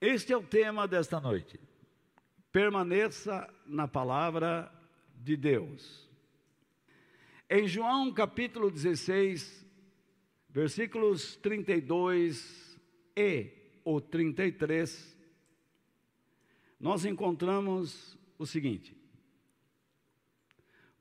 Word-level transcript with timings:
Este 0.00 0.32
é 0.32 0.36
o 0.36 0.42
tema 0.42 0.88
desta 0.88 1.20
noite. 1.20 1.60
Permaneça 2.50 3.52
na 3.66 3.86
palavra 3.86 4.72
de 5.14 5.36
Deus. 5.36 6.08
Em 7.50 7.68
João 7.68 8.10
capítulo 8.10 8.70
16, 8.70 9.66
versículos 10.48 11.36
32 11.36 12.80
e 13.14 13.52
o 13.84 14.00
33, 14.00 15.18
nós 16.80 17.04
encontramos 17.04 18.16
o 18.38 18.46
seguinte: 18.46 18.96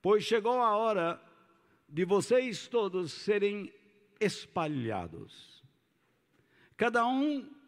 Pois 0.01 0.25
chegou 0.25 0.61
a 0.61 0.75
hora 0.75 1.23
de 1.87 2.03
vocês 2.03 2.67
todos 2.67 3.13
serem 3.13 3.73
espalhados, 4.19 5.63
cada 6.75 7.07
um 7.07 7.58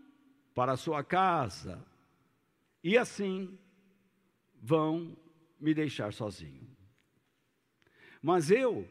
para 0.54 0.74
a 0.74 0.78
sua 0.78 1.04
casa, 1.04 1.86
e 2.84 2.98
assim 2.98 3.58
vão 4.62 5.18
me 5.60 5.74
deixar 5.74 6.14
sozinho. 6.14 6.70
Mas 8.22 8.52
eu 8.52 8.88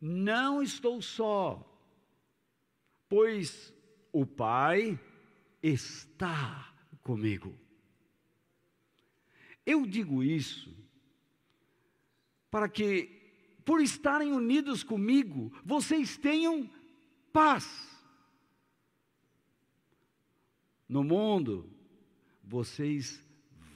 não 0.00 0.62
estou 0.62 1.00
só, 1.02 1.64
pois 3.08 3.72
o 4.12 4.24
Pai 4.24 4.98
está 5.62 6.74
comigo. 7.02 7.58
Eu 9.64 9.84
digo 9.84 10.22
isso 10.22 10.74
para 12.50 12.68
que, 12.68 13.60
por 13.64 13.80
estarem 13.80 14.32
unidos 14.32 14.82
comigo, 14.82 15.52
vocês 15.64 16.16
tenham 16.16 16.68
paz. 17.32 17.88
No 20.88 21.04
mundo, 21.04 21.70
vocês 22.42 23.22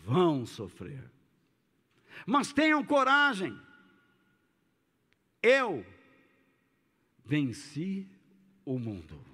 vão 0.04 0.46
sofrer. 0.46 1.10
Mas 2.26 2.52
tenham 2.52 2.84
coragem. 2.84 3.58
Eu 5.42 5.84
venci 7.24 8.08
o 8.64 8.78
mundo. 8.78 9.24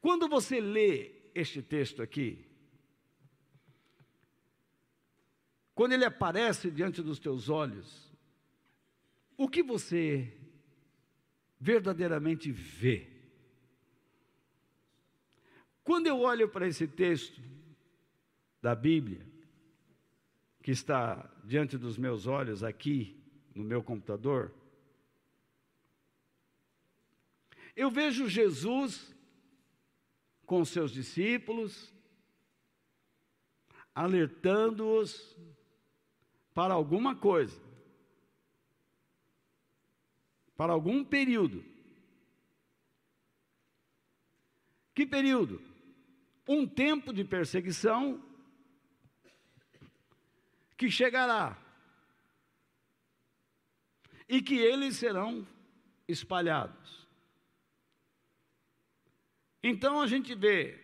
Quando 0.00 0.28
você 0.28 0.60
lê 0.60 1.12
este 1.34 1.62
texto 1.62 2.02
aqui, 2.02 2.46
quando 5.74 5.92
ele 5.92 6.04
aparece 6.04 6.70
diante 6.70 7.02
dos 7.02 7.18
teus 7.18 7.48
olhos, 7.48 8.12
o 9.36 9.48
que 9.48 9.62
você 9.62 10.36
verdadeiramente 11.60 12.50
vê? 12.50 13.17
Quando 15.88 16.06
eu 16.06 16.20
olho 16.20 16.50
para 16.50 16.68
esse 16.68 16.86
texto 16.86 17.40
da 18.60 18.74
Bíblia, 18.74 19.26
que 20.62 20.70
está 20.70 21.32
diante 21.42 21.78
dos 21.78 21.96
meus 21.96 22.26
olhos 22.26 22.62
aqui 22.62 23.18
no 23.54 23.64
meu 23.64 23.82
computador, 23.82 24.52
eu 27.74 27.90
vejo 27.90 28.28
Jesus 28.28 29.16
com 30.44 30.62
seus 30.62 30.92
discípulos, 30.92 31.90
alertando-os 33.94 35.38
para 36.52 36.74
alguma 36.74 37.16
coisa, 37.16 37.58
para 40.54 40.74
algum 40.74 41.02
período. 41.02 41.64
Que 44.94 45.06
período? 45.06 45.67
Um 46.48 46.66
tempo 46.66 47.12
de 47.12 47.24
perseguição 47.24 48.24
que 50.78 50.90
chegará 50.90 51.62
e 54.28 54.40
que 54.40 54.56
eles 54.56 54.96
serão 54.96 55.46
espalhados. 56.08 57.06
Então 59.62 60.00
a 60.00 60.06
gente 60.06 60.34
vê 60.34 60.78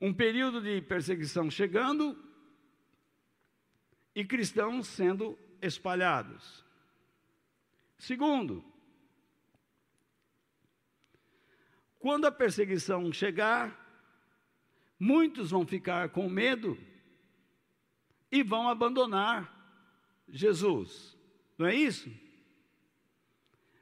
um 0.00 0.12
período 0.12 0.60
de 0.60 0.82
perseguição 0.82 1.50
chegando 1.50 2.18
e 4.14 4.24
cristãos 4.24 4.88
sendo 4.88 5.38
espalhados. 5.60 6.64
Segundo, 7.96 8.71
quando 12.02 12.24
a 12.24 12.32
perseguição 12.32 13.12
chegar, 13.12 13.78
muitos 14.98 15.52
vão 15.52 15.64
ficar 15.64 16.08
com 16.08 16.28
medo 16.28 16.76
e 18.30 18.42
vão 18.42 18.68
abandonar 18.68 19.48
Jesus. 20.28 21.16
Não 21.56 21.66
é 21.66 21.76
isso? 21.76 22.10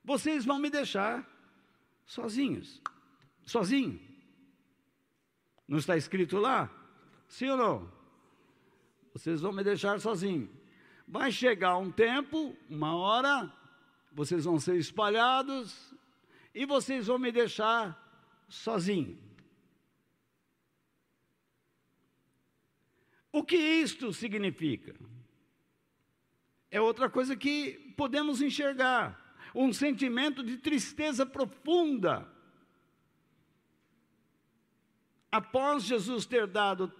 Vocês 0.04 0.44
vão 0.44 0.58
me 0.58 0.68
deixar 0.68 1.26
sozinhos. 2.04 2.82
Sozinho. 3.46 3.98
Não 5.66 5.78
está 5.78 5.96
escrito 5.96 6.36
lá? 6.36 6.70
Sim 7.26 7.48
ou 7.48 7.56
não? 7.56 7.92
Vocês 9.14 9.40
vão 9.40 9.50
me 9.50 9.64
deixar 9.64 9.98
sozinho. 9.98 10.50
Vai 11.08 11.32
chegar 11.32 11.78
um 11.78 11.90
tempo, 11.90 12.54
uma 12.68 12.94
hora, 12.94 13.50
vocês 14.12 14.44
vão 14.44 14.60
ser 14.60 14.76
espalhados 14.76 15.94
e 16.54 16.66
vocês 16.66 17.06
vão 17.06 17.18
me 17.18 17.32
deixar 17.32 18.09
sozinho. 18.50 19.16
O 23.32 23.44
que 23.44 23.56
isto 23.56 24.12
significa? 24.12 24.94
É 26.70 26.80
outra 26.80 27.08
coisa 27.08 27.36
que 27.36 27.94
podemos 27.96 28.42
enxergar, 28.42 29.38
um 29.54 29.72
sentimento 29.72 30.42
de 30.42 30.56
tristeza 30.58 31.24
profunda. 31.24 32.28
Após 35.30 35.84
Jesus 35.84 36.26
ter 36.26 36.48
dado 36.48 36.92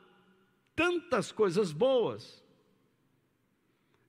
tantas 0.75 1.33
coisas 1.33 1.73
boas, 1.73 2.43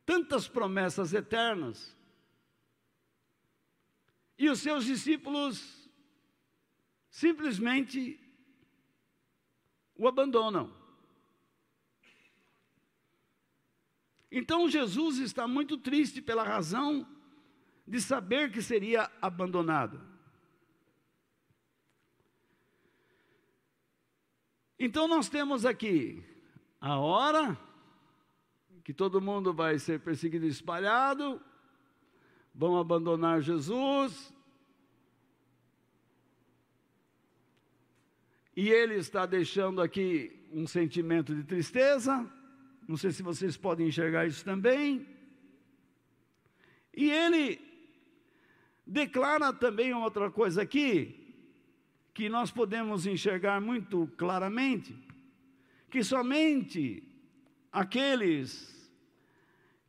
tantas 0.06 0.48
promessas 0.48 1.12
eternas, 1.12 1.98
e 4.38 4.48
os 4.50 4.60
seus 4.60 4.86
discípulos 4.86 5.81
simplesmente 7.12 8.18
o 9.96 10.08
abandonam. 10.08 10.74
Então 14.32 14.70
Jesus 14.70 15.18
está 15.18 15.46
muito 15.46 15.78
triste 15.78 16.22
pela 16.22 16.42
razão 16.42 17.06
de 17.86 18.00
saber 18.00 18.50
que 18.50 18.62
seria 18.62 19.12
abandonado. 19.22 20.02
Então 24.80 25.08
nós 25.08 25.28
temos 25.28 25.66
aqui 25.66 26.24
a 26.80 26.98
hora 26.98 27.60
que 28.86 28.94
todo 28.94 29.22
mundo 29.22 29.54
vai 29.54 29.78
ser 29.78 30.00
perseguido 30.00 30.46
e 30.46 30.50
espalhado, 30.50 31.40
vão 32.56 32.78
abandonar 32.80 33.42
Jesus, 33.42 34.34
e 38.62 38.70
ele 38.70 38.94
está 38.94 39.26
deixando 39.26 39.82
aqui 39.82 40.40
um 40.54 40.68
sentimento 40.68 41.34
de 41.34 41.44
tristeza. 41.44 42.32
Não 42.88 42.96
sei 42.96 43.10
se 43.10 43.24
vocês 43.24 43.58
podem 43.58 43.88
enxergar 43.88 44.28
isso 44.28 44.46
também. 44.46 45.04
E 46.96 47.10
ele 47.10 47.60
declara 48.86 49.52
também 49.52 49.96
outra 49.96 50.30
coisa 50.30 50.62
aqui, 50.62 51.34
que 52.14 52.30
nós 52.30 52.52
podemos 52.52 53.08
enxergar 53.08 53.60
muito 53.60 54.06
claramente, 54.16 54.96
que 55.90 56.04
somente 56.04 57.02
aqueles 57.72 58.92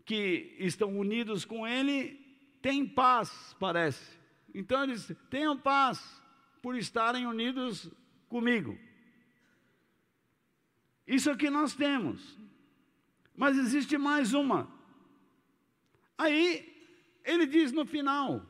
que 0.02 0.56
estão 0.58 0.98
unidos 0.98 1.44
com 1.44 1.68
ele 1.68 2.18
têm 2.62 2.86
paz, 2.88 3.54
parece. 3.60 4.18
Então 4.54 4.82
eles 4.82 5.14
tenham 5.28 5.58
paz 5.58 6.22
por 6.62 6.74
estarem 6.74 7.26
unidos 7.26 7.92
comigo. 8.32 8.78
Isso 11.06 11.28
é 11.28 11.34
o 11.34 11.36
que 11.36 11.50
nós 11.50 11.74
temos. 11.74 12.38
Mas 13.36 13.58
existe 13.58 13.98
mais 13.98 14.32
uma. 14.32 14.72
Aí 16.16 16.40
ele 17.22 17.46
diz 17.46 17.72
no 17.72 17.84
final, 17.84 18.42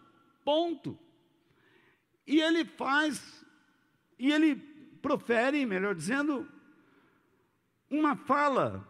ponto. 0.44 0.96
E 2.24 2.40
ele 2.40 2.64
faz, 2.64 3.44
e 4.16 4.30
ele 4.30 4.54
profere, 5.02 5.66
melhor 5.66 5.96
dizendo, 5.96 6.48
uma 7.90 8.14
fala 8.14 8.88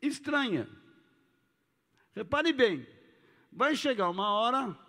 estranha. 0.00 0.68
Repare 2.14 2.52
bem, 2.52 2.86
vai 3.50 3.74
chegar 3.74 4.08
uma 4.08 4.30
hora 4.30 4.85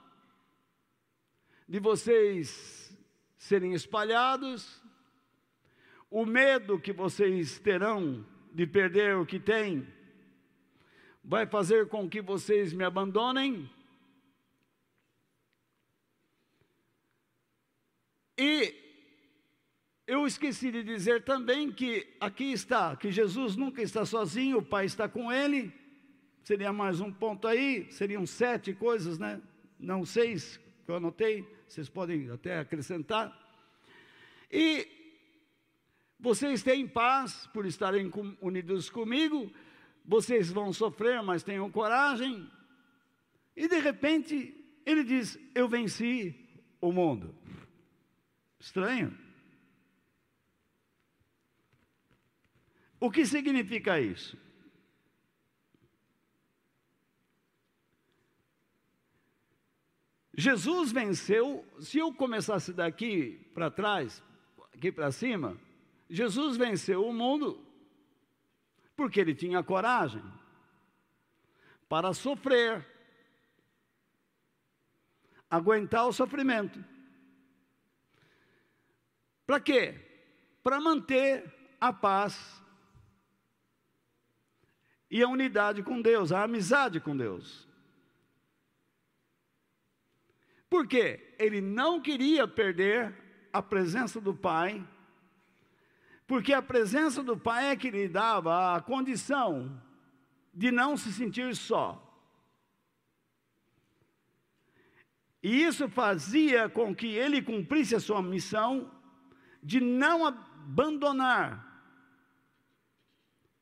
de 1.68 1.80
vocês 1.80 2.98
serem 3.36 3.74
espalhados, 3.74 4.82
o 6.10 6.26
medo 6.26 6.80
que 6.80 6.94
vocês 6.94 7.60
terão 7.60 8.26
de 8.54 8.66
perder 8.66 9.18
o 9.18 9.26
que 9.26 9.40
têm, 9.40 9.86
vai 11.24 11.46
fazer 11.46 11.90
com 11.90 12.10
que 12.10 12.22
vocês 12.22 12.72
me 12.72 12.84
abandonem. 12.84 13.70
E 18.38 18.74
eu 20.08 20.26
esqueci 20.26 20.72
de 20.72 20.84
dizer 20.84 21.26
também 21.26 21.70
que 21.70 22.08
aqui 22.20 22.54
está, 22.54 22.96
que 22.96 23.12
Jesus 23.12 23.58
nunca 23.58 23.82
está 23.82 24.06
sozinho, 24.06 24.60
o 24.60 24.66
Pai 24.66 24.86
está 24.86 25.10
com 25.10 25.32
ele. 25.32 25.74
Seria 26.44 26.72
mais 26.72 27.02
um 27.02 27.12
ponto 27.12 27.46
aí, 27.46 27.92
seriam 27.92 28.26
sete 28.26 28.74
coisas, 28.74 29.20
né? 29.20 29.42
Não 29.78 30.06
seis 30.06 30.58
que 30.86 30.92
eu 30.92 30.96
anotei, 30.96 31.46
vocês 31.68 31.90
podem 31.90 32.30
até 32.32 32.60
acrescentar. 32.60 33.38
E 34.52 34.88
vocês 36.20 36.64
têm 36.64 36.88
paz 36.88 37.48
por 37.48 37.66
estarem 37.66 38.12
unidos 38.42 38.90
comigo, 38.90 39.52
vocês 40.04 40.52
vão 40.52 40.72
sofrer, 40.72 41.22
mas 41.22 41.44
tenham 41.44 41.70
coragem. 41.70 42.50
E 43.56 43.68
de 43.68 43.80
repente, 43.80 44.54
ele 44.86 45.04
diz: 45.04 45.38
Eu 45.54 45.68
venci 45.68 46.36
o 46.80 46.92
mundo. 46.92 47.36
Estranho. 48.60 49.16
O 53.00 53.12
que 53.12 53.26
significa 53.26 54.00
isso? 54.00 54.38
Jesus 60.40 60.92
venceu, 60.92 61.66
se 61.80 61.98
eu 61.98 62.14
começasse 62.14 62.72
daqui 62.72 63.50
para 63.56 63.72
trás, 63.72 64.24
aqui 64.72 64.92
para 64.92 65.12
cima, 65.12 65.58
Jesus 66.08 66.56
venceu 66.56 67.04
o 67.04 67.12
mundo 67.12 67.66
porque 68.96 69.20
ele 69.20 69.34
tinha 69.34 69.64
coragem 69.64 70.24
para 71.90 72.14
sofrer, 72.14 72.86
aguentar 75.50 76.08
o 76.08 76.14
sofrimento. 76.14 76.86
Para 79.44 79.60
quê? 79.60 80.00
Para 80.62 80.80
manter 80.80 81.52
a 81.82 81.92
paz 81.92 82.62
e 85.10 85.24
a 85.24 85.28
unidade 85.28 85.82
com 85.82 86.00
Deus, 86.00 86.32
a 86.32 86.44
amizade 86.44 87.00
com 87.00 87.18
Deus. 87.18 87.67
Por 90.70 90.88
quê? 90.88 91.36
Ele 91.40 91.62
não 91.62 92.02
queria 92.02 92.48
perder 92.48 93.16
a 93.54 93.62
presença 93.62 94.20
do 94.20 94.34
Pai 94.34 94.86
porque 96.28 96.52
a 96.52 96.62
presença 96.62 97.24
do 97.24 97.38
Pai 97.38 97.70
é 97.70 97.76
que 97.78 97.90
lhe 97.90 98.10
dava 98.10 98.76
a 98.76 98.82
condição 98.82 99.82
de 100.54 100.70
não 100.72 100.98
se 100.98 101.14
sentir 101.14 101.56
só. 101.56 102.04
E 105.42 105.64
isso 105.64 105.88
fazia 105.88 106.68
com 106.68 106.94
que 106.94 107.08
ele 107.08 107.42
cumprisse 107.42 107.96
a 107.96 108.00
sua 108.02 108.22
missão 108.22 108.92
de 109.64 109.80
não 109.80 110.26
abandonar 110.26 111.66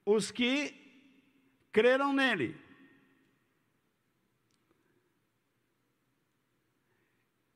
os 0.04 0.32
que 0.32 0.74
creram 1.72 2.14
nele. 2.14 2.60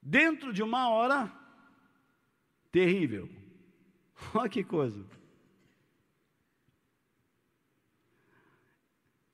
Dentro 0.09 0.51
de 0.51 0.63
uma 0.63 0.89
hora 0.89 1.31
terrível. 2.71 3.29
Olha 4.33 4.49
que 4.49 4.63
coisa. 4.63 5.05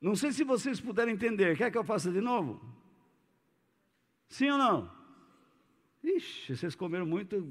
Não 0.02 0.18
sei 0.18 0.34
se 0.34 0.44
vocês 0.44 0.82
puderem 0.82 1.14
entender. 1.14 1.56
Quer 1.56 1.72
que 1.72 1.78
eu 1.78 1.84
faça 1.86 2.12
de 2.12 2.20
novo? 2.20 2.62
Sim 4.28 4.50
ou 4.50 4.58
não? 4.58 4.92
Ixi, 6.04 6.58
vocês 6.58 6.76
comeram 6.76 7.06
muito, 7.06 7.50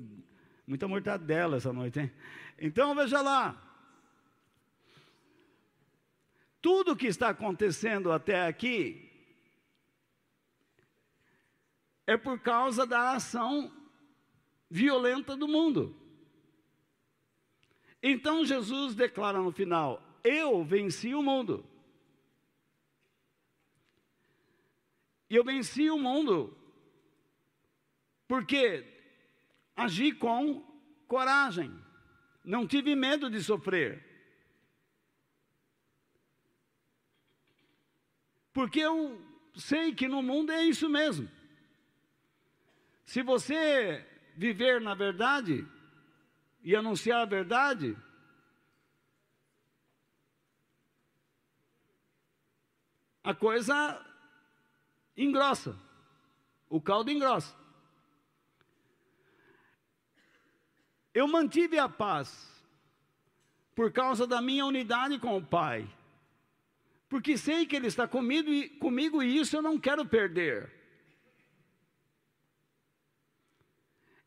muita 0.66 0.86
mortadela 0.86 1.56
essa 1.56 1.72
noite, 1.72 2.00
hein? 2.00 2.12
Então 2.58 2.94
veja 2.94 3.22
lá. 3.22 3.58
Tudo 6.60 6.94
que 6.94 7.06
está 7.06 7.30
acontecendo 7.30 8.12
até 8.12 8.46
aqui 8.46 9.13
é 12.06 12.16
por 12.16 12.38
causa 12.40 12.86
da 12.86 13.12
ação 13.12 13.72
violenta 14.70 15.36
do 15.36 15.48
mundo. 15.48 15.96
Então 18.02 18.44
Jesus 18.44 18.94
declara 18.94 19.40
no 19.40 19.52
final: 19.52 20.02
Eu 20.22 20.64
venci 20.64 21.14
o 21.14 21.22
mundo. 21.22 21.64
E 25.30 25.36
eu 25.36 25.44
venci 25.44 25.90
o 25.90 25.98
mundo 25.98 26.56
porque 28.28 28.84
agi 29.76 30.12
com 30.12 30.62
coragem, 31.06 31.72
não 32.44 32.66
tive 32.66 32.94
medo 32.94 33.30
de 33.30 33.42
sofrer. 33.42 34.04
Porque 38.52 38.80
eu 38.80 39.20
sei 39.56 39.94
que 39.94 40.06
no 40.06 40.22
mundo 40.22 40.52
é 40.52 40.64
isso 40.64 40.88
mesmo. 40.88 41.28
Se 43.04 43.22
você 43.22 44.06
viver 44.36 44.80
na 44.80 44.94
verdade, 44.94 45.66
e 46.64 46.74
anunciar 46.74 47.20
a 47.20 47.26
verdade, 47.26 47.96
a 53.22 53.34
coisa 53.34 54.04
engrossa, 55.14 55.78
o 56.68 56.80
caldo 56.80 57.10
engrossa. 57.10 57.54
Eu 61.12 61.28
mantive 61.28 61.78
a 61.78 61.88
paz 61.88 62.50
por 63.74 63.92
causa 63.92 64.26
da 64.26 64.40
minha 64.40 64.66
unidade 64.66 65.18
com 65.18 65.36
o 65.36 65.44
Pai, 65.44 65.88
porque 67.08 67.36
sei 67.36 67.66
que 67.66 67.76
Ele 67.76 67.86
está 67.86 68.08
comigo 68.08 68.50
e, 68.50 68.68
comigo 68.70 69.22
e 69.22 69.38
isso 69.38 69.54
eu 69.54 69.62
não 69.62 69.78
quero 69.78 70.04
perder. 70.06 70.73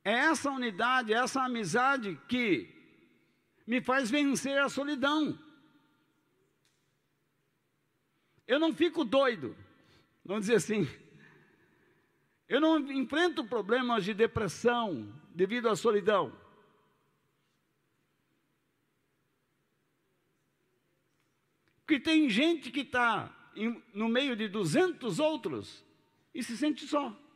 É 0.08 0.14
essa 0.14 0.50
unidade, 0.50 1.14
essa 1.14 1.44
amizade 1.44 2.18
que 2.30 2.74
me 3.68 3.82
faz 3.82 4.10
vencer 4.10 4.58
a 4.58 4.70
solidão. 4.70 5.38
Eu 8.48 8.58
não 8.58 8.74
fico 8.74 9.04
doido, 9.04 9.54
vamos 10.24 10.46
dizer 10.46 10.56
assim. 10.56 10.88
Eu 12.48 12.62
não 12.62 12.80
enfrento 12.90 13.44
problemas 13.44 14.06
de 14.06 14.14
depressão 14.14 15.14
devido 15.36 15.68
à 15.68 15.76
solidão. 15.76 16.34
Porque 21.82 22.00
tem 22.00 22.30
gente 22.30 22.72
que 22.72 22.80
está 22.80 23.30
no 23.94 24.08
meio 24.08 24.38
de 24.38 24.48
200 24.48 25.20
outros 25.20 25.84
e 26.34 26.42
se 26.42 26.56
sente 26.56 26.88
só 26.88 27.27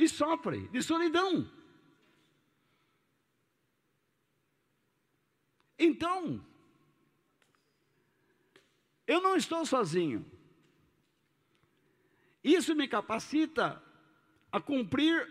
e 0.00 0.08
sofre 0.08 0.66
de 0.68 0.82
solidão. 0.82 1.46
Então, 5.78 6.44
eu 9.06 9.20
não 9.20 9.36
estou 9.36 9.64
sozinho. 9.66 10.24
Isso 12.42 12.74
me 12.74 12.88
capacita 12.88 13.82
a 14.50 14.60
cumprir 14.60 15.28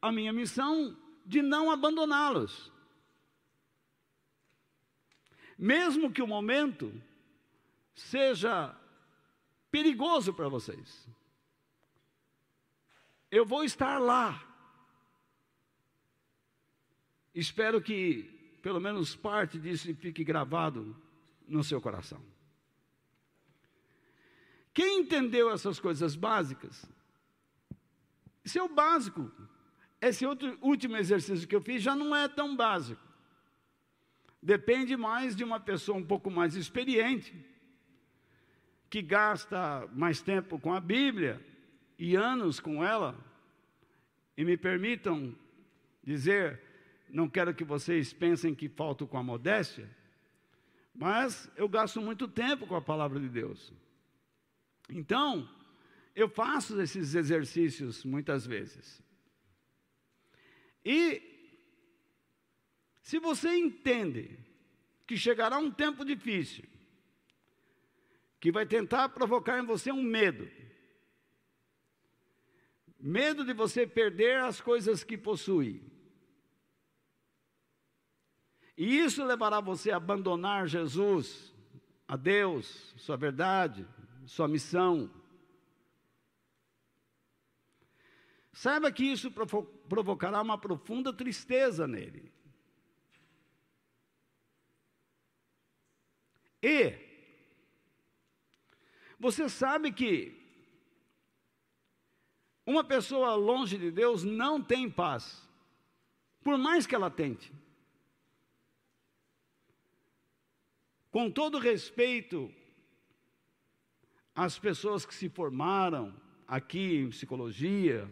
a 0.00 0.10
minha 0.10 0.32
missão 0.32 0.96
de 1.24 1.40
não 1.40 1.70
abandoná-los. 1.70 2.72
Mesmo 5.56 6.12
que 6.12 6.22
o 6.22 6.26
momento 6.26 6.92
seja 7.94 8.76
perigoso 9.70 10.34
para 10.34 10.48
vocês 10.48 11.08
eu 13.32 13.46
vou 13.46 13.64
estar 13.64 13.98
lá. 13.98 14.46
Espero 17.34 17.80
que 17.80 18.58
pelo 18.60 18.78
menos 18.78 19.16
parte 19.16 19.58
disso 19.58 19.92
fique 19.94 20.22
gravado 20.22 20.94
no 21.48 21.64
seu 21.64 21.80
coração. 21.80 22.22
Quem 24.74 25.00
entendeu 25.00 25.50
essas 25.50 25.80
coisas 25.80 26.14
básicas? 26.14 26.84
Isso 28.44 28.58
é 28.58 28.62
o 28.62 28.68
básico. 28.68 29.32
Esse 29.98 30.26
outro 30.26 30.58
último 30.60 30.96
exercício 30.98 31.48
que 31.48 31.56
eu 31.56 31.62
fiz 31.62 31.82
já 31.82 31.96
não 31.96 32.14
é 32.14 32.28
tão 32.28 32.54
básico. 32.54 33.02
Depende 34.42 34.94
mais 34.94 35.34
de 35.34 35.42
uma 35.42 35.58
pessoa 35.58 35.96
um 35.96 36.04
pouco 36.04 36.30
mais 36.30 36.54
experiente, 36.54 37.34
que 38.90 39.00
gasta 39.00 39.88
mais 39.94 40.20
tempo 40.20 40.58
com 40.58 40.74
a 40.74 40.80
Bíblia, 40.80 41.40
e 42.02 42.16
anos 42.16 42.58
com 42.58 42.84
ela, 42.84 43.16
E 44.36 44.44
me 44.44 44.56
permitam 44.56 45.32
dizer, 46.02 46.60
não 47.08 47.28
quero 47.28 47.54
que 47.54 47.62
vocês 47.62 48.12
pensem 48.12 48.56
que 48.56 48.68
falto 48.68 49.06
com 49.06 49.16
a 49.16 49.22
modéstia, 49.22 49.88
mas 50.92 51.48
eu 51.56 51.68
gasto 51.68 52.00
muito 52.00 52.26
tempo 52.26 52.66
com 52.66 52.74
a 52.74 52.82
palavra 52.82 53.20
de 53.20 53.28
Deus. 53.28 53.72
Então, 54.88 55.48
eu 56.16 56.28
faço 56.28 56.80
esses 56.80 57.14
exercícios 57.14 58.04
muitas 58.04 58.44
vezes. 58.44 59.00
E 60.84 61.22
se 63.00 63.20
você 63.20 63.56
entende 63.56 64.40
que 65.06 65.16
chegará 65.16 65.56
um 65.56 65.70
tempo 65.70 66.04
difícil, 66.04 66.64
que 68.40 68.50
vai 68.50 68.66
tentar 68.66 69.10
provocar 69.10 69.60
em 69.60 69.64
você 69.64 69.92
um 69.92 70.02
medo, 70.02 70.50
medo 73.02 73.44
de 73.44 73.52
você 73.52 73.84
perder 73.84 74.38
as 74.38 74.60
coisas 74.60 75.02
que 75.02 75.18
possui. 75.18 75.82
E 78.78 79.00
isso 79.00 79.24
levará 79.24 79.60
você 79.60 79.90
a 79.90 79.96
abandonar 79.96 80.68
Jesus, 80.68 81.52
a 82.06 82.16
Deus, 82.16 82.94
sua 82.96 83.16
verdade, 83.16 83.86
sua 84.24 84.46
missão. 84.46 85.10
Saiba 88.52 88.92
que 88.92 89.04
isso 89.04 89.32
provocará 89.88 90.40
uma 90.40 90.56
profunda 90.56 91.12
tristeza 91.12 91.88
nele. 91.88 92.32
E 96.62 96.96
você 99.18 99.48
sabe 99.48 99.90
que 99.90 100.41
uma 102.66 102.84
pessoa 102.84 103.34
longe 103.34 103.76
de 103.76 103.90
Deus 103.90 104.22
não 104.22 104.62
tem 104.62 104.88
paz, 104.88 105.48
por 106.42 106.56
mais 106.56 106.86
que 106.86 106.94
ela 106.94 107.10
tente. 107.10 107.52
Com 111.10 111.30
todo 111.30 111.58
respeito 111.58 112.52
às 114.34 114.58
pessoas 114.58 115.04
que 115.04 115.14
se 115.14 115.28
formaram 115.28 116.14
aqui 116.46 116.96
em 116.96 117.10
psicologia, 117.10 118.10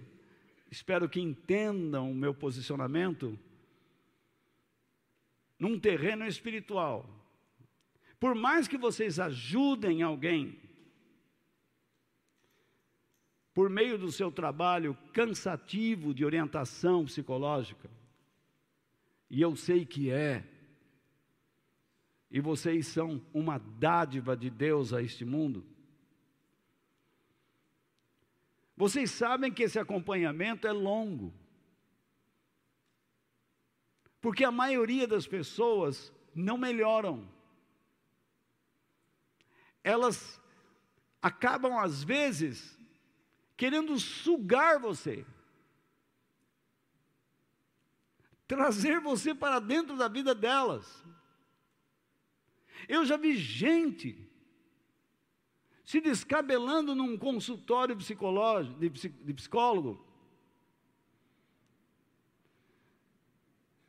espero 0.71 1.09
que 1.09 1.21
entendam 1.21 2.11
o 2.11 2.15
meu 2.15 2.35
posicionamento 2.35 3.39
num 5.59 5.79
terreno 5.79 6.27
espiritual. 6.27 7.09
Por 8.19 8.35
mais 8.35 8.69
que 8.69 8.77
vocês 8.77 9.19
ajudem 9.19 10.03
alguém, 10.03 10.59
por 13.61 13.69
meio 13.69 13.99
do 13.99 14.11
seu 14.11 14.33
trabalho 14.33 14.97
cansativo 15.13 16.15
de 16.15 16.25
orientação 16.25 17.05
psicológica, 17.05 17.91
e 19.29 19.43
eu 19.43 19.55
sei 19.55 19.85
que 19.85 20.11
é, 20.11 20.43
e 22.31 22.41
vocês 22.41 22.87
são 22.87 23.21
uma 23.35 23.59
dádiva 23.59 24.35
de 24.35 24.49
Deus 24.49 24.95
a 24.95 25.03
este 25.03 25.27
mundo. 25.27 25.63
Vocês 28.75 29.11
sabem 29.11 29.53
que 29.53 29.65
esse 29.65 29.79
acompanhamento 29.79 30.67
é 30.67 30.73
longo. 30.73 31.31
Porque 34.23 34.43
a 34.43 34.51
maioria 34.51 35.07
das 35.07 35.27
pessoas 35.27 36.11
não 36.35 36.57
melhoram. 36.57 37.31
Elas 39.85 40.41
acabam, 41.21 41.79
às 41.79 42.03
vezes, 42.03 42.80
querendo 43.61 44.01
sugar 44.01 44.81
você, 44.81 45.27
trazer 48.49 49.01
você 49.01 49.35
para 49.35 49.59
dentro 49.59 49.99
da 49.99 50.09
vida 50.09 50.35
delas. 50.35 51.05
Eu 52.89 53.05
já 53.05 53.19
vi 53.19 53.37
gente 53.37 54.27
se 55.85 56.01
descabelando 56.01 56.95
num 56.95 57.19
consultório 57.19 57.95
psicológico, 57.95 58.81
de, 58.81 59.35
psicólogo, 59.35 60.03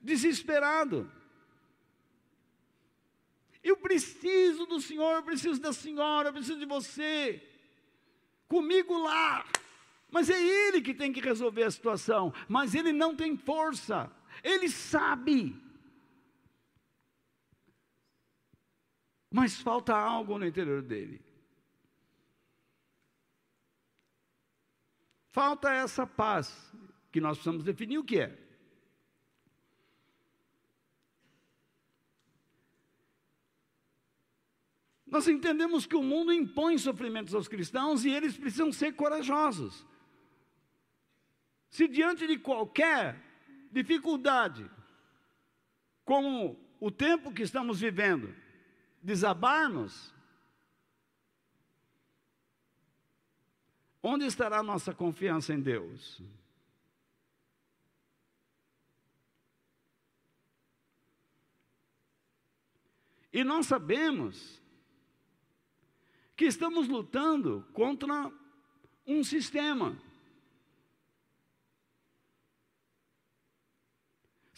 desesperado. 0.02 1.10
Eu 3.64 3.78
preciso 3.78 4.66
do 4.66 4.82
Senhor, 4.82 5.14
eu 5.14 5.24
preciso 5.24 5.62
da 5.62 5.72
senhora, 5.72 6.28
eu 6.28 6.34
preciso 6.34 6.60
de 6.60 6.66
você. 6.66 7.42
Comigo 8.50 8.98
lá. 9.02 9.46
Mas 10.12 10.30
é 10.30 10.40
Ele 10.40 10.82
que 10.82 10.94
tem 10.94 11.14
que 11.14 11.22
resolver 11.22 11.64
a 11.64 11.72
situação. 11.72 12.34
Mas 12.48 12.76
Ele 12.76 12.92
não 12.92 13.16
tem 13.16 13.38
força. 13.38 14.12
Ele 14.44 14.70
sabe. 14.70 15.56
Mas 19.32 19.62
falta 19.62 19.96
algo 19.96 20.38
no 20.38 20.46
interior 20.46 20.82
dele. 20.82 21.22
Falta 25.30 25.72
essa 25.72 26.06
paz, 26.06 26.74
que 27.10 27.22
nós 27.22 27.38
precisamos 27.38 27.64
definir 27.64 27.98
o 27.98 28.04
que 28.04 28.20
é. 28.20 28.38
Nós 35.08 35.28
entendemos 35.28 35.86
que 35.86 35.96
o 35.96 36.04
mundo 36.04 36.34
impõe 36.34 36.78
sofrimentos 36.78 37.34
aos 37.34 37.48
cristãos 37.48 38.04
e 38.04 38.10
eles 38.10 38.36
precisam 38.38 38.72
ser 38.74 38.94
corajosos. 38.94 39.86
Se 41.72 41.88
diante 41.88 42.28
de 42.28 42.38
qualquer 42.38 43.20
dificuldade, 43.72 44.70
como 46.06 46.60
o 46.80 46.92
tempo 46.92 47.34
que 47.34 47.42
estamos 47.42 47.80
vivendo, 47.80 48.36
desabarmos, 49.02 50.14
Onde 54.04 54.26
estará 54.26 54.60
a 54.60 54.64
nossa 54.64 54.94
confiança 54.94 55.54
em 55.54 55.62
Deus? 55.62 56.22
E 63.32 63.44
nós 63.44 63.68
sabemos 63.68 64.62
que 66.36 66.46
estamos 66.46 66.88
lutando 66.88 67.66
contra 67.74 68.32
um 69.06 69.24
sistema. 69.24 69.96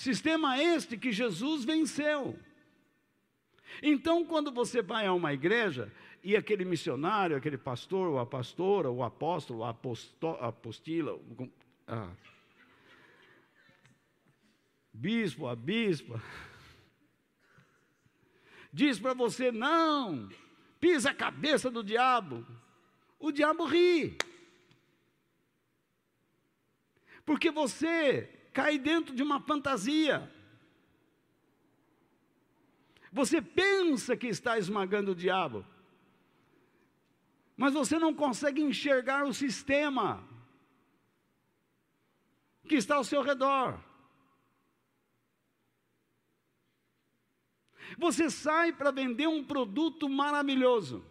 Sistema 0.03 0.61
este 0.61 0.97
que 0.97 1.13
Jesus 1.13 1.63
venceu. 1.63 2.37
Então, 3.81 4.25
quando 4.25 4.51
você 4.51 4.81
vai 4.81 5.05
a 5.05 5.13
uma 5.13 5.31
igreja 5.31 5.89
e 6.21 6.35
aquele 6.35 6.65
missionário, 6.65 7.37
aquele 7.37 7.57
pastor, 7.57 8.09
ou 8.09 8.19
a 8.19 8.25
pastora, 8.25 8.91
o 8.91 9.01
apóstolo, 9.01 9.63
a 9.63 9.69
apostila, 9.69 11.17
a 11.87 12.09
bispo, 14.91 15.47
a 15.47 15.55
bispa, 15.55 16.21
diz 18.73 18.99
para 18.99 19.13
você: 19.13 19.53
não, 19.53 20.27
pisa 20.81 21.11
a 21.11 21.15
cabeça 21.15 21.71
do 21.71 21.81
diabo. 21.81 22.45
O 23.17 23.31
diabo 23.31 23.63
ri. 23.63 24.17
Porque 27.25 27.49
você 27.49 28.42
cai 28.53 28.77
dentro 28.77 29.15
de 29.15 29.23
uma 29.23 29.41
fantasia. 29.41 30.31
Você 33.11 33.41
pensa 33.41 34.15
que 34.15 34.27
está 34.27 34.57
esmagando 34.57 35.11
o 35.11 35.15
diabo, 35.15 35.65
mas 37.57 37.73
você 37.73 37.99
não 37.99 38.13
consegue 38.13 38.61
enxergar 38.61 39.25
o 39.25 39.33
sistema 39.33 40.27
que 42.67 42.75
está 42.75 42.95
ao 42.95 43.03
seu 43.03 43.21
redor. 43.21 43.79
Você 47.97 48.29
sai 48.29 48.71
para 48.71 48.91
vender 48.91 49.27
um 49.27 49.43
produto 49.43 50.09
maravilhoso. 50.09 51.05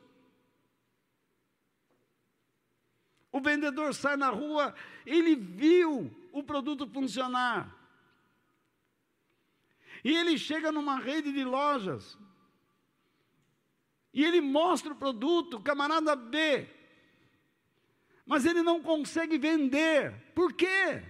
O 3.30 3.40
vendedor 3.40 3.94
sai 3.94 4.16
na 4.16 4.28
rua, 4.28 4.74
ele 5.06 5.36
viu 5.36 6.10
o 6.32 6.42
produto 6.42 6.86
funcionar. 6.86 7.78
E 10.02 10.10
ele 10.16 10.36
chega 10.36 10.72
numa 10.72 10.98
rede 10.98 11.32
de 11.32 11.44
lojas. 11.44 12.18
E 14.12 14.24
ele 14.24 14.40
mostra 14.40 14.92
o 14.92 14.96
produto, 14.96 15.60
camarada 15.60 16.16
B. 16.16 16.68
Mas 18.26 18.44
ele 18.44 18.62
não 18.62 18.82
consegue 18.82 19.38
vender. 19.38 20.32
Por 20.34 20.52
quê? 20.52 21.02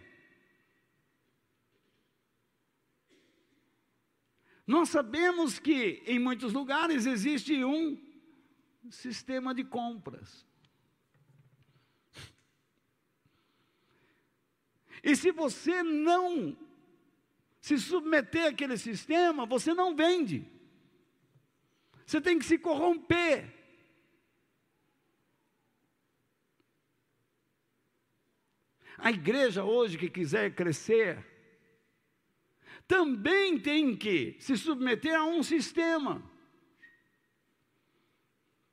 Nós 4.67 4.91
sabemos 4.91 5.59
que 5.59 6.03
em 6.07 6.19
muitos 6.19 6.53
lugares 6.53 7.07
existe 7.07 7.65
um 7.65 8.01
sistema 8.91 9.55
de 9.55 9.65
compras. 9.65 10.47
E 15.03 15.17
se 15.17 15.33
você 15.33 15.83
não 15.83 16.57
se 17.61 17.79
submeter 17.79 18.47
àquele 18.47 18.77
sistema, 18.77 19.47
você 19.47 19.75
não 19.75 19.95
vende. 19.95 20.47
Você 22.07 22.21
tem 22.21 22.39
que 22.39 22.45
se 22.45 22.59
corromper. 22.59 23.53
A 28.99 29.11
igreja 29.11 29.65
hoje 29.65 29.99
que 29.99 30.09
quiser 30.09 30.55
crescer, 30.55 31.27
também 32.87 33.59
tem 33.59 33.97
que 33.97 34.37
se 34.39 34.57
submeter 34.57 35.19
a 35.19 35.25
um 35.25 35.43
sistema 35.43 36.23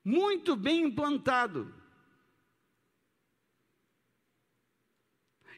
muito 0.03 0.55
bem 0.55 0.85
implantado. 0.85 1.78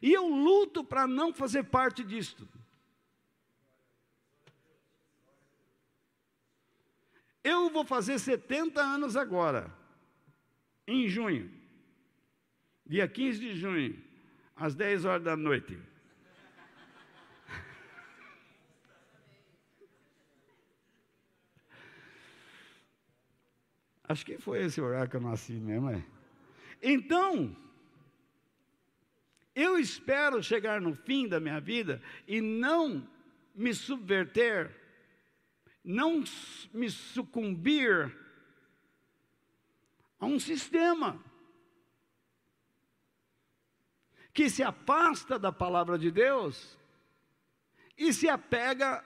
E 0.02 0.12
eu 0.12 0.26
luto 0.26 0.82
para 0.82 1.06
não 1.06 1.32
fazer 1.32 1.62
parte 1.62 2.02
disto. 2.02 2.48
Eu 7.44 7.70
vou 7.70 7.84
fazer 7.84 8.18
70 8.18 8.80
anos 8.80 9.16
agora, 9.16 9.72
em 10.86 11.08
junho, 11.08 11.48
dia 12.84 13.06
15 13.08 13.38
de 13.38 13.54
junho, 13.54 13.96
às 14.56 14.74
10 14.74 15.04
horas 15.04 15.22
da 15.22 15.36
noite. 15.36 15.78
Acho 24.04 24.24
que 24.26 24.38
foi 24.38 24.62
esse 24.64 24.80
horário 24.80 25.10
que 25.10 25.16
eu 25.16 25.20
nasci 25.20 25.52
mesmo, 25.54 25.90
é. 25.90 26.04
Então, 26.80 27.56
eu 29.54 29.78
espero 29.78 30.42
chegar 30.42 30.80
no 30.80 30.94
fim 30.94 31.28
da 31.28 31.38
minha 31.38 31.60
vida 31.60 32.02
e 32.26 32.40
não 32.40 33.06
me 33.54 33.74
subverter, 33.74 34.74
não 35.84 36.24
me 36.72 36.90
sucumbir 36.90 38.16
a 40.18 40.26
um 40.26 40.38
sistema 40.38 41.22
que 44.32 44.48
se 44.48 44.62
afasta 44.62 45.38
da 45.38 45.52
palavra 45.52 45.98
de 45.98 46.10
Deus 46.10 46.78
e 47.98 48.12
se 48.12 48.28
apega 48.28 49.04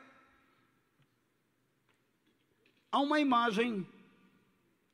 a 2.93 3.01
uma 3.01 3.19
imagem, 3.19 3.87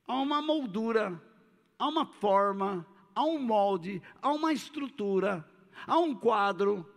a 0.06 0.14
uma 0.14 0.40
moldura, 0.40 1.20
a 1.78 1.88
uma 1.88 2.06
forma, 2.06 2.86
a 3.14 3.24
um 3.24 3.38
molde, 3.38 4.02
a 4.20 4.32
uma 4.32 4.52
estrutura, 4.52 5.48
a 5.86 5.98
um 5.98 6.14
quadro 6.14 6.88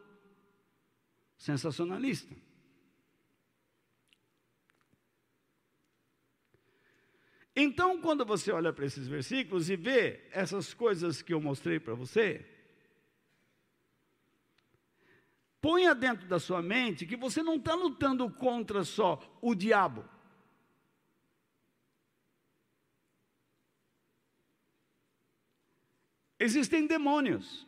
sensacionalista. 1.38 2.36
Então, 7.56 8.02
quando 8.02 8.26
você 8.26 8.52
olha 8.52 8.74
para 8.74 8.86
esses 8.86 9.08
versículos 9.08 9.70
e 9.70 9.78
vê 9.78 10.28
essas 10.32 10.74
coisas 10.74 11.22
que 11.22 11.34
eu 11.34 11.40
mostrei 11.40 11.80
para 11.80 11.94
você, 11.94 12.46
ponha 15.62 15.96
dentro 15.96 16.28
da 16.28 16.38
sua 16.38 16.62
mente 16.62 17.06
que 17.06 17.16
você 17.16 17.42
não 17.42 17.56
está 17.56 17.74
lutando 17.74 18.30
contra 18.30 18.84
só 18.84 19.20
o 19.42 19.56
diabo. 19.56 20.15
Existem 26.46 26.86
demônios. 26.86 27.66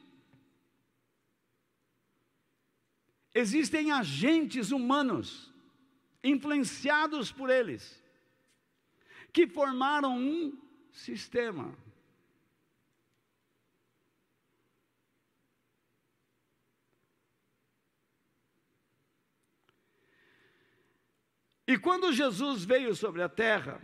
Existem 3.34 3.92
agentes 3.92 4.70
humanos, 4.70 5.52
influenciados 6.24 7.32
por 7.32 7.50
eles, 7.50 8.04
que 9.34 9.48
formaram 9.48 10.16
um 10.16 10.56
sistema. 10.92 11.76
E 21.66 21.80
quando 21.80 22.14
Jesus 22.14 22.64
veio 22.64 22.96
sobre 22.96 23.24
a 23.24 23.30
terra, 23.30 23.82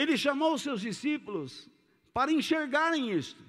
ele 0.00 0.16
chamou 0.16 0.54
os 0.54 0.62
seus 0.62 0.80
discípulos 0.80 1.68
para 2.12 2.32
enxergarem 2.32 3.12
isto. 3.12 3.42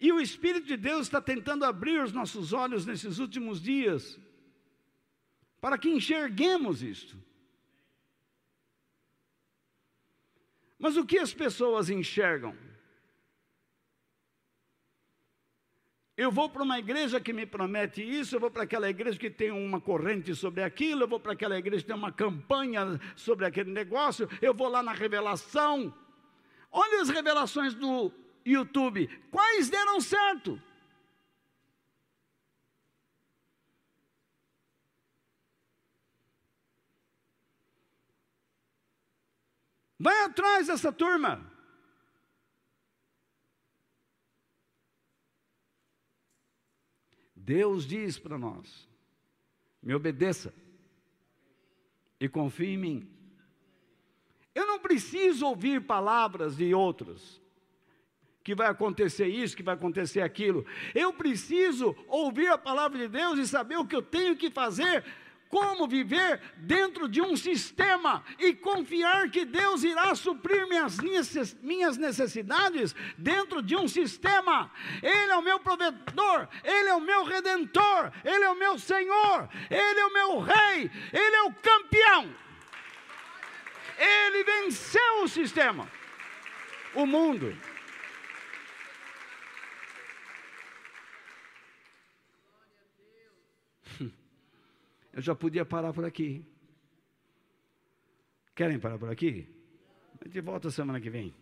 E 0.00 0.10
o 0.10 0.18
Espírito 0.18 0.66
de 0.66 0.78
Deus 0.78 1.02
está 1.02 1.20
tentando 1.20 1.64
abrir 1.64 2.02
os 2.02 2.10
nossos 2.10 2.54
olhos 2.54 2.86
nesses 2.86 3.18
últimos 3.18 3.60
dias, 3.60 4.18
para 5.60 5.76
que 5.76 5.90
enxerguemos 5.90 6.82
isto. 6.82 7.22
Mas 10.78 10.96
o 10.96 11.04
que 11.04 11.18
as 11.18 11.34
pessoas 11.34 11.90
enxergam? 11.90 12.56
Eu 16.20 16.30
vou 16.30 16.50
para 16.50 16.62
uma 16.62 16.78
igreja 16.78 17.18
que 17.18 17.32
me 17.32 17.46
promete 17.46 18.02
isso, 18.02 18.36
eu 18.36 18.40
vou 18.40 18.50
para 18.50 18.64
aquela 18.64 18.90
igreja 18.90 19.18
que 19.18 19.30
tem 19.30 19.50
uma 19.50 19.80
corrente 19.80 20.34
sobre 20.34 20.62
aquilo, 20.62 21.04
eu 21.04 21.08
vou 21.08 21.18
para 21.18 21.32
aquela 21.32 21.56
igreja 21.56 21.80
que 21.80 21.86
tem 21.86 21.96
uma 21.96 22.12
campanha 22.12 23.00
sobre 23.16 23.46
aquele 23.46 23.70
negócio, 23.70 24.28
eu 24.42 24.52
vou 24.52 24.68
lá 24.68 24.82
na 24.82 24.92
revelação. 24.92 25.94
Olha 26.70 27.00
as 27.00 27.08
revelações 27.08 27.72
do 27.72 28.12
YouTube, 28.44 29.08
quais 29.30 29.70
deram 29.70 29.98
certo? 29.98 30.60
Vai 39.98 40.24
atrás 40.24 40.66
dessa 40.66 40.92
turma. 40.92 41.49
Deus 47.50 47.84
diz 47.84 48.16
para 48.16 48.38
nós: 48.38 48.88
me 49.82 49.92
obedeça 49.92 50.54
e 52.20 52.28
confie 52.28 52.74
em 52.74 52.78
mim. 52.78 53.10
Eu 54.54 54.68
não 54.68 54.78
preciso 54.78 55.44
ouvir 55.46 55.80
palavras 55.80 56.56
de 56.56 56.72
outros, 56.72 57.42
que 58.44 58.54
vai 58.54 58.68
acontecer 58.68 59.26
isso, 59.26 59.56
que 59.56 59.64
vai 59.64 59.74
acontecer 59.74 60.20
aquilo. 60.20 60.64
Eu 60.94 61.12
preciso 61.12 61.96
ouvir 62.06 62.46
a 62.46 62.56
palavra 62.56 62.96
de 62.98 63.08
Deus 63.08 63.36
e 63.36 63.48
saber 63.48 63.78
o 63.78 63.86
que 63.86 63.96
eu 63.96 64.02
tenho 64.02 64.36
que 64.36 64.48
fazer 64.48 65.04
como 65.50 65.88
viver 65.88 66.40
dentro 66.56 67.08
de 67.08 67.20
um 67.20 67.36
sistema 67.36 68.24
e 68.38 68.54
confiar 68.54 69.28
que 69.30 69.44
Deus 69.44 69.82
irá 69.82 70.14
suprir 70.14 70.66
minhas, 70.68 70.96
minhas 71.60 71.98
necessidades 71.98 72.94
dentro 73.18 73.60
de 73.60 73.74
um 73.74 73.88
sistema. 73.88 74.70
Ele 75.02 75.32
é 75.32 75.36
o 75.36 75.42
meu 75.42 75.58
provedor, 75.58 76.48
Ele 76.62 76.88
é 76.88 76.94
o 76.94 77.00
meu 77.00 77.24
redentor, 77.24 78.12
Ele 78.24 78.44
é 78.44 78.48
o 78.48 78.54
meu 78.54 78.78
Senhor, 78.78 79.48
Ele 79.68 80.00
é 80.00 80.06
o 80.06 80.12
meu 80.12 80.38
Rei, 80.38 80.90
Ele 81.12 81.36
é 81.36 81.42
o 81.42 81.52
campeão. 81.52 82.32
Ele 83.98 84.44
venceu 84.44 85.24
o 85.24 85.28
sistema, 85.28 85.90
o 86.94 87.04
mundo. 87.04 87.54
Eu 95.20 95.22
já 95.22 95.34
podia 95.34 95.66
parar 95.66 95.92
por 95.92 96.02
aqui. 96.02 96.42
Querem 98.54 98.80
parar 98.80 98.98
por 98.98 99.10
aqui? 99.10 99.46
A 100.18 100.24
gente 100.24 100.40
volta 100.40 100.70
semana 100.70 100.98
que 100.98 101.10
vem. 101.10 101.34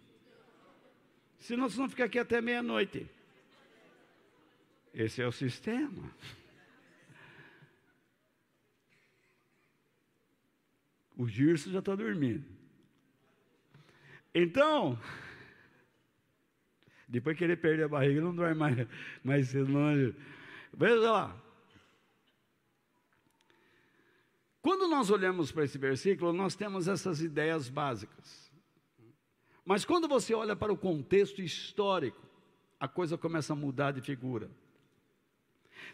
Senão 1.38 1.69
vocês 1.69 1.77
vão 1.77 1.88
ficar 1.88 2.07
aqui 2.07 2.19
até 2.19 2.41
meia-noite. 2.41 3.09
Esse 4.93 5.23
é 5.23 5.27
o 5.29 5.31
sistema. 5.31 6.12
O 11.17 11.29
Girso 11.29 11.71
já 11.71 11.79
está 11.79 11.95
dormindo. 11.95 12.45
Então, 14.35 15.01
depois 17.07 17.38
que 17.38 17.45
ele 17.45 17.57
perder 17.57 17.85
a 17.85 17.88
barriga, 17.88 18.21
não 18.21 18.35
dorme 18.35 18.57
mais, 18.57 18.88
mais 19.23 19.47
cedo, 19.47 19.69
não. 19.69 20.12
Veja 20.75 21.12
lá. 21.12 21.48
Quando 24.68 24.87
nós 24.87 25.09
olhamos 25.09 25.50
para 25.50 25.64
esse 25.64 25.78
versículo, 25.78 26.31
nós 26.31 26.54
temos 26.54 26.88
essas 26.88 27.22
ideias 27.22 27.70
básicas. 27.70 28.52
Mas 29.64 29.83
quando 29.83 30.07
você 30.07 30.35
olha 30.35 30.54
para 30.54 30.70
o 30.70 30.76
contexto 30.76 31.40
histórico, 31.40 32.20
a 32.78 32.87
coisa 32.87 33.16
começa 33.16 33.54
a 33.54 33.57
mudar 33.57 33.92
de 33.92 34.02
figura. 34.02 34.50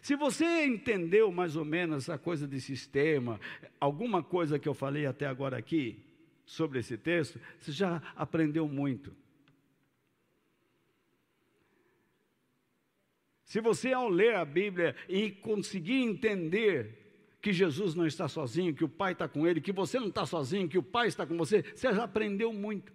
Se 0.01 0.17
você 0.17 0.65
entendeu 0.65 1.31
mais 1.31 1.55
ou 1.55 1.63
menos 1.63 2.03
essa 2.03 2.17
coisa 2.17 2.45
de 2.45 2.59
sistema, 2.59 3.39
alguma 3.79 4.21
coisa 4.21 4.59
que 4.59 4.67
eu 4.67 4.73
falei 4.73 5.05
até 5.05 5.25
agora 5.25 5.55
aqui, 5.55 5.97
sobre 6.45 6.79
esse 6.79 6.97
texto, 6.97 7.39
você 7.57 7.71
já 7.71 8.01
aprendeu 8.13 8.67
muito. 8.67 9.15
Se 13.45 13.61
você, 13.61 13.93
ao 13.93 14.09
ler 14.09 14.35
a 14.35 14.43
Bíblia 14.43 14.97
e 15.07 15.31
conseguir 15.31 16.01
entender 16.01 17.04
que 17.45 17.53
Jesus 17.53 17.93
não 17.93 18.07
está 18.07 18.27
sozinho, 18.27 18.73
que 18.73 18.83
o 18.83 18.89
Pai 18.89 19.11
está 19.11 19.27
com 19.27 19.45
ele, 19.45 19.61
que 19.61 19.71
você 19.71 19.99
não 19.99 20.07
está 20.07 20.25
sozinho, 20.25 20.67
que 20.67 20.79
o 20.79 20.81
Pai 20.81 21.07
está 21.07 21.27
com 21.27 21.37
você, 21.37 21.61
você 21.61 21.93
já 21.93 22.03
aprendeu 22.03 22.51
muito. 22.51 22.91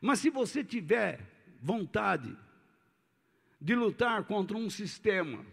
Mas 0.00 0.20
se 0.20 0.30
você 0.30 0.62
tiver 0.62 1.28
vontade 1.60 2.38
de 3.60 3.74
lutar 3.74 4.22
contra 4.26 4.56
um 4.56 4.70
sistema 4.70 5.44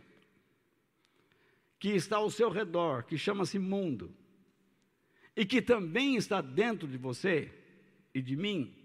que 1.79 1.89
está 1.89 2.17
ao 2.17 2.29
seu 2.29 2.51
redor, 2.51 3.03
que 3.03 3.17
chama-se 3.17 3.57
mundo, 3.57 4.15
e 5.35 5.47
que 5.47 5.63
também 5.63 6.15
está 6.15 6.41
dentro 6.41 6.87
de 6.87 6.99
você 6.99 7.51
e 8.13 8.21
de 8.21 8.37
mim, 8.37 8.80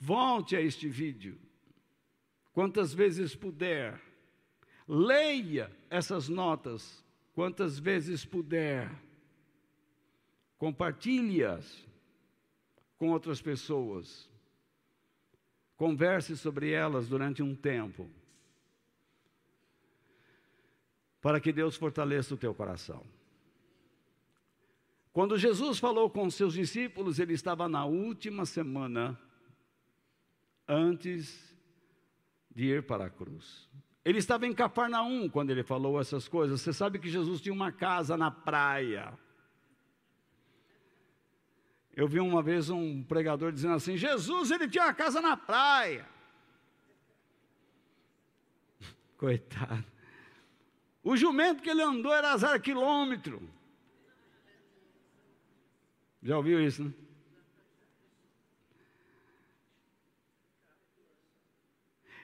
Volte 0.00 0.56
a 0.56 0.60
este 0.62 0.88
vídeo, 0.88 1.38
quantas 2.54 2.94
vezes 2.94 3.36
puder. 3.36 4.00
Leia 4.88 5.70
essas 5.90 6.26
notas, 6.26 7.04
quantas 7.34 7.78
vezes 7.78 8.24
puder. 8.24 8.90
Compartilhe-as 10.56 11.86
com 12.96 13.10
outras 13.10 13.42
pessoas. 13.42 14.26
Converse 15.76 16.34
sobre 16.34 16.70
elas 16.70 17.06
durante 17.06 17.42
um 17.42 17.54
tempo. 17.54 18.10
Para 21.20 21.38
que 21.40 21.52
Deus 21.52 21.76
fortaleça 21.76 22.34
o 22.34 22.38
teu 22.38 22.54
coração. 22.54 23.04
Quando 25.12 25.36
Jesus 25.36 25.78
falou 25.78 26.08
com 26.08 26.30
seus 26.30 26.54
discípulos, 26.54 27.18
ele 27.18 27.34
estava 27.34 27.68
na 27.68 27.84
última 27.84 28.46
semana 28.46 29.20
antes 30.70 31.52
de 32.54 32.66
ir 32.66 32.82
para 32.84 33.06
a 33.06 33.10
cruz. 33.10 33.68
Ele 34.04 34.18
estava 34.18 34.46
em 34.46 34.54
Cafarnaum 34.54 35.28
quando 35.28 35.50
ele 35.50 35.64
falou 35.64 36.00
essas 36.00 36.28
coisas. 36.28 36.60
Você 36.60 36.72
sabe 36.72 36.98
que 36.98 37.10
Jesus 37.10 37.40
tinha 37.40 37.52
uma 37.52 37.72
casa 37.72 38.16
na 38.16 38.30
praia. 38.30 39.12
Eu 41.94 42.06
vi 42.06 42.20
uma 42.20 42.40
vez 42.40 42.70
um 42.70 43.02
pregador 43.02 43.52
dizendo 43.52 43.74
assim: 43.74 43.96
Jesus, 43.96 44.50
ele 44.50 44.68
tinha 44.68 44.84
uma 44.84 44.94
casa 44.94 45.20
na 45.20 45.36
praia. 45.36 46.08
Coitado. 49.18 49.84
O 51.02 51.16
jumento 51.16 51.62
que 51.62 51.68
ele 51.68 51.82
andou 51.82 52.12
era 52.12 52.36
zero 52.36 52.60
quilômetro. 52.60 53.42
Já 56.22 56.36
ouviu 56.36 56.62
isso, 56.62 56.84
né? 56.84 56.92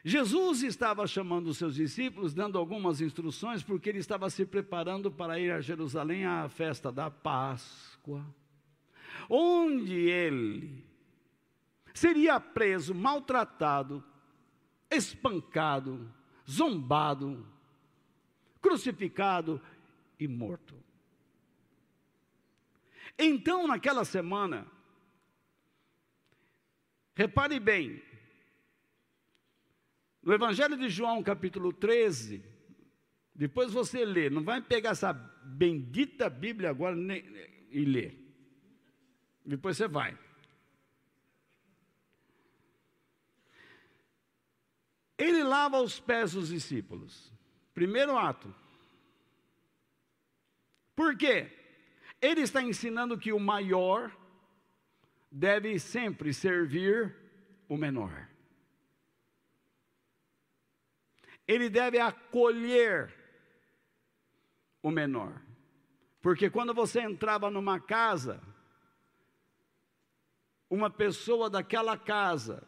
Jesus 0.09 0.63
estava 0.63 1.05
chamando 1.05 1.49
os 1.49 1.59
seus 1.59 1.75
discípulos, 1.75 2.33
dando 2.33 2.57
algumas 2.57 3.01
instruções, 3.01 3.65
porque 3.65 3.89
ele 3.89 3.99
estava 3.99 4.31
se 4.31 4.47
preparando 4.47 5.11
para 5.11 5.37
ir 5.41 5.51
a 5.51 5.61
Jerusalém 5.61 6.25
à 6.25 6.49
festa 6.49 6.93
da 6.93 7.11
Páscoa, 7.11 8.25
onde 9.29 10.09
ele 10.09 10.87
seria 11.93 12.39
preso, 12.39 12.95
maltratado, 12.95 14.01
espancado, 14.89 16.09
zombado, 16.49 17.45
crucificado 18.63 19.61
e 20.21 20.29
morto. 20.29 20.77
Então, 23.19 23.67
naquela 23.67 24.05
semana, 24.05 24.69
repare 27.13 27.59
bem, 27.59 28.01
no 30.27 30.35
Evangelho 30.35 30.77
de 30.77 30.89
João, 30.89 31.23
capítulo 31.23 31.73
13, 31.73 32.45
depois 33.33 33.73
você 33.73 34.05
lê, 34.05 34.29
não 34.29 34.43
vai 34.43 34.61
pegar 34.61 34.91
essa 34.91 35.13
bendita 35.13 36.29
Bíblia 36.29 36.69
agora 36.69 36.97
nem, 36.97 37.25
e 37.71 37.85
ler. 37.85 38.19
Depois 39.45 39.77
você 39.77 39.87
vai. 39.87 40.19
Ele 45.17 45.45
lava 45.45 45.81
os 45.81 46.01
pés 46.01 46.33
dos 46.33 46.49
discípulos. 46.49 47.33
Primeiro 47.73 48.19
ato. 48.19 48.53
Por 50.97 51.17
quê? 51.17 51.53
Ele 52.21 52.41
está 52.41 52.61
ensinando 52.61 53.17
que 53.17 53.33
o 53.33 53.39
maior 53.39 54.11
deve 55.31 55.79
sempre 55.79 56.35
servir 56.35 57.15
o 57.69 57.77
menor. 57.77 58.26
Ele 61.47 61.69
deve 61.69 61.99
acolher 61.99 63.15
o 64.83 64.91
menor. 64.91 65.41
Porque 66.21 66.51
quando 66.51 66.75
você 66.75 67.01
entrava 67.01 67.51
numa 67.51 67.79
casa, 67.79 68.41
uma 70.69 70.91
pessoa 70.91 71.49
daquela 71.49 71.97
casa 71.97 72.67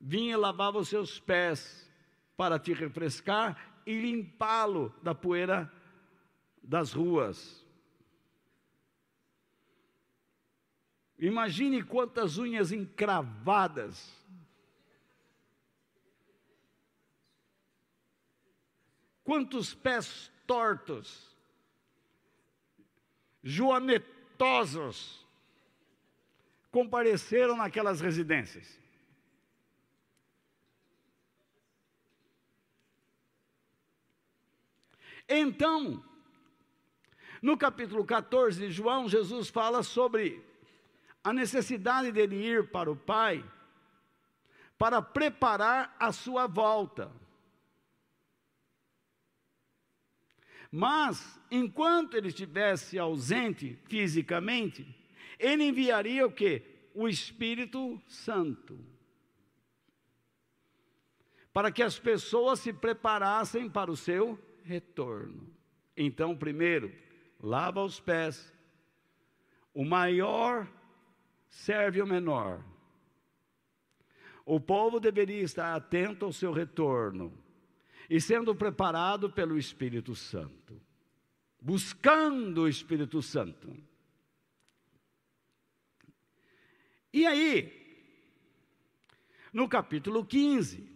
vinha 0.00 0.34
e 0.34 0.36
lavava 0.36 0.78
os 0.78 0.88
seus 0.88 1.18
pés 1.18 1.90
para 2.36 2.58
te 2.58 2.72
refrescar 2.72 3.80
e 3.86 3.98
limpá-lo 3.98 4.94
da 5.02 5.14
poeira 5.14 5.72
das 6.62 6.92
ruas. 6.92 7.64
Imagine 11.18 11.82
quantas 11.82 12.38
unhas 12.38 12.72
encravadas 12.72 14.12
Quantos 19.24 19.74
pés 19.74 20.30
tortos, 20.46 21.34
joanetosos, 23.42 25.26
compareceram 26.70 27.56
naquelas 27.56 28.00
residências. 28.00 28.78
Então, 35.28 36.04
no 37.40 37.56
capítulo 37.56 38.04
14 38.04 38.58
de 38.60 38.70
João, 38.70 39.08
Jesus 39.08 39.48
fala 39.48 39.82
sobre 39.82 40.44
a 41.22 41.32
necessidade 41.32 42.12
dele 42.12 42.36
ir 42.36 42.70
para 42.70 42.90
o 42.90 42.96
Pai 42.96 43.42
para 44.76 45.00
preparar 45.00 45.96
a 45.98 46.12
sua 46.12 46.46
volta. 46.46 47.10
Mas, 50.76 51.38
enquanto 51.52 52.16
ele 52.16 52.26
estivesse 52.26 52.98
ausente 52.98 53.78
fisicamente, 53.84 54.84
ele 55.38 55.62
enviaria 55.62 56.26
o 56.26 56.32
que? 56.32 56.62
O 56.92 57.06
Espírito 57.06 58.02
Santo. 58.08 58.76
Para 61.52 61.70
que 61.70 61.80
as 61.80 61.96
pessoas 61.96 62.58
se 62.58 62.72
preparassem 62.72 63.70
para 63.70 63.88
o 63.88 63.96
seu 63.96 64.36
retorno. 64.64 65.48
Então, 65.96 66.36
primeiro, 66.36 66.92
lava 67.40 67.80
os 67.80 68.00
pés. 68.00 68.52
O 69.72 69.84
maior 69.84 70.66
serve 71.48 72.02
o 72.02 72.06
menor. 72.06 72.64
O 74.44 74.58
povo 74.58 74.98
deveria 74.98 75.42
estar 75.44 75.72
atento 75.76 76.24
ao 76.24 76.32
seu 76.32 76.50
retorno 76.50 77.43
e 78.08 78.20
sendo 78.20 78.54
preparado 78.54 79.30
pelo 79.30 79.58
Espírito 79.58 80.14
Santo, 80.14 80.80
buscando 81.60 82.62
o 82.62 82.68
Espírito 82.68 83.22
Santo. 83.22 83.74
E 87.12 87.26
aí, 87.26 87.72
no 89.52 89.68
capítulo 89.68 90.24
15, 90.24 90.94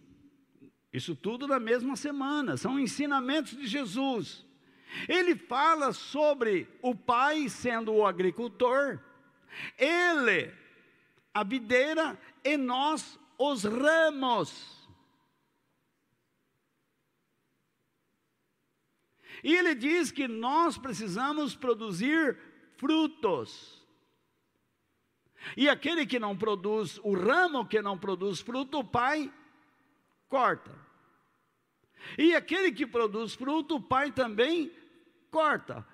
isso 0.92 1.14
tudo 1.14 1.46
na 1.46 1.60
mesma 1.60 1.96
semana, 1.96 2.56
são 2.56 2.78
ensinamentos 2.78 3.56
de 3.56 3.66
Jesus. 3.66 4.44
Ele 5.08 5.36
fala 5.36 5.92
sobre 5.92 6.66
o 6.82 6.94
pai 6.94 7.48
sendo 7.48 7.92
o 7.92 8.06
agricultor, 8.06 8.98
ele, 9.78 10.52
a 11.32 11.44
videira, 11.44 12.18
e 12.42 12.56
nós, 12.56 13.18
os 13.38 13.64
ramos. 13.64 14.77
E 19.42 19.54
ele 19.54 19.74
diz 19.74 20.10
que 20.10 20.26
nós 20.26 20.76
precisamos 20.76 21.54
produzir 21.54 22.38
frutos. 22.76 23.86
E 25.56 25.68
aquele 25.68 26.06
que 26.06 26.18
não 26.18 26.36
produz, 26.36 26.98
o 27.02 27.14
ramo 27.14 27.66
que 27.66 27.80
não 27.80 27.96
produz 27.96 28.40
fruto, 28.40 28.80
o 28.80 28.84
pai 28.84 29.32
corta. 30.28 30.88
E 32.16 32.34
aquele 32.34 32.72
que 32.72 32.86
produz 32.86 33.34
fruto, 33.34 33.76
o 33.76 33.82
Pai 33.82 34.12
também 34.12 34.72
corta, 35.30 35.86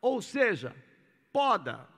ou 0.00 0.20
seja, 0.22 0.74
poda, 1.32 1.88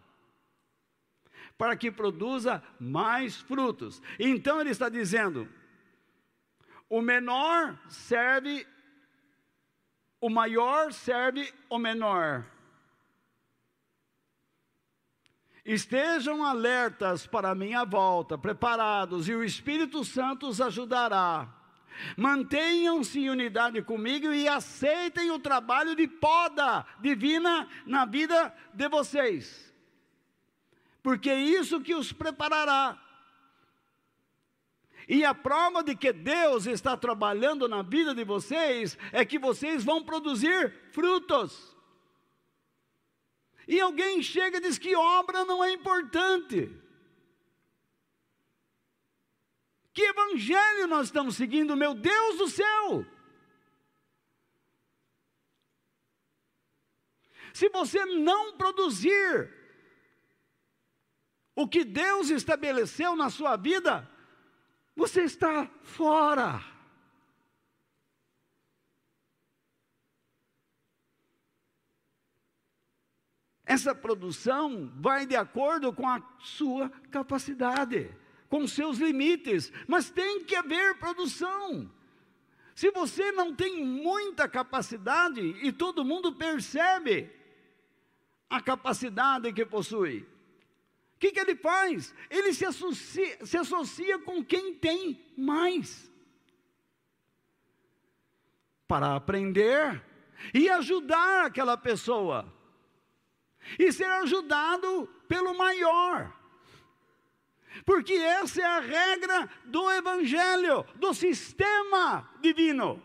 para 1.56 1.76
que 1.76 1.90
produza 1.90 2.62
mais 2.78 3.36
frutos. 3.36 4.02
Então 4.18 4.60
ele 4.60 4.70
está 4.70 4.88
dizendo: 4.88 5.48
o 6.88 7.00
menor 7.00 7.78
serve, 7.88 8.66
o 10.22 10.30
maior 10.30 10.92
serve 10.92 11.52
o 11.68 11.78
menor. 11.78 12.46
Estejam 15.64 16.44
alertas 16.44 17.26
para 17.26 17.50
a 17.50 17.54
minha 17.56 17.84
volta, 17.84 18.38
preparados, 18.38 19.28
e 19.28 19.34
o 19.34 19.42
Espírito 19.42 20.04
Santo 20.04 20.46
os 20.46 20.60
ajudará. 20.60 21.52
Mantenham-se 22.16 23.18
em 23.18 23.30
unidade 23.30 23.82
comigo 23.82 24.32
e 24.32 24.46
aceitem 24.46 25.32
o 25.32 25.40
trabalho 25.40 25.96
de 25.96 26.06
poda 26.06 26.86
divina 27.00 27.68
na 27.84 28.04
vida 28.04 28.54
de 28.72 28.88
vocês, 28.88 29.74
porque 31.02 31.30
é 31.30 31.38
isso 31.38 31.80
que 31.80 31.96
os 31.96 32.12
preparará. 32.12 32.96
E 35.08 35.24
a 35.24 35.34
prova 35.34 35.82
de 35.82 35.96
que 35.96 36.12
Deus 36.12 36.66
está 36.66 36.96
trabalhando 36.96 37.68
na 37.68 37.82
vida 37.82 38.14
de 38.14 38.24
vocês 38.24 38.96
é 39.10 39.24
que 39.24 39.38
vocês 39.38 39.84
vão 39.84 40.02
produzir 40.02 40.72
frutos. 40.92 41.76
E 43.66 43.80
alguém 43.80 44.22
chega 44.22 44.58
e 44.58 44.60
diz 44.60 44.78
que 44.78 44.94
obra 44.94 45.44
não 45.44 45.62
é 45.62 45.72
importante. 45.72 46.70
Que 49.92 50.02
evangelho 50.02 50.86
nós 50.86 51.06
estamos 51.06 51.36
seguindo, 51.36 51.76
meu 51.76 51.94
Deus 51.94 52.38
do 52.38 52.48
céu? 52.48 53.06
Se 57.52 57.68
você 57.68 58.04
não 58.06 58.56
produzir 58.56 59.52
o 61.54 61.68
que 61.68 61.84
Deus 61.84 62.30
estabeleceu 62.30 63.14
na 63.14 63.28
sua 63.28 63.56
vida, 63.56 64.10
você 64.94 65.22
está 65.22 65.66
fora. 65.82 66.72
Essa 73.64 73.94
produção 73.94 74.92
vai 74.96 75.24
de 75.24 75.34
acordo 75.34 75.92
com 75.92 76.06
a 76.06 76.22
sua 76.40 76.90
capacidade, 77.10 78.14
com 78.48 78.66
seus 78.66 78.98
limites, 78.98 79.72
mas 79.88 80.10
tem 80.10 80.44
que 80.44 80.54
haver 80.54 80.98
produção. 80.98 81.90
Se 82.74 82.90
você 82.90 83.32
não 83.32 83.54
tem 83.54 83.84
muita 83.84 84.48
capacidade 84.48 85.40
e 85.62 85.72
todo 85.72 86.04
mundo 86.04 86.34
percebe 86.34 87.30
a 88.50 88.60
capacidade 88.60 89.52
que 89.52 89.64
possui, 89.64 90.26
que, 91.22 91.30
que 91.30 91.38
ele 91.38 91.54
faz? 91.54 92.12
Ele 92.28 92.52
se 92.52 92.64
associa, 92.64 93.46
se 93.46 93.56
associa 93.56 94.18
com 94.18 94.44
quem 94.44 94.74
tem 94.74 95.24
mais 95.38 96.10
para 98.88 99.14
aprender 99.14 100.04
e 100.52 100.68
ajudar 100.68 101.46
aquela 101.46 101.76
pessoa 101.76 102.52
e 103.78 103.92
ser 103.92 104.10
ajudado 104.24 105.06
pelo 105.28 105.56
maior. 105.56 106.36
Porque 107.86 108.14
essa 108.14 108.60
é 108.60 108.64
a 108.64 108.80
regra 108.80 109.48
do 109.66 109.88
Evangelho, 109.92 110.84
do 110.96 111.14
sistema 111.14 112.28
divino. 112.40 113.00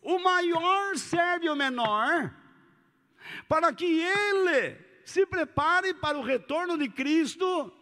O 0.00 0.18
maior 0.18 0.96
serve 0.96 1.50
o 1.50 1.54
menor, 1.54 2.34
para 3.46 3.74
que 3.74 3.84
ele 3.84 4.87
se 5.08 5.24
prepare 5.24 5.94
para 5.94 6.18
o 6.18 6.22
retorno 6.22 6.76
de 6.76 6.86
Cristo, 6.86 7.72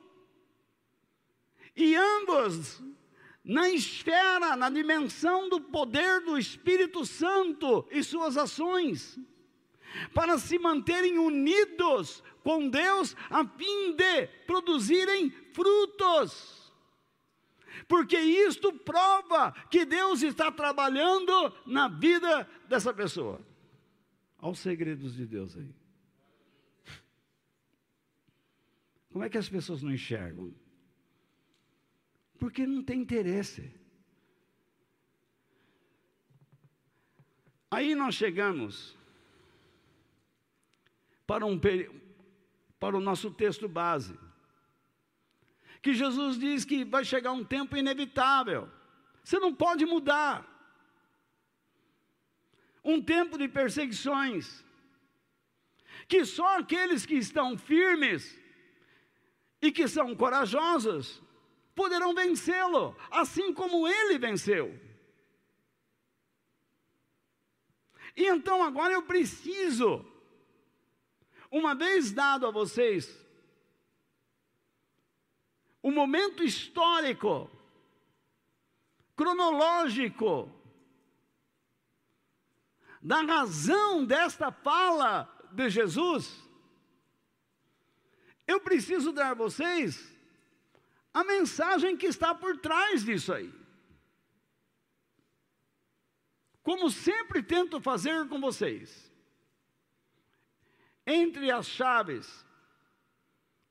e 1.75 1.97
ambos, 1.97 2.81
na 3.43 3.69
esfera, 3.69 4.55
na 4.55 4.71
dimensão 4.71 5.49
do 5.49 5.61
poder 5.61 6.21
do 6.21 6.39
Espírito 6.39 7.05
Santo 7.05 7.85
e 7.91 8.05
suas 8.05 8.37
ações, 8.37 9.19
para 10.15 10.39
se 10.39 10.57
manterem 10.57 11.19
unidos 11.19 12.23
com 12.45 12.69
Deus, 12.69 13.17
a 13.29 13.45
fim 13.45 13.97
de 13.97 14.29
produzirem 14.47 15.31
frutos. 15.53 16.73
Porque 17.89 18.19
isto 18.19 18.73
prova 18.73 19.51
que 19.69 19.85
Deus 19.85 20.23
está 20.23 20.53
trabalhando 20.53 21.53
na 21.67 21.89
vida 21.89 22.49
dessa 22.69 22.95
pessoa. 22.95 23.45
Olha 24.39 24.53
os 24.53 24.61
segredos 24.61 25.17
de 25.17 25.27
Deus 25.27 25.57
aí. 25.57 25.86
Como 29.17 29.25
é 29.25 29.31
que 29.31 29.39
as 29.39 29.49
pessoas 29.49 29.83
não 29.83 29.91
enxergam? 29.91 30.55
Porque 32.39 32.67
não 32.67 32.83
tem 32.83 33.01
interesse. 33.01 33.75
Aí 37.71 37.95
nós 37.95 38.15
chegamos 38.15 38.95
para, 41.27 41.47
um, 41.47 41.59
para 42.79 42.95
o 42.95 43.01
nosso 43.01 43.31
texto 43.31 43.67
base. 43.67 44.19
Que 45.81 45.95
Jesus 45.95 46.39
diz 46.39 46.67
que 46.67 46.85
vai 46.85 47.03
chegar 47.03 47.33
um 47.33 47.43
tempo 47.43 47.75
inevitável. 47.75 48.71
Você 49.25 49.39
não 49.39 49.55
pode 49.55 49.87
mudar. 49.87 50.47
Um 52.85 53.01
tempo 53.01 53.39
de 53.39 53.49
perseguições. 53.49 54.63
Que 56.07 56.23
só 56.27 56.59
aqueles 56.59 57.07
que 57.07 57.15
estão 57.15 57.57
firmes 57.57 58.45
e 59.67 59.73
que 59.73 59.89
são 59.89 60.15
corajosos 60.15 61.21
poderão 61.75 62.15
vencê-lo, 62.15 62.97
assim 63.11 63.53
como 63.53 63.87
ele 63.89 64.17
venceu. 64.17 64.81
E 68.17 68.27
então 68.27 68.63
agora 68.63 68.95
eu 68.95 69.03
preciso 69.03 70.07
uma 71.51 71.75
vez 71.75 72.13
dado 72.13 72.47
a 72.47 72.51
vocês 72.51 73.27
o 75.83 75.91
momento 75.91 76.43
histórico, 76.43 77.51
cronológico, 79.17 80.53
da 83.03 83.23
razão 83.23 84.05
desta 84.05 84.51
fala 84.51 85.29
de 85.53 85.71
Jesus, 85.71 86.46
eu 88.47 88.61
preciso 88.61 89.13
dar 89.13 89.31
a 89.31 89.35
vocês 89.35 90.17
a 91.13 91.25
mensagem 91.25 91.97
que 91.97 92.07
está 92.07 92.35
por 92.35 92.59
trás 92.59 93.03
disso 93.03 93.33
aí. 93.33 93.53
Como 96.63 96.91
sempre 96.91 97.43
tento 97.43 97.81
fazer 97.81 98.29
com 98.29 98.41
vocês. 98.41 99.11
Entre 101.07 101.51
as 101.51 101.67
chaves, 101.67 102.45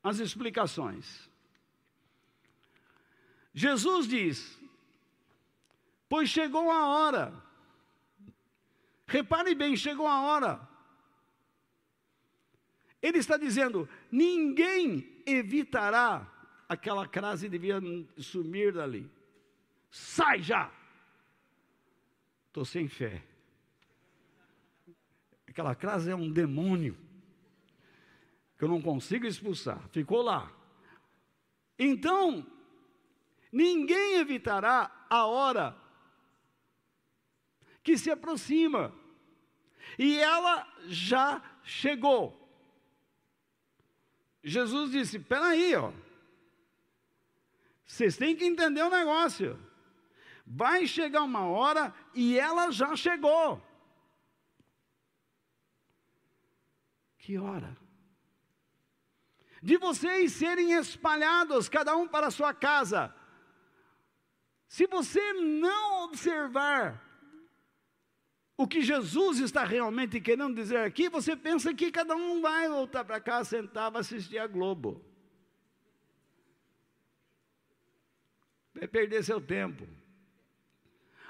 as 0.02 0.18
explicações. 0.18 1.30
Jesus 3.52 4.08
diz: 4.08 4.58
Pois 6.08 6.28
chegou 6.28 6.70
a 6.70 6.86
hora. 6.86 7.44
Repare 9.06 9.54
bem, 9.54 9.76
chegou 9.76 10.06
a 10.06 10.22
hora. 10.22 10.75
Ele 13.02 13.18
está 13.18 13.36
dizendo: 13.36 13.88
ninguém 14.10 15.22
evitará 15.26 16.32
aquela 16.68 17.06
crase 17.06 17.48
devia 17.48 17.80
sumir 18.18 18.72
dali. 18.72 19.10
Sai 19.90 20.42
já! 20.42 20.70
Estou 22.48 22.64
sem 22.64 22.88
fé. 22.88 23.22
Aquela 25.46 25.74
crase 25.74 26.10
é 26.10 26.16
um 26.16 26.30
demônio 26.30 26.96
que 28.58 28.64
eu 28.64 28.68
não 28.68 28.80
consigo 28.80 29.26
expulsar, 29.26 29.86
ficou 29.90 30.22
lá. 30.22 30.50
Então, 31.78 32.46
ninguém 33.52 34.14
evitará 34.14 35.06
a 35.10 35.26
hora 35.26 35.76
que 37.82 37.96
se 37.96 38.10
aproxima, 38.10 38.92
e 39.98 40.18
ela 40.18 40.66
já 40.86 41.42
chegou. 41.62 42.45
Jesus 44.46 44.92
disse: 44.92 45.18
peraí, 45.18 45.74
ó, 45.74 45.92
vocês 47.84 48.16
têm 48.16 48.34
que 48.34 48.44
entender 48.44 48.82
o 48.82 48.88
negócio. 48.88 49.58
Vai 50.46 50.86
chegar 50.86 51.22
uma 51.22 51.46
hora 51.48 51.92
e 52.14 52.38
ela 52.38 52.70
já 52.70 52.94
chegou. 52.94 53.60
Que 57.18 57.36
hora? 57.36 57.76
de 59.66 59.76
vocês 59.78 60.32
serem 60.32 60.74
espalhados, 60.74 61.68
cada 61.68 61.96
um 61.96 62.06
para 62.06 62.28
a 62.28 62.30
sua 62.30 62.54
casa, 62.54 63.12
Se 64.68 64.86
você 64.86 65.32
não 65.32 66.04
observar 66.04 67.02
o 68.56 68.66
que 68.66 68.80
Jesus 68.80 69.38
está 69.38 69.64
realmente 69.64 70.18
querendo 70.20 70.54
dizer 70.54 70.78
aqui, 70.78 71.10
você 71.10 71.36
pensa 71.36 71.74
que 71.74 71.90
cada 71.90 72.16
um 72.16 72.40
vai 72.40 72.68
voltar 72.68 73.04
para 73.04 73.20
cá, 73.20 73.44
sentar, 73.44 73.90
vai 73.90 74.00
assistir 74.00 74.38
a 74.38 74.46
Globo. 74.46 75.04
Vai 78.74 78.88
perder 78.88 79.22
seu 79.22 79.40
tempo. 79.40 79.86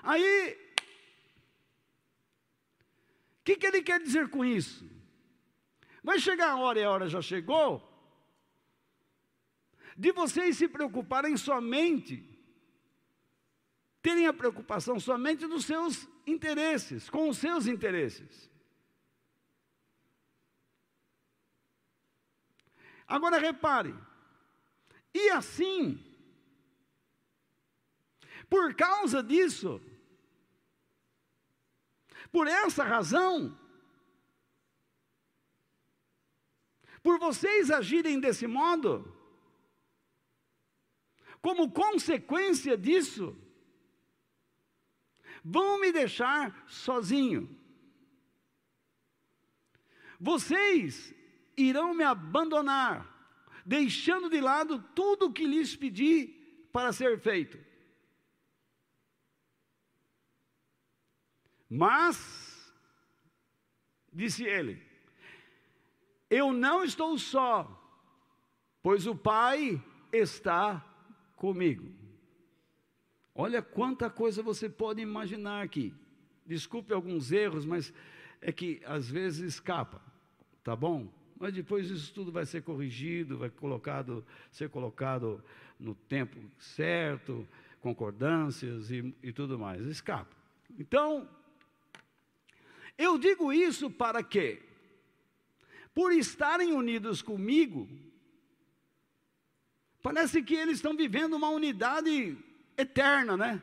Aí, 0.02 0.56
o 3.40 3.44
que, 3.44 3.56
que 3.56 3.66
ele 3.66 3.82
quer 3.82 4.00
dizer 4.00 4.28
com 4.28 4.44
isso? 4.44 4.88
Vai 6.04 6.20
chegar 6.20 6.50
a 6.50 6.56
hora 6.56 6.78
e 6.78 6.84
a 6.84 6.90
hora 6.90 7.08
já 7.08 7.20
chegou, 7.20 7.92
de 9.96 10.12
vocês 10.12 10.56
se 10.56 10.68
preocuparem 10.68 11.36
somente, 11.36 12.22
terem 14.00 14.28
a 14.28 14.32
preocupação 14.32 15.00
somente 15.00 15.48
dos 15.48 15.64
seus 15.64 16.08
interesses, 16.26 17.08
com 17.08 17.28
os 17.28 17.38
seus 17.38 17.66
interesses. 17.66 18.50
Agora 23.06 23.38
repare, 23.38 23.94
e 25.14 25.30
assim, 25.30 26.04
por 28.50 28.74
causa 28.74 29.22
disso, 29.22 29.80
por 32.32 32.48
essa 32.48 32.82
razão, 32.82 33.56
por 37.02 37.20
vocês 37.20 37.70
agirem 37.70 38.18
desse 38.18 38.48
modo, 38.48 39.16
como 41.40 41.70
consequência 41.70 42.76
disso, 42.76 43.36
vão 45.48 45.80
me 45.80 45.92
deixar 45.92 46.64
sozinho. 46.66 47.48
Vocês 50.18 51.14
irão 51.56 51.94
me 51.94 52.02
abandonar, 52.02 53.06
deixando 53.64 54.28
de 54.28 54.40
lado 54.40 54.82
tudo 54.94 55.26
o 55.26 55.32
que 55.32 55.46
lhes 55.46 55.76
pedi 55.76 56.26
para 56.72 56.92
ser 56.92 57.20
feito. 57.20 57.58
Mas, 61.68 62.74
disse 64.12 64.42
ele, 64.44 64.82
eu 66.28 66.52
não 66.52 66.82
estou 66.82 67.16
só, 67.18 67.54
pois 68.82 69.06
o 69.06 69.14
Pai 69.14 69.80
está 70.12 70.84
comigo. 71.36 72.05
Olha 73.38 73.60
quanta 73.60 74.08
coisa 74.08 74.42
você 74.42 74.66
pode 74.66 75.02
imaginar 75.02 75.62
aqui. 75.62 75.92
Desculpe 76.46 76.94
alguns 76.94 77.30
erros, 77.30 77.66
mas 77.66 77.92
é 78.40 78.50
que 78.50 78.80
às 78.86 79.10
vezes 79.10 79.54
escapa, 79.54 80.00
tá 80.64 80.74
bom? 80.74 81.12
Mas 81.38 81.52
depois 81.52 81.90
isso 81.90 82.14
tudo 82.14 82.32
vai 82.32 82.46
ser 82.46 82.62
corrigido, 82.62 83.36
vai 83.36 83.50
colocado, 83.50 84.24
ser 84.50 84.70
colocado 84.70 85.44
no 85.78 85.94
tempo 85.94 86.38
certo, 86.58 87.46
concordâncias 87.82 88.90
e, 88.90 89.14
e 89.22 89.30
tudo 89.32 89.58
mais. 89.58 89.84
Escapa. 89.84 90.34
Então, 90.78 91.28
eu 92.96 93.18
digo 93.18 93.52
isso 93.52 93.90
para 93.90 94.22
quê? 94.22 94.62
Por 95.94 96.10
estarem 96.10 96.72
unidos 96.72 97.20
comigo, 97.20 97.86
parece 100.02 100.42
que 100.42 100.54
eles 100.54 100.76
estão 100.76 100.96
vivendo 100.96 101.34
uma 101.34 101.50
unidade 101.50 102.38
eterna, 102.76 103.36
né? 103.36 103.62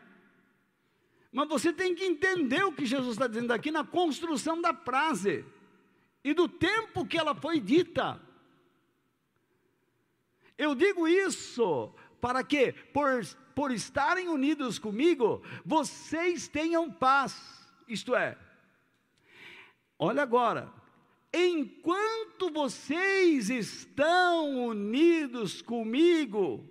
Mas 1.32 1.48
você 1.50 1.74
tem 1.74 1.96
que 1.96 2.06
entender 2.06 2.64
o 2.64 2.72
que 2.72 2.86
Jesus 2.86 3.14
está 3.14 3.26
dizendo 3.26 3.52
aqui 3.52 3.72
na 3.72 3.84
construção 3.84 4.62
da 4.62 4.74
frase 4.74 5.44
e 6.24 6.34
do 6.34 6.48
tempo 6.48 7.06
que 7.06 7.18
ela 7.18 7.34
foi 7.34 7.60
dita. 7.60 8.22
Eu 10.58 10.76
digo 10.76 11.08
isso 11.08 11.94
para 12.22 12.44
que, 12.44 12.72
por, 12.94 13.26
por 13.56 13.72
estarem 13.72 14.30
unidos 14.30 14.78
comigo, 14.78 15.42
vocês 15.66 16.48
tenham 16.48 16.92
paz. 16.92 17.36
Isto 17.88 18.16
é, 18.16 18.38
olha 19.98 20.22
agora, 20.22 20.72
enquanto 21.34 22.52
vocês 22.52 23.50
estão 23.50 24.68
unidos 24.68 25.62
comigo, 25.64 26.64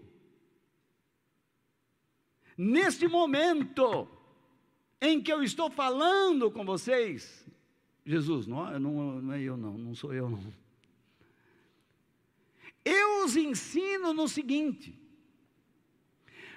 Neste 2.64 3.08
momento 3.08 4.08
em 5.00 5.20
que 5.20 5.32
eu 5.32 5.42
estou 5.42 5.68
falando 5.68 6.48
com 6.48 6.64
vocês, 6.64 7.44
Jesus, 8.06 8.46
não, 8.46 8.78
não, 8.78 9.20
não 9.20 9.32
é 9.34 9.42
eu 9.42 9.56
não, 9.56 9.76
não 9.76 9.96
sou 9.96 10.14
eu 10.14 10.30
não. 10.30 10.40
Eu 12.84 13.24
os 13.24 13.36
ensino 13.36 14.14
no 14.14 14.28
seguinte: 14.28 14.96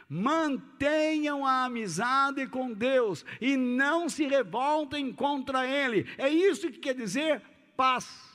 mantenham 0.07 1.43
a 1.43 1.65
amizade 1.65 2.45
com 2.45 2.71
Deus 2.71 3.25
e 3.41 3.57
não 3.57 4.07
se 4.07 4.27
revoltem 4.27 5.11
contra 5.11 5.65
Ele. 5.65 6.05
É 6.19 6.29
isso 6.29 6.69
que 6.69 6.77
quer 6.77 6.93
dizer 6.93 7.41
paz. 7.75 8.34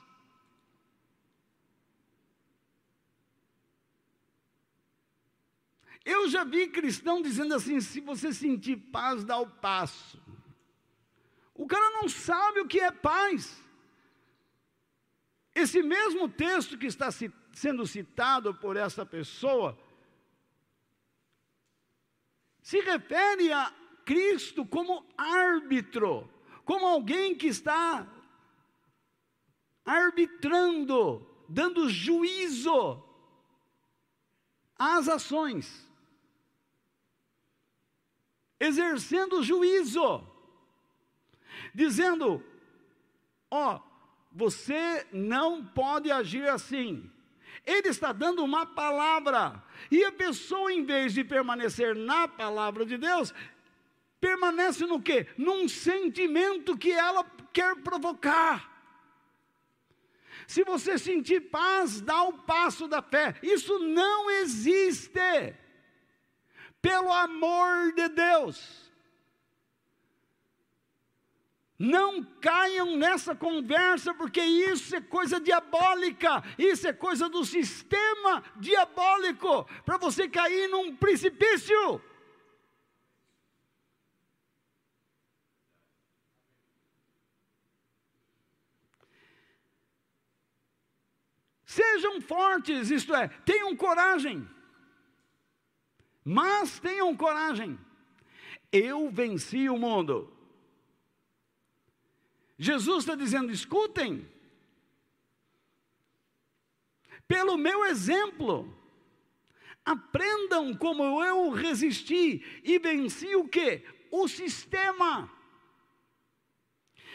Eu 6.05 6.29
já 6.29 6.45
vi 6.45 6.69
cristão 6.69 7.21
dizendo 7.21 7.55
assim: 7.55 7.81
se 7.81 8.01
você 8.01 8.33
sentir 8.33 8.77
paz, 8.77 9.25
dá 9.25 9.39
o 9.39 9.47
passo. 9.47 10.21
O 11.55 11.67
cara 11.67 11.91
não 11.91 12.09
sabe 12.09 12.61
o 12.61 12.67
que 12.67 12.81
é 12.81 12.91
paz. 12.91 13.63
Esse 15.55 15.83
mesmo 15.83 16.29
texto 16.29 16.79
que 16.79 16.87
está 16.87 17.11
sendo 17.53 17.87
citado 17.87 18.55
por 18.55 18.77
essa 18.77 19.05
pessoa 19.05 19.79
se 22.63 22.81
refere 22.81 23.53
a 23.53 23.75
Cristo 24.05 24.65
como 24.65 25.05
árbitro, 25.19 26.31
como 26.65 26.87
alguém 26.87 27.35
que 27.35 27.49
está 27.49 28.07
arbitrando, 29.85 31.27
dando 31.49 31.91
juízo 31.91 33.05
às 34.79 35.09
ações 35.09 35.89
exercendo 38.61 39.42
juízo, 39.42 40.23
dizendo: 41.75 42.44
ó, 43.51 43.77
oh, 43.77 43.81
você 44.31 45.07
não 45.11 45.64
pode 45.64 46.11
agir 46.11 46.46
assim. 46.49 47.11
Ele 47.66 47.88
está 47.88 48.12
dando 48.12 48.44
uma 48.44 48.64
palavra, 48.66 49.62
e 49.90 50.05
a 50.05 50.12
pessoa, 50.12 50.73
em 50.73 50.85
vez 50.85 51.12
de 51.12 51.25
permanecer 51.25 51.94
na 51.96 52.29
palavra 52.29 52.87
de 52.87 52.96
Deus, 52.96 53.35
permanece 54.20 54.87
no 54.87 55.01
que? 55.01 55.27
Num 55.37 55.68
sentimento 55.68 56.77
que 56.77 56.92
ela 56.92 57.25
quer 57.53 57.77
provocar. 57.77 58.70
Se 60.46 60.64
você 60.64 60.99
sentir 60.99 61.42
paz, 61.42 62.01
dá 62.01 62.23
o 62.25 62.33
passo 62.33 62.88
da 62.88 63.01
fé. 63.03 63.37
Isso 63.42 63.79
não 63.79 64.31
existe 64.31 65.55
pelo 66.81 67.12
amor 67.12 67.93
de 67.93 68.09
Deus. 68.09 68.90
Não 71.79 72.23
caiam 72.23 72.95
nessa 72.95 73.35
conversa, 73.35 74.12
porque 74.12 74.43
isso 74.43 74.95
é 74.95 75.01
coisa 75.01 75.40
diabólica, 75.40 76.43
isso 76.59 76.87
é 76.87 76.93
coisa 76.93 77.27
do 77.27 77.43
sistema 77.43 78.45
diabólico, 78.57 79.64
para 79.83 79.97
você 79.97 80.29
cair 80.29 80.69
num 80.69 80.95
precipício. 80.95 82.03
Sejam 91.64 92.20
fortes, 92.20 92.91
isto 92.91 93.14
é, 93.14 93.28
tenham 93.47 93.74
coragem. 93.74 94.47
Mas 96.25 96.79
tenham 96.79 97.16
coragem, 97.16 97.79
eu 98.71 99.11
venci 99.11 99.68
o 99.68 99.79
mundo. 99.79 100.33
Jesus 102.59 103.05
está 103.05 103.14
dizendo: 103.14 103.51
escutem, 103.51 104.29
pelo 107.27 107.57
meu 107.57 107.85
exemplo, 107.87 108.77
aprendam 109.85 110.75
como 110.77 111.25
eu 111.25 111.51
resisti 111.51 112.45
e 112.62 112.79
venci 112.79 113.35
o 113.35 113.49
que? 113.49 113.83
O 114.11 114.29
sistema 114.29 115.31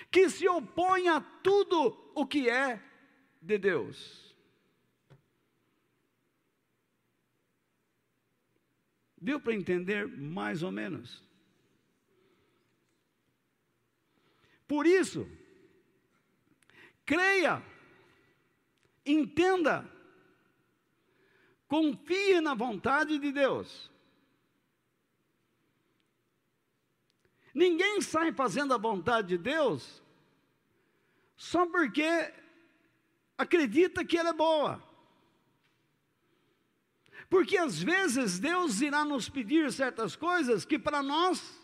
que 0.10 0.30
se 0.30 0.48
opõe 0.48 1.10
a 1.10 1.20
tudo 1.20 2.12
o 2.16 2.26
que 2.26 2.50
é 2.50 2.82
de 3.42 3.58
Deus. 3.58 4.25
Deu 9.26 9.40
para 9.40 9.56
entender 9.56 10.08
mais 10.08 10.62
ou 10.62 10.72
menos? 10.72 11.24
Por 14.68 14.86
isso, 14.86 15.28
creia, 17.04 17.60
entenda, 19.04 19.84
confie 21.68 22.40
na 22.40 22.54
vontade 22.54 23.18
de 23.18 23.32
Deus. 23.32 23.90
Ninguém 27.52 28.02
sai 28.02 28.32
fazendo 28.32 28.76
a 28.76 28.78
vontade 28.78 29.30
de 29.30 29.38
Deus 29.40 30.04
só 31.36 31.66
porque 31.66 32.32
acredita 33.36 34.06
que 34.06 34.20
ela 34.20 34.30
é 34.30 34.34
boa. 34.34 34.95
Porque 37.30 37.58
às 37.58 37.82
vezes 37.82 38.40
Deus 38.40 38.82
irá 38.82 39.04
nos 39.04 39.30
pedir 39.30 39.72
certas 39.72 40.16
coisas 40.16 40.64
que 40.66 40.78
para 40.78 41.02
nós 41.02 41.60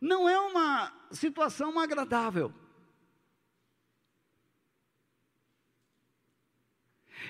não 0.00 0.28
é 0.28 0.38
uma 0.38 0.92
situação 1.10 1.78
agradável. 1.78 2.52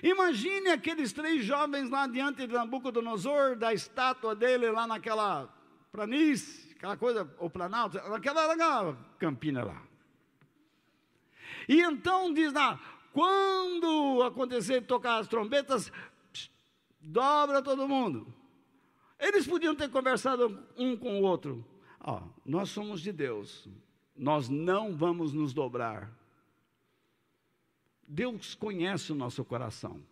Imagine 0.02 0.70
aqueles 0.70 1.12
três 1.12 1.44
jovens 1.44 1.88
lá 1.88 2.06
diante 2.06 2.46
de 2.46 2.52
Nabucodonosor, 2.52 3.56
da 3.56 3.72
estátua 3.72 4.34
dele 4.34 4.70
lá 4.70 4.86
naquela 4.86 5.48
planície, 5.92 6.72
aquela 6.72 6.96
coisa, 6.96 7.32
ou 7.38 7.48
planalto, 7.48 7.96
naquela, 8.08 8.48
naquela 8.48 8.96
campina 9.18 9.64
lá. 9.64 9.82
E 11.68 11.80
então 11.80 12.32
diz 12.32 12.52
lá, 12.52 12.80
quando 13.12 14.22
acontecer 14.24 14.82
tocar 14.82 15.18
as 15.18 15.28
trombetas, 15.28 15.92
dobra 17.04 17.62
todo 17.62 17.88
mundo. 17.88 18.32
Eles 19.18 19.46
podiam 19.46 19.74
ter 19.74 19.90
conversado 19.90 20.66
um 20.76 20.96
com 20.96 21.20
o 21.20 21.22
outro. 21.22 21.64
Ó, 22.00 22.22
nós 22.44 22.70
somos 22.70 23.00
de 23.00 23.12
Deus, 23.12 23.68
nós 24.16 24.48
não 24.48 24.96
vamos 24.96 25.32
nos 25.32 25.52
dobrar. 25.52 26.12
Deus 28.06 28.54
conhece 28.54 29.12
o 29.12 29.14
nosso 29.14 29.44
coração. 29.44 30.02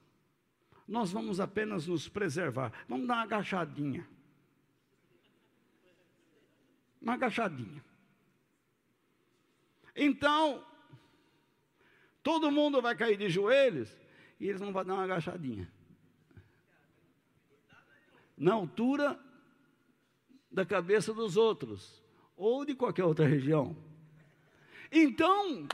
Nós 0.86 1.12
vamos 1.12 1.40
apenas 1.40 1.86
nos 1.86 2.08
preservar. 2.08 2.72
Vamos 2.88 3.06
dar 3.06 3.14
uma 3.14 3.22
agachadinha. 3.22 4.08
Uma 7.00 7.14
agachadinha. 7.14 7.84
Então, 9.94 10.64
todo 12.22 12.50
mundo 12.50 12.80
vai 12.80 12.96
cair 12.96 13.16
de 13.16 13.28
joelhos 13.28 13.94
e 14.40 14.48
eles 14.48 14.60
vão 14.60 14.72
dar 14.72 14.84
uma 14.84 15.04
agachadinha. 15.04 15.70
Na 18.42 18.54
altura 18.54 19.16
da 20.50 20.66
cabeça 20.66 21.14
dos 21.14 21.36
outros, 21.36 22.02
ou 22.36 22.64
de 22.64 22.74
qualquer 22.74 23.04
outra 23.04 23.24
região. 23.24 23.76
Então, 24.90 25.68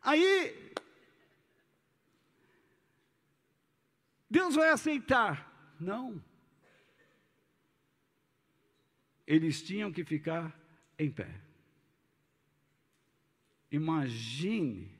aí, 0.00 0.72
Deus 4.30 4.54
vai 4.54 4.70
aceitar? 4.70 5.74
Não. 5.80 6.22
Eles 9.26 9.64
tinham 9.64 9.90
que 9.90 10.04
ficar 10.04 10.56
em 10.96 11.10
pé. 11.10 11.40
Imagine 13.68 14.96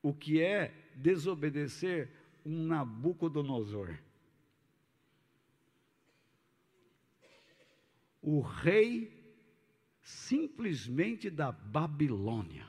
o 0.00 0.14
que 0.14 0.40
é 0.40 0.72
desobedecer 0.94 2.08
um 2.46 2.68
Nabucodonosor. 2.68 3.98
O 8.20 8.40
rei 8.40 9.18
simplesmente 10.00 11.30
da 11.30 11.52
Babilônia. 11.52 12.66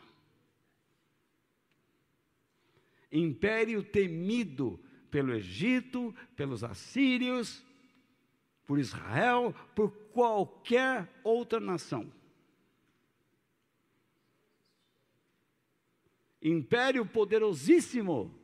Império 3.12 3.84
temido 3.84 4.80
pelo 5.10 5.34
Egito, 5.34 6.14
pelos 6.36 6.64
assírios, 6.64 7.64
por 8.66 8.78
Israel, 8.78 9.54
por 9.74 9.92
qualquer 10.14 11.10
outra 11.24 11.60
nação. 11.60 12.12
Império 16.42 17.06
poderosíssimo, 17.06 18.39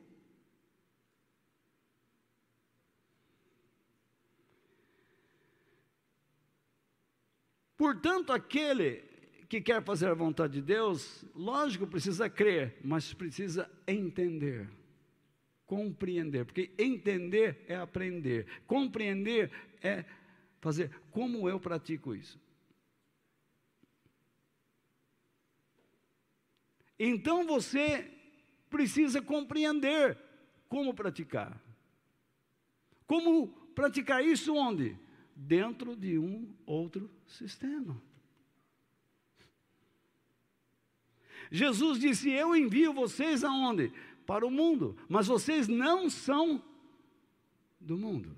Portanto, 7.76 8.32
aquele 8.32 9.04
que 9.48 9.60
quer 9.60 9.82
fazer 9.82 10.08
a 10.08 10.14
vontade 10.14 10.54
de 10.54 10.62
Deus, 10.62 11.24
lógico, 11.34 11.86
precisa 11.86 12.28
crer, 12.28 12.78
mas 12.82 13.12
precisa 13.12 13.70
entender, 13.86 14.68
compreender, 15.66 16.44
porque 16.44 16.72
entender 16.78 17.64
é 17.68 17.76
aprender, 17.76 18.46
compreender 18.66 19.50
é 19.82 20.04
fazer 20.60 20.90
como 21.10 21.48
eu 21.48 21.60
pratico 21.60 22.14
isso. 22.14 22.40
Então 26.98 27.46
você 27.46 28.10
precisa 28.70 29.20
compreender 29.20 30.18
como 30.68 30.94
praticar. 30.94 31.60
Como 33.06 33.48
praticar 33.74 34.24
isso 34.24 34.54
onde? 34.54 34.98
Dentro 35.36 35.94
de 35.94 36.18
um 36.18 36.48
outro 36.64 37.10
sistema. 37.26 38.00
Jesus 41.50 42.00
disse: 42.00 42.30
Eu 42.30 42.56
envio 42.56 42.94
vocês 42.94 43.44
aonde? 43.44 43.92
Para 44.26 44.44
o 44.44 44.50
mundo, 44.50 44.96
mas 45.08 45.28
vocês 45.28 45.68
não 45.68 46.10
são 46.10 46.60
do 47.78 47.96
mundo. 47.96 48.34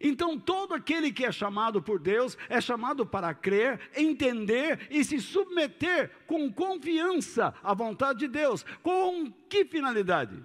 Então, 0.00 0.38
todo 0.38 0.74
aquele 0.74 1.10
que 1.10 1.24
é 1.24 1.32
chamado 1.32 1.82
por 1.82 1.98
Deus 1.98 2.38
é 2.48 2.60
chamado 2.60 3.04
para 3.04 3.34
crer, 3.34 3.90
entender 3.96 4.86
e 4.90 5.02
se 5.02 5.20
submeter 5.20 6.12
com 6.24 6.52
confiança 6.52 7.52
à 7.64 7.74
vontade 7.74 8.20
de 8.20 8.28
Deus. 8.28 8.64
Com 8.80 9.32
que 9.48 9.64
finalidade? 9.64 10.40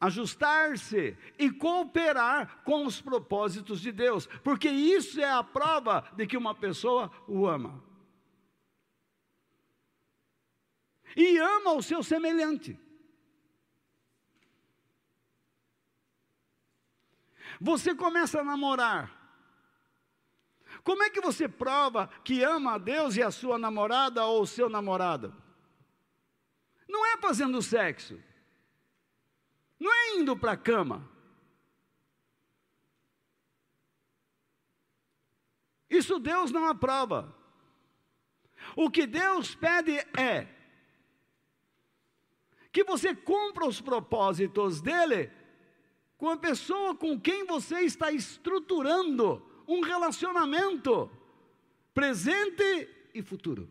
Ajustar-se 0.00 1.16
e 1.38 1.50
cooperar 1.50 2.62
com 2.64 2.84
os 2.84 3.00
propósitos 3.00 3.80
de 3.80 3.90
Deus, 3.90 4.26
porque 4.42 4.68
isso 4.68 5.20
é 5.20 5.30
a 5.30 5.42
prova 5.42 6.04
de 6.14 6.26
que 6.26 6.36
uma 6.36 6.54
pessoa 6.54 7.10
o 7.26 7.46
ama. 7.46 7.82
E 11.16 11.38
ama 11.38 11.72
o 11.72 11.82
seu 11.82 12.02
semelhante. 12.02 12.78
Você 17.60 17.94
começa 17.94 18.40
a 18.40 18.44
namorar. 18.44 19.22
Como 20.82 21.02
é 21.02 21.08
que 21.08 21.20
você 21.20 21.48
prova 21.48 22.08
que 22.24 22.42
ama 22.42 22.74
a 22.74 22.78
Deus 22.78 23.16
e 23.16 23.22
a 23.22 23.30
sua 23.30 23.56
namorada 23.56 24.24
ou 24.26 24.42
o 24.42 24.46
seu 24.46 24.68
namorado? 24.68 25.34
Não 26.88 27.06
é 27.06 27.16
fazendo 27.16 27.62
sexo. 27.62 28.20
Não 29.78 29.92
é 29.92 30.16
indo 30.16 30.36
para 30.36 30.52
a 30.52 30.56
cama. 30.56 31.08
Isso 35.88 36.18
Deus 36.18 36.50
não 36.50 36.66
aprova. 36.66 37.34
O 38.76 38.90
que 38.90 39.06
Deus 39.06 39.54
pede 39.54 39.92
é 40.18 40.48
que 42.72 42.82
você 42.82 43.14
cumpra 43.14 43.66
os 43.66 43.80
propósitos 43.80 44.80
dele 44.80 45.30
com 46.16 46.28
a 46.28 46.36
pessoa 46.36 46.96
com 46.96 47.20
quem 47.20 47.44
você 47.44 47.80
está 47.80 48.10
estruturando 48.10 49.44
um 49.68 49.80
relacionamento 49.80 51.10
presente 51.92 52.88
e 53.14 53.22
futuro. 53.22 53.70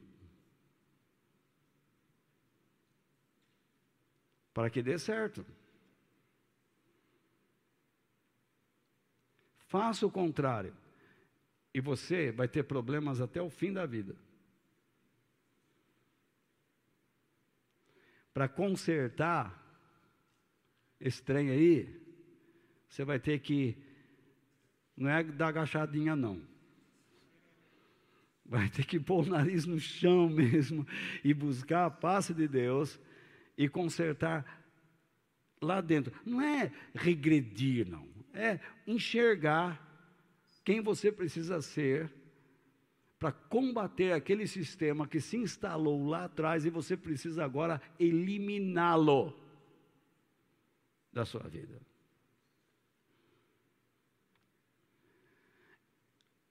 Para 4.54 4.70
que 4.70 4.82
dê 4.82 4.98
certo. 4.98 5.46
Faça 9.74 10.06
o 10.06 10.12
contrário. 10.12 10.72
E 11.74 11.82
você 11.82 12.32
vai 12.32 12.48
ter 12.48 12.62
problemas 12.62 13.20
até 13.20 13.42
o 13.42 13.50
fim 13.50 13.74
da 13.74 13.88
vida. 13.88 14.16
Para 18.32 18.48
consertar 18.48 19.60
esse 21.00 21.24
trem 21.24 21.50
aí, 21.50 21.90
você 22.88 23.04
vai 23.04 23.20
ter 23.20 23.40
que. 23.40 23.76
Não 24.96 25.10
é 25.10 25.24
dar 25.24 25.48
agachadinha, 25.48 26.16
não. 26.16 26.48
Vai 28.46 28.70
ter 28.70 28.86
que 28.86 29.00
pôr 29.00 29.26
o 29.26 29.30
nariz 29.32 29.66
no 29.66 29.80
chão 29.80 30.30
mesmo 30.30 30.86
e 31.24 31.34
buscar 31.34 31.88
a 31.88 31.92
face 31.92 32.32
de 32.32 32.48
Deus 32.48 33.00
e 33.58 33.68
consertar 33.68 34.46
lá 35.60 35.82
dentro. 35.82 36.14
Não 36.24 36.40
é 36.40 36.72
regredir, 36.94 37.90
não. 37.90 38.13
É 38.34 38.60
enxergar 38.88 39.80
quem 40.64 40.82
você 40.82 41.12
precisa 41.12 41.62
ser 41.62 42.12
para 43.20 43.32
combater 43.32 44.12
aquele 44.12 44.46
sistema 44.48 45.08
que 45.08 45.22
se 45.22 45.38
instalou 45.38 46.06
lá 46.06 46.26
atrás 46.26 46.66
e 46.66 46.70
você 46.70 46.98
precisa 46.98 47.46
agora 47.46 47.82
eliminá-lo 48.00 49.34
da 51.12 51.24
sua 51.24 51.48
vida. 51.48 51.80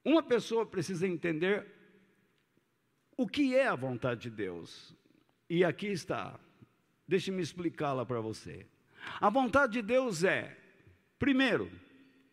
Uma 0.05 0.23
pessoa 0.23 0.65
precisa 0.65 1.07
entender 1.07 1.67
o 3.17 3.29
que 3.29 3.55
é 3.55 3.67
a 3.67 3.77
vontade 3.77 4.23
de 4.23 4.31
Deus. 4.31 4.97
E 5.49 5.65
aqui 5.65 5.89
está. 5.89 6.41
Deixe-me 7.07 7.43
explicá-la 7.43 8.07
para 8.07 8.21
você. 8.21 8.67
A 9.21 9.29
vontade 9.29 9.75
de 9.75 9.83
Deus 9.83 10.25
é, 10.25 10.57
primeiro, 11.23 11.71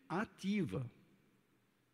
ativa. 0.08 0.84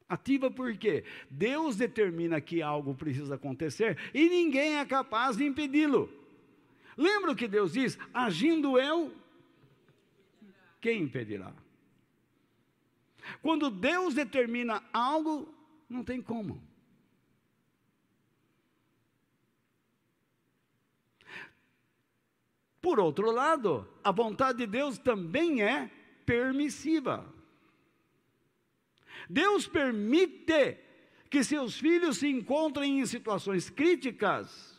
Ativa 0.09 0.51
por 0.51 0.75
quê? 0.79 1.05
Deus 1.31 1.77
determina 1.77 2.41
que 2.41 2.63
algo 2.63 2.95
precisa 2.95 3.35
acontecer 3.35 3.99
e 4.15 4.27
ninguém 4.31 4.79
é 4.79 4.87
capaz 4.87 5.37
de 5.37 5.45
impedi-lo. 5.45 6.11
Lembra 6.97 7.33
o 7.33 7.37
que 7.37 7.47
Deus 7.47 7.75
diz? 7.75 7.99
Agindo 8.15 8.79
eu, 8.79 9.15
quem 10.81 11.03
impedirá? 11.03 11.53
Quando 13.43 13.69
Deus 13.69 14.15
determina 14.15 14.83
algo, 14.91 15.55
não 15.91 16.03
tem 16.03 16.23
como. 16.23 16.63
Por 22.81 22.99
outro 22.99 23.31
lado, 23.31 23.87
a 24.03 24.11
vontade 24.11 24.61
de 24.61 24.67
Deus 24.67 24.97
também 24.97 25.61
é 25.61 25.91
permissiva. 26.27 27.25
Deus 29.31 29.67
permite 29.67 30.79
que 31.31 31.43
seus 31.43 31.79
filhos 31.79 32.19
se 32.19 32.29
encontrem 32.29 33.01
em 33.01 33.07
situações 33.07 33.71
críticas. 33.71 34.77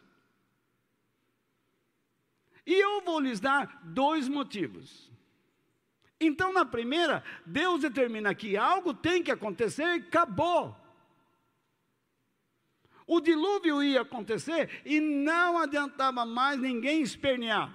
E 2.65 2.73
eu 2.73 3.01
vou 3.01 3.19
lhes 3.19 3.39
dar 3.39 3.81
dois 3.83 4.27
motivos. 4.27 5.11
Então, 6.19 6.51
na 6.51 6.65
primeira, 6.65 7.23
Deus 7.45 7.81
determina 7.81 8.33
que 8.33 8.57
algo 8.57 8.93
tem 8.93 9.23
que 9.23 9.31
acontecer 9.31 9.83
e 9.83 9.99
acabou. 9.99 10.75
O 13.05 13.21
dilúvio 13.21 13.81
ia 13.81 14.01
acontecer 14.01 14.81
e 14.83 14.99
não 14.99 15.57
adiantava 15.57 16.25
mais 16.25 16.59
ninguém 16.59 17.01
espernear. 17.01 17.73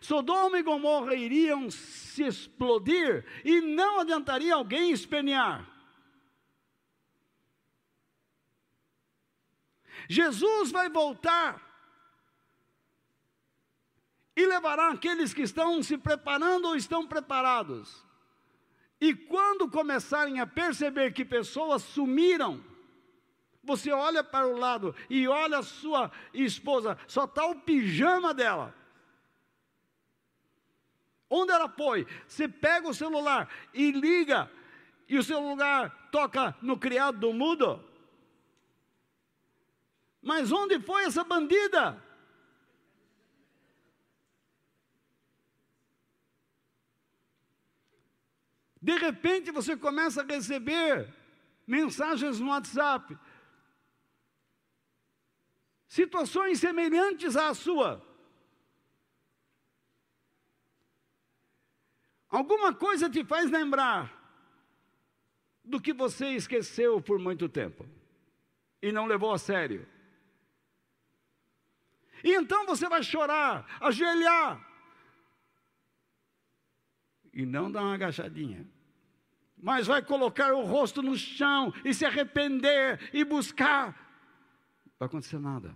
Sodoma 0.00 0.58
e 0.58 0.62
Gomorra 0.62 1.14
iriam 1.14 1.70
se 1.70 2.24
explodir 2.24 3.24
e 3.44 3.60
não 3.60 4.00
adiantaria 4.00 4.54
alguém 4.54 4.90
espernear. 4.90 5.68
Jesus 10.08 10.70
vai 10.70 10.88
voltar 10.88 11.62
e 14.36 14.46
levará 14.46 14.90
aqueles 14.90 15.32
que 15.32 15.42
estão 15.42 15.82
se 15.82 15.96
preparando 15.96 16.68
ou 16.68 16.76
estão 16.76 17.06
preparados. 17.06 18.04
E 19.00 19.14
quando 19.14 19.70
começarem 19.70 20.40
a 20.40 20.46
perceber 20.46 21.12
que 21.12 21.24
pessoas 21.24 21.82
sumiram, 21.82 22.62
você 23.62 23.90
olha 23.90 24.22
para 24.22 24.46
o 24.46 24.56
lado 24.56 24.94
e 25.10 25.26
olha 25.26 25.58
a 25.58 25.62
sua 25.62 26.10
esposa, 26.32 26.96
só 27.06 27.24
está 27.24 27.46
o 27.46 27.60
pijama 27.60 28.32
dela. 28.32 28.74
Onde 31.28 31.52
ela 31.52 31.68
foi? 31.68 32.06
Você 32.26 32.48
pega 32.48 32.88
o 32.88 32.94
celular 32.94 33.48
e 33.74 33.90
liga, 33.90 34.50
e 35.08 35.18
o 35.18 35.22
celular 35.22 36.08
toca 36.12 36.56
no 36.62 36.78
criado 36.78 37.18
do 37.18 37.32
mudo. 37.32 37.82
Mas 40.22 40.52
onde 40.52 40.80
foi 40.80 41.04
essa 41.04 41.24
bandida? 41.24 42.02
De 48.80 48.96
repente 48.96 49.50
você 49.50 49.76
começa 49.76 50.22
a 50.22 50.24
receber 50.24 51.12
mensagens 51.66 52.38
no 52.38 52.50
WhatsApp, 52.50 53.18
situações 55.88 56.60
semelhantes 56.60 57.36
à 57.36 57.52
sua. 57.52 58.05
Alguma 62.28 62.74
coisa 62.74 63.08
te 63.08 63.24
faz 63.24 63.50
lembrar 63.50 64.12
do 65.64 65.80
que 65.80 65.92
você 65.92 66.30
esqueceu 66.30 67.00
por 67.00 67.18
muito 67.18 67.48
tempo 67.48 67.86
e 68.82 68.90
não 68.92 69.06
levou 69.06 69.32
a 69.32 69.38
sério. 69.38 69.86
E 72.22 72.34
então 72.34 72.66
você 72.66 72.88
vai 72.88 73.02
chorar, 73.02 73.66
ajoelhar 73.80 74.64
e 77.32 77.44
não 77.46 77.70
dar 77.70 77.82
uma 77.82 77.94
agachadinha. 77.94 78.66
Mas 79.56 79.86
vai 79.86 80.02
colocar 80.02 80.52
o 80.52 80.62
rosto 80.62 81.02
no 81.02 81.16
chão 81.16 81.72
e 81.84 81.94
se 81.94 82.04
arrepender 82.04 83.10
e 83.12 83.24
buscar. 83.24 83.88
Não 84.84 84.92
vai 84.98 85.06
acontecer 85.06 85.38
nada. 85.38 85.74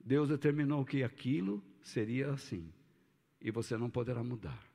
Deus 0.00 0.28
determinou 0.28 0.84
que 0.84 1.02
aquilo 1.02 1.62
seria 1.82 2.32
assim 2.32 2.72
e 3.40 3.50
você 3.50 3.76
não 3.76 3.90
poderá 3.90 4.22
mudar. 4.22 4.66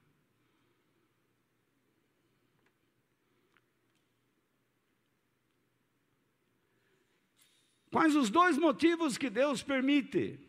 Quais 7.91 8.16
os 8.16 8.30
dois 8.30 8.57
motivos 8.57 9.18
que 9.18 9.30
Deus 9.30 9.62
permite? 9.62 10.39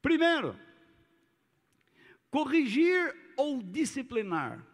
Primeiro, 0.00 0.58
corrigir 2.30 3.14
ou 3.36 3.62
disciplinar. 3.62 4.66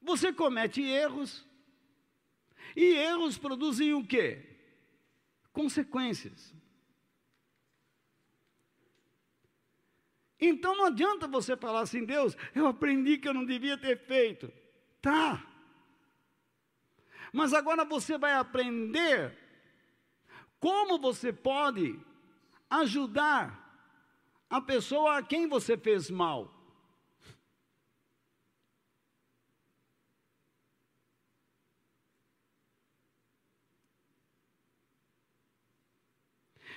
Você 0.00 0.32
comete 0.32 0.82
erros, 0.82 1.46
e 2.74 2.94
erros 2.94 3.38
produzem 3.38 3.94
o 3.94 4.04
quê? 4.04 4.58
Consequências. 5.52 6.52
Então 10.44 10.76
não 10.76 10.86
adianta 10.86 11.28
você 11.28 11.56
falar 11.56 11.82
assim, 11.82 12.04
Deus, 12.04 12.36
eu 12.52 12.66
aprendi 12.66 13.16
que 13.16 13.28
eu 13.28 13.32
não 13.32 13.44
devia 13.44 13.78
ter 13.78 13.96
feito. 13.96 14.52
Tá. 15.00 15.46
Mas 17.32 17.54
agora 17.54 17.84
você 17.84 18.18
vai 18.18 18.34
aprender 18.34 19.38
como 20.58 20.98
você 20.98 21.32
pode 21.32 21.96
ajudar 22.68 23.60
a 24.50 24.60
pessoa 24.60 25.18
a 25.18 25.22
quem 25.22 25.46
você 25.46 25.76
fez 25.76 26.10
mal. 26.10 26.52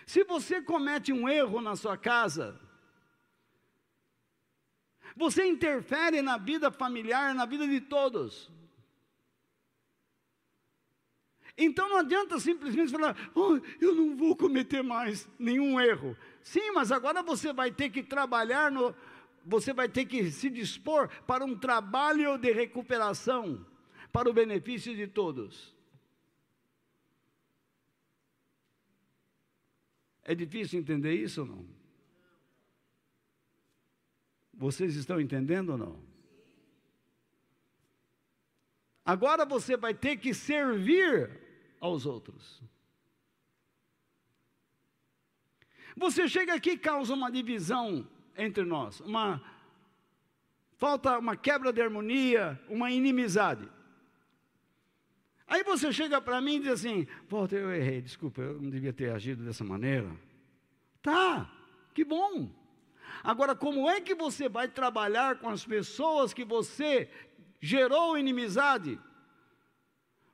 Se 0.05 0.23
você 0.23 0.61
comete 0.61 1.11
um 1.11 1.27
erro 1.27 1.59
na 1.61 1.75
sua 1.75 1.97
casa, 1.97 2.63
você 5.15 5.45
interfere 5.45 6.21
na 6.21 6.37
vida 6.37 6.69
familiar, 6.69 7.33
na 7.33 7.45
vida 7.45 7.67
de 7.67 7.79
todos. 7.79 8.51
Então 11.57 11.87
não 11.87 11.97
adianta 11.97 12.37
simplesmente 12.39 12.91
falar, 12.91 13.15
oh, 13.33 13.59
eu 13.79 13.95
não 13.95 14.17
vou 14.17 14.35
cometer 14.35 14.83
mais 14.83 15.29
nenhum 15.39 15.79
erro. 15.79 16.17
Sim, 16.43 16.71
mas 16.71 16.91
agora 16.91 17.23
você 17.23 17.53
vai 17.53 17.71
ter 17.71 17.89
que 17.89 18.03
trabalhar 18.03 18.69
no, 18.69 18.93
você 19.45 19.71
vai 19.71 19.87
ter 19.87 20.05
que 20.05 20.29
se 20.31 20.49
dispor 20.49 21.07
para 21.25 21.45
um 21.45 21.57
trabalho 21.57 22.37
de 22.37 22.51
recuperação, 22.51 23.65
para 24.11 24.29
o 24.29 24.33
benefício 24.33 24.93
de 24.95 25.07
todos. 25.07 25.73
É 30.23 30.33
difícil 30.33 30.79
entender 30.79 31.13
isso 31.13 31.41
ou 31.41 31.47
não? 31.47 31.84
Vocês 34.57 34.95
estão 34.95 35.19
entendendo 35.19 35.71
ou 35.71 35.77
não? 35.77 35.99
Agora 39.05 39.45
você 39.45 39.77
vai 39.77 39.93
ter 39.93 40.17
que 40.17 40.33
servir 40.33 41.29
aos 41.79 42.05
outros. 42.05 42.63
Você 45.95 46.27
chega 46.27 46.53
aqui 46.53 46.71
e 46.71 46.77
causa 46.77 47.13
uma 47.13 47.31
divisão 47.31 48.07
entre 48.35 48.63
nós, 48.63 48.99
uma 49.01 49.41
falta 50.77 51.17
uma 51.19 51.37
quebra 51.37 51.71
de 51.71 51.81
harmonia, 51.81 52.59
uma 52.67 52.91
inimizade. 52.91 53.69
Aí 55.47 55.63
você 55.63 55.93
chega 55.93 56.19
para 56.19 56.41
mim 56.41 56.55
e 56.55 56.59
diz 56.61 56.69
assim: 56.69 57.07
Walter, 57.29 57.57
eu 57.57 57.71
errei, 57.71 58.01
desculpa, 58.01 58.41
eu 58.41 58.59
não 58.59 58.69
devia 58.69 58.91
ter 58.91 59.11
agido 59.11 59.43
dessa 59.43 59.63
maneira. 59.63 60.09
Tá, 61.01 61.49
que 61.93 62.03
bom. 62.03 62.64
Agora, 63.25 63.55
como 63.55 63.89
é 63.89 63.99
que 63.99 64.13
você 64.13 64.47
vai 64.47 64.67
trabalhar 64.67 65.39
com 65.39 65.49
as 65.49 65.65
pessoas 65.65 66.31
que 66.31 66.45
você 66.45 67.09
gerou 67.59 68.19
inimizade? 68.19 69.01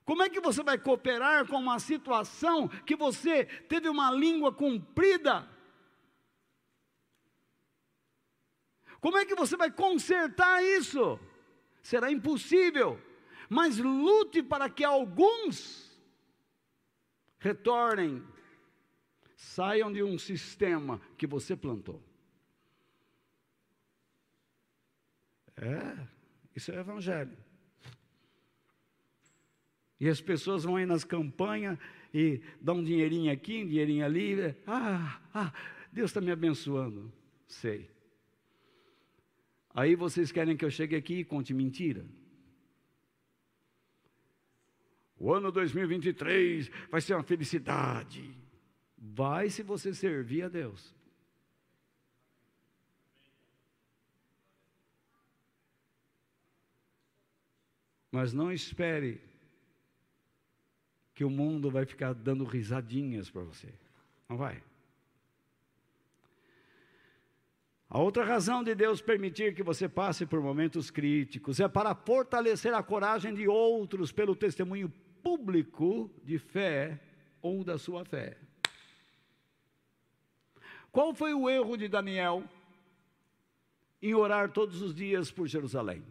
Como 0.03 0.21
é 0.21 0.29
que 0.29 0.41
você 0.41 0.61
vai 0.61 0.77
cooperar 0.77 1.47
com 1.47 1.55
uma 1.55 1.79
situação 1.79 2.67
que 2.67 2.97
você 2.97 3.45
teve 3.45 3.87
uma 3.87 4.11
língua 4.11 4.51
comprida? 4.51 5.47
Como 8.99 9.17
é 9.17 9.25
que 9.25 9.35
você 9.35 9.55
vai 9.55 9.71
consertar 9.71 10.61
isso? 10.61 11.17
Será 11.81 12.11
impossível. 12.11 13.01
Mas 13.49 13.77
lute 13.77 14.43
para 14.43 14.69
que 14.69 14.83
alguns 14.83 15.97
retornem, 17.39 18.21
saiam 19.37 19.91
de 19.93 20.03
um 20.03 20.19
sistema 20.19 20.99
que 21.17 21.25
você 21.25 21.55
plantou. 21.55 22.10
É, 25.61 26.07
isso 26.55 26.71
é 26.71 26.79
evangelho. 26.79 27.37
E 29.99 30.09
as 30.09 30.19
pessoas 30.19 30.63
vão 30.63 30.77
aí 30.77 30.85
nas 30.85 31.03
campanhas 31.03 31.77
e 32.11 32.41
dão 32.59 32.77
um 32.77 32.83
dinheirinho 32.83 33.31
aqui, 33.31 33.63
um 33.63 33.67
dinheirinho 33.67 34.03
ali. 34.03 34.55
Ah, 34.65 35.21
ah, 35.31 35.53
Deus 35.93 36.09
está 36.09 36.19
me 36.19 36.31
abençoando. 36.31 37.13
Sei. 37.47 37.87
Aí 39.73 39.95
vocês 39.95 40.31
querem 40.31 40.57
que 40.57 40.65
eu 40.65 40.71
chegue 40.71 40.95
aqui 40.95 41.19
e 41.19 41.23
conte 41.23 41.53
mentira. 41.53 42.03
O 45.17 45.31
ano 45.31 45.51
2023 45.51 46.71
vai 46.89 46.99
ser 46.99 47.13
uma 47.13 47.23
felicidade. 47.23 48.35
Vai 48.97 49.51
se 49.51 49.61
você 49.61 49.93
servir 49.93 50.41
a 50.41 50.49
Deus. 50.49 50.95
Mas 58.11 58.33
não 58.33 58.51
espere 58.51 59.21
que 61.15 61.23
o 61.23 61.29
mundo 61.29 61.71
vai 61.71 61.85
ficar 61.85 62.13
dando 62.13 62.43
risadinhas 62.43 63.29
para 63.29 63.43
você. 63.43 63.73
Não 64.27 64.35
vai. 64.35 64.61
A 67.89 67.99
outra 67.99 68.23
razão 68.23 68.63
de 68.63 68.73
Deus 68.73 69.01
permitir 69.01 69.53
que 69.53 69.63
você 69.63 69.87
passe 69.87 70.25
por 70.25 70.41
momentos 70.41 70.89
críticos 70.89 71.59
é 71.59 71.67
para 71.67 71.93
fortalecer 71.93 72.73
a 72.73 72.81
coragem 72.81 73.33
de 73.33 73.47
outros 73.47 74.11
pelo 74.11 74.35
testemunho 74.35 74.89
público 75.21 76.09
de 76.23 76.39
fé 76.39 76.99
ou 77.41 77.63
da 77.63 77.77
sua 77.77 78.05
fé. 78.05 78.37
Qual 80.91 81.13
foi 81.13 81.33
o 81.33 81.49
erro 81.49 81.77
de 81.77 81.87
Daniel 81.87 82.43
em 84.01 84.13
orar 84.13 84.51
todos 84.51 84.81
os 84.81 84.95
dias 84.95 85.31
por 85.31 85.47
Jerusalém? 85.47 86.03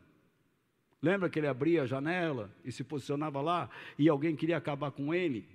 Lembra 1.03 1.31
que 1.31 1.39
ele 1.39 1.47
abria 1.47 1.83
a 1.83 1.87
janela 1.87 2.51
e 2.65 2.71
se 2.71 2.85
posicionava 2.85 3.41
lá 3.41 3.71
e 3.99 4.09
alguém 4.09 4.37
queria 4.37 4.57
acabar 4.57 4.91
com 4.91 5.15
ele? 5.15 5.49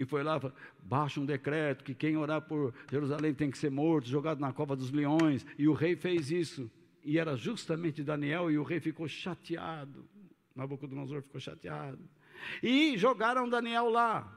E 0.00 0.04
foi 0.04 0.22
lá, 0.22 0.40
baixa 0.78 1.20
um 1.20 1.26
decreto 1.26 1.84
que 1.84 1.94
quem 1.94 2.16
orar 2.16 2.40
por 2.40 2.74
Jerusalém 2.90 3.34
tem 3.34 3.50
que 3.50 3.58
ser 3.58 3.70
morto, 3.70 4.08
jogado 4.08 4.40
na 4.40 4.52
cova 4.52 4.74
dos 4.74 4.90
leões. 4.90 5.44
E 5.58 5.68
o 5.68 5.74
rei 5.74 5.94
fez 5.94 6.30
isso. 6.30 6.70
E 7.04 7.18
era 7.18 7.36
justamente 7.36 8.02
Daniel, 8.02 8.50
e 8.50 8.58
o 8.58 8.62
rei 8.62 8.80
ficou 8.80 9.06
chateado. 9.06 10.08
Nabucodonosor 10.56 11.22
ficou 11.22 11.40
chateado. 11.40 12.00
E 12.62 12.96
jogaram 12.96 13.48
Daniel 13.48 13.90
lá. 13.90 14.36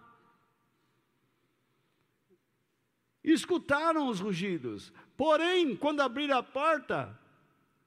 Escutaram 3.24 4.10
os 4.10 4.20
rugidos. 4.20 4.92
Porém, 5.16 5.78
quando 5.78 6.02
abriram 6.02 6.38
a 6.38 6.44
porta, 6.44 7.18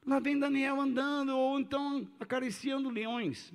Lá 0.07 0.21
vem 0.21 0.39
Daniel 0.39 0.81
andando, 0.81 1.37
ou 1.37 1.59
então 1.59 2.09
acariciando 2.21 2.89
leões. 2.89 3.53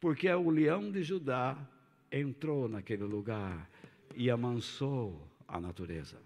Porque 0.00 0.28
o 0.28 0.50
leão 0.50 0.90
de 0.90 1.04
Judá 1.04 1.56
entrou 2.10 2.68
naquele 2.68 3.04
lugar 3.04 3.70
e 4.16 4.28
amansou 4.28 5.30
a 5.46 5.60
natureza 5.60 6.20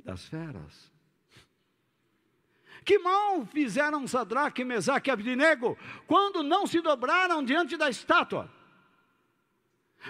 das 0.00 0.26
feras. 0.26 0.92
Que 2.84 2.98
mal 2.98 3.46
fizeram 3.46 4.06
Sadraque, 4.06 4.64
Mesaque 4.64 5.08
e 5.08 5.12
Abdinego 5.12 5.78
quando 6.06 6.42
não 6.42 6.66
se 6.66 6.80
dobraram 6.80 7.42
diante 7.42 7.76
da 7.76 7.88
estátua? 7.88 8.52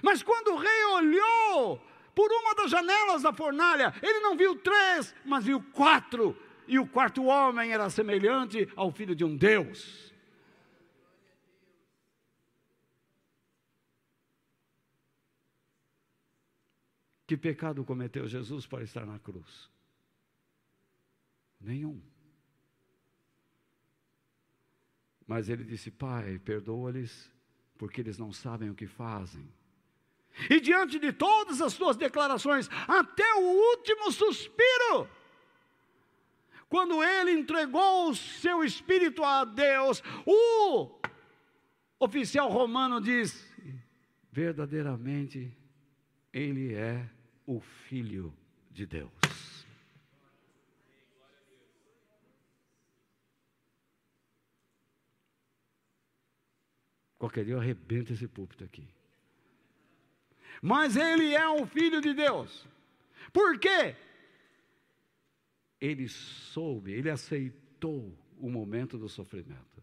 Mas 0.02 0.22
quando 0.22 0.48
o 0.48 0.56
rei 0.56 0.84
olhou 0.86 1.80
por 2.14 2.30
uma 2.32 2.54
das 2.54 2.70
janelas 2.70 3.22
da 3.22 3.32
fornalha, 3.32 3.94
ele 4.02 4.20
não 4.20 4.36
viu 4.36 4.56
três, 4.56 5.14
mas 5.24 5.44
viu 5.44 5.62
quatro 5.72 6.36
e 6.66 6.78
o 6.78 6.86
quarto 6.86 7.24
homem 7.24 7.72
era 7.72 7.88
semelhante 7.90 8.68
ao 8.76 8.90
filho 8.90 9.14
de 9.14 9.24
um 9.24 9.36
Deus. 9.36 10.12
Que 17.26 17.36
pecado 17.36 17.84
cometeu 17.84 18.28
Jesus 18.28 18.66
para 18.66 18.84
estar 18.84 19.06
na 19.06 19.18
cruz? 19.18 19.70
Nenhum. 21.60 22.00
Mas 25.26 25.48
ele 25.48 25.64
disse: 25.64 25.90
Pai, 25.90 26.38
perdoa-lhes, 26.38 27.30
porque 27.78 28.00
eles 28.00 28.18
não 28.18 28.30
sabem 28.30 28.68
o 28.68 28.74
que 28.74 28.86
fazem. 28.86 29.48
E 30.50 30.60
diante 30.60 30.98
de 30.98 31.12
todas 31.12 31.62
as 31.62 31.72
suas 31.72 31.96
declarações, 31.96 32.68
até 32.88 33.34
o 33.34 33.70
último 33.70 34.10
suspiro, 34.12 35.08
quando 36.74 37.04
ele 37.04 37.30
entregou 37.30 38.10
o 38.10 38.16
seu 38.16 38.64
espírito 38.64 39.22
a 39.22 39.44
Deus, 39.44 40.02
o 40.26 40.90
oficial 42.00 42.50
romano 42.50 43.00
diz: 43.00 43.48
verdadeiramente 44.32 45.56
ele 46.32 46.74
é 46.74 47.08
o 47.46 47.60
filho 47.60 48.36
de 48.72 48.86
Deus. 48.86 49.12
Qualquer 57.16 57.44
dia 57.44 57.54
eu 57.54 57.60
arrebento 57.60 58.12
esse 58.12 58.26
púlpito 58.26 58.64
aqui. 58.64 58.88
Mas 60.60 60.96
ele 60.96 61.36
é 61.36 61.46
o 61.46 61.64
filho 61.66 62.00
de 62.00 62.12
Deus. 62.12 62.66
Por 63.32 63.60
quê? 63.60 63.94
Ele 65.84 66.08
soube, 66.08 66.92
ele 66.92 67.10
aceitou 67.10 68.16
o 68.38 68.48
momento 68.48 68.96
do 68.96 69.08
sofrimento. 69.08 69.82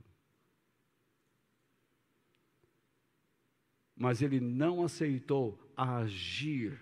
Mas 3.96 4.22
ele 4.22 4.40
não 4.40 4.84
aceitou 4.84 5.72
agir 5.78 6.82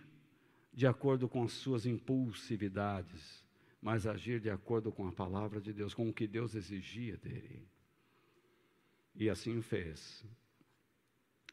de 0.71 0.87
acordo 0.87 1.27
com 1.27 1.43
as 1.43 1.51
suas 1.51 1.85
impulsividades, 1.85 3.45
mas 3.81 4.07
agir 4.07 4.39
de 4.39 4.49
acordo 4.49 4.89
com 4.89 5.05
a 5.05 5.11
palavra 5.11 5.59
de 5.59 5.73
Deus, 5.73 5.93
com 5.93 6.07
o 6.07 6.13
que 6.13 6.25
Deus 6.25 6.55
exigia 6.55 7.17
dele. 7.17 7.67
E 9.13 9.29
assim 9.29 9.61
fez. 9.61 10.25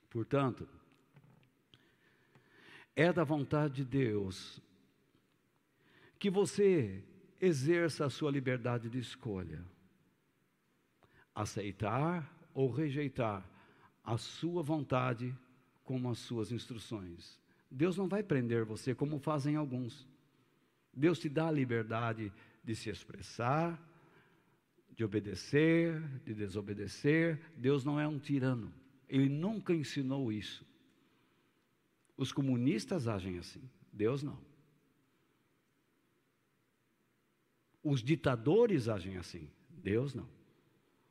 Portanto, 0.08 0.68
é 2.94 3.12
da 3.12 3.24
vontade 3.24 3.82
de 3.82 3.84
Deus 3.84 4.62
que 6.16 6.30
você 6.30 7.04
exerça 7.40 8.06
a 8.06 8.10
sua 8.10 8.30
liberdade 8.30 8.88
de 8.88 8.98
escolha. 8.98 9.64
Aceitar 11.34 12.48
ou 12.54 12.70
rejeitar 12.70 13.44
a 14.02 14.16
sua 14.16 14.62
vontade 14.62 15.36
como 15.84 16.10
as 16.10 16.18
suas 16.18 16.50
instruções. 16.52 17.38
Deus 17.70 17.96
não 17.96 18.08
vai 18.08 18.22
prender 18.22 18.64
você 18.64 18.94
como 18.94 19.18
fazem 19.18 19.56
alguns. 19.56 20.06
Deus 20.92 21.18
te 21.18 21.28
dá 21.28 21.48
a 21.48 21.52
liberdade 21.52 22.32
de 22.64 22.74
se 22.74 22.88
expressar, 22.88 23.80
de 24.94 25.04
obedecer, 25.04 26.00
de 26.24 26.32
desobedecer. 26.32 27.38
Deus 27.56 27.84
não 27.84 28.00
é 28.00 28.08
um 28.08 28.18
tirano. 28.18 28.72
Ele 29.08 29.28
nunca 29.28 29.74
ensinou 29.74 30.32
isso. 30.32 30.64
Os 32.16 32.32
comunistas 32.32 33.06
agem 33.06 33.38
assim, 33.38 33.62
Deus 33.92 34.22
não. 34.22 34.45
Os 37.88 38.02
ditadores 38.02 38.88
agem 38.88 39.16
assim, 39.16 39.48
Deus 39.70 40.12
não. 40.12 40.28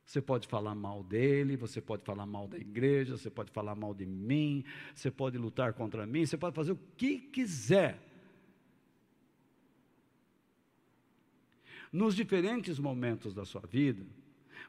Você 0.06 0.22
pode 0.22 0.46
falar 0.46 0.76
mal 0.76 1.02
dele, 1.02 1.56
você 1.56 1.80
pode 1.80 2.04
falar 2.04 2.26
mal 2.26 2.50
da 2.50 2.58
igreja, 2.58 3.16
você 3.16 3.30
pode 3.30 3.50
falar 3.50 3.76
mal 3.76 3.94
de 3.94 4.06
mim, 4.06 4.62
você 4.94 5.10
pode 5.10 5.38
lutar 5.38 5.72
contra 5.72 6.06
mim, 6.06 6.26
você 6.26 6.36
pode 6.36 6.54
fazer 6.54 6.74
o 6.74 6.80
que 6.98 7.18
quiser. 7.18 7.98
Nos 11.94 12.14
diferentes 12.14 12.78
momentos 12.78 13.34
da 13.34 13.46
sua 13.46 13.62
vida, 13.62 14.06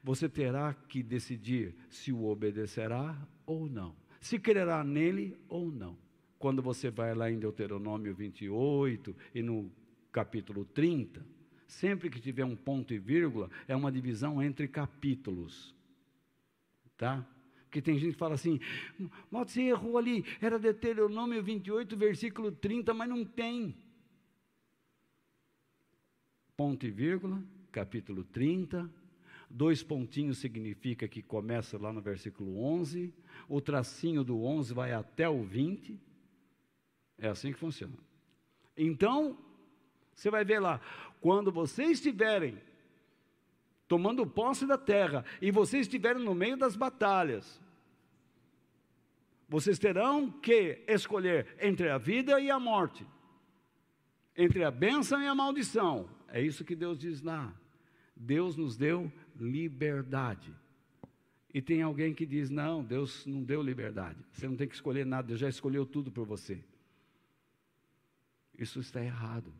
você 0.00 0.28
terá 0.28 0.72
que 0.74 1.02
decidir 1.02 1.74
se 1.90 2.12
o 2.12 2.26
obedecerá 2.26 3.20
ou 3.44 3.68
não, 3.68 3.96
se 4.20 4.38
crerá 4.38 4.84
nele 4.84 5.36
ou 5.48 5.72
não. 5.72 5.98
Quando 6.38 6.62
você 6.62 6.88
vai 6.88 7.16
lá 7.16 7.28
em 7.28 7.40
Deuteronômio 7.40 8.14
28 8.14 9.16
e 9.34 9.42
no 9.42 9.68
capítulo 10.12 10.64
30, 10.64 11.34
sempre 11.66 12.08
que 12.10 12.20
tiver 12.20 12.44
um 12.44 12.56
ponto 12.56 12.94
e 12.94 12.98
vírgula, 12.98 13.50
é 13.66 13.74
uma 13.74 13.90
divisão 13.90 14.42
entre 14.42 14.68
capítulos. 14.68 15.74
Tá? 16.96 17.26
Porque 17.64 17.82
tem 17.82 17.98
gente 17.98 18.12
que 18.12 18.18
fala 18.18 18.34
assim, 18.34 18.60
mas 19.30 19.50
você 19.50 19.62
errou 19.62 19.98
ali, 19.98 20.24
era 20.40 20.58
Deuteronômio 20.58 21.42
28, 21.42 21.96
versículo 21.96 22.50
30, 22.52 22.94
mas 22.94 23.08
não 23.08 23.24
tem. 23.24 23.76
Ponto 26.56 26.86
e 26.86 26.90
vírgula, 26.90 27.42
capítulo 27.70 28.24
30, 28.24 28.90
dois 29.50 29.82
pontinhos 29.82 30.38
significa 30.38 31.06
que 31.06 31.20
começa 31.20 31.76
lá 31.76 31.92
no 31.92 32.00
versículo 32.00 32.58
11, 32.62 33.12
o 33.48 33.60
tracinho 33.60 34.24
do 34.24 34.42
11 34.42 34.72
vai 34.72 34.92
até 34.92 35.28
o 35.28 35.42
20, 35.42 36.00
é 37.18 37.28
assim 37.28 37.52
que 37.52 37.58
funciona. 37.58 37.98
Então, 38.76 39.38
você 40.16 40.30
vai 40.30 40.44
ver 40.44 40.58
lá, 40.58 40.80
quando 41.20 41.52
vocês 41.52 41.90
estiverem 41.90 42.58
tomando 43.86 44.26
posse 44.26 44.66
da 44.66 44.78
terra 44.78 45.24
e 45.40 45.50
vocês 45.50 45.82
estiverem 45.82 46.24
no 46.24 46.34
meio 46.34 46.56
das 46.56 46.74
batalhas, 46.74 47.60
vocês 49.48 49.78
terão 49.78 50.30
que 50.30 50.82
escolher 50.88 51.54
entre 51.60 51.88
a 51.90 51.98
vida 51.98 52.40
e 52.40 52.50
a 52.50 52.58
morte, 52.58 53.06
entre 54.36 54.64
a 54.64 54.70
bênção 54.70 55.22
e 55.22 55.26
a 55.26 55.34
maldição. 55.34 56.08
É 56.28 56.40
isso 56.40 56.64
que 56.64 56.74
Deus 56.74 56.98
diz 56.98 57.22
lá. 57.22 57.54
Deus 58.16 58.56
nos 58.56 58.76
deu 58.76 59.12
liberdade. 59.38 60.52
E 61.52 61.60
tem 61.60 61.82
alguém 61.82 62.14
que 62.14 62.26
diz: 62.26 62.50
não, 62.50 62.82
Deus 62.82 63.24
não 63.26 63.42
deu 63.42 63.62
liberdade. 63.62 64.18
Você 64.32 64.48
não 64.48 64.56
tem 64.56 64.66
que 64.66 64.74
escolher 64.74 65.04
nada, 65.04 65.28
Deus 65.28 65.38
já 65.38 65.48
escolheu 65.48 65.84
tudo 65.84 66.10
por 66.10 66.26
você. 66.26 66.64
Isso 68.58 68.80
está 68.80 69.04
errado, 69.04 69.52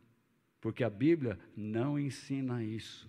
porque 0.66 0.82
a 0.82 0.90
Bíblia 0.90 1.38
não 1.56 1.96
ensina 1.96 2.60
isso. 2.60 3.08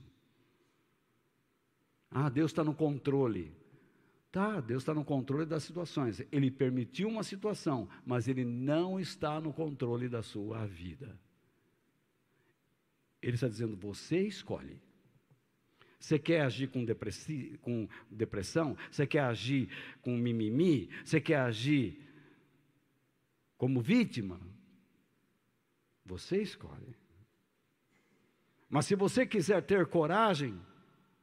Ah, 2.08 2.30
Deus 2.30 2.52
está 2.52 2.64
no 2.64 2.76
controle. 2.76 3.52
Tá, 4.32 4.62
Deus 4.62 4.84
está 4.84 4.94
no 4.94 5.04
controle 5.04 5.44
das 5.44 5.64
situações. 5.64 6.22
Ele 6.32 6.52
permitiu 6.52 7.10
uma 7.10 7.24
situação, 7.24 7.90
mas 8.06 8.28
Ele 8.28 8.46
não 8.46 9.00
está 9.00 9.42
no 9.42 9.52
controle 9.52 10.08
da 10.08 10.22
sua 10.22 10.68
vida. 10.68 11.20
Ele 13.24 13.34
está 13.34 13.48
dizendo: 13.48 13.76
você 13.76 14.20
escolhe. 14.20 14.80
Você 16.00 16.20
quer 16.20 16.42
agir 16.42 16.68
com, 16.68 16.86
com 17.60 17.90
depressão? 18.12 18.78
Você 18.92 19.08
quer 19.08 19.22
agir 19.22 19.68
com 20.04 20.16
mimimi? 20.16 20.92
Você 21.04 21.20
quer 21.20 21.40
agir 21.40 22.08
como 23.58 23.82
vítima? 23.82 24.40
Você 26.06 26.40
escolhe. 26.40 27.07
Mas 28.70 28.86
se 28.86 28.96
você 28.96 29.26
quiser 29.26 29.62
ter 29.64 29.86
coragem, 29.88 30.60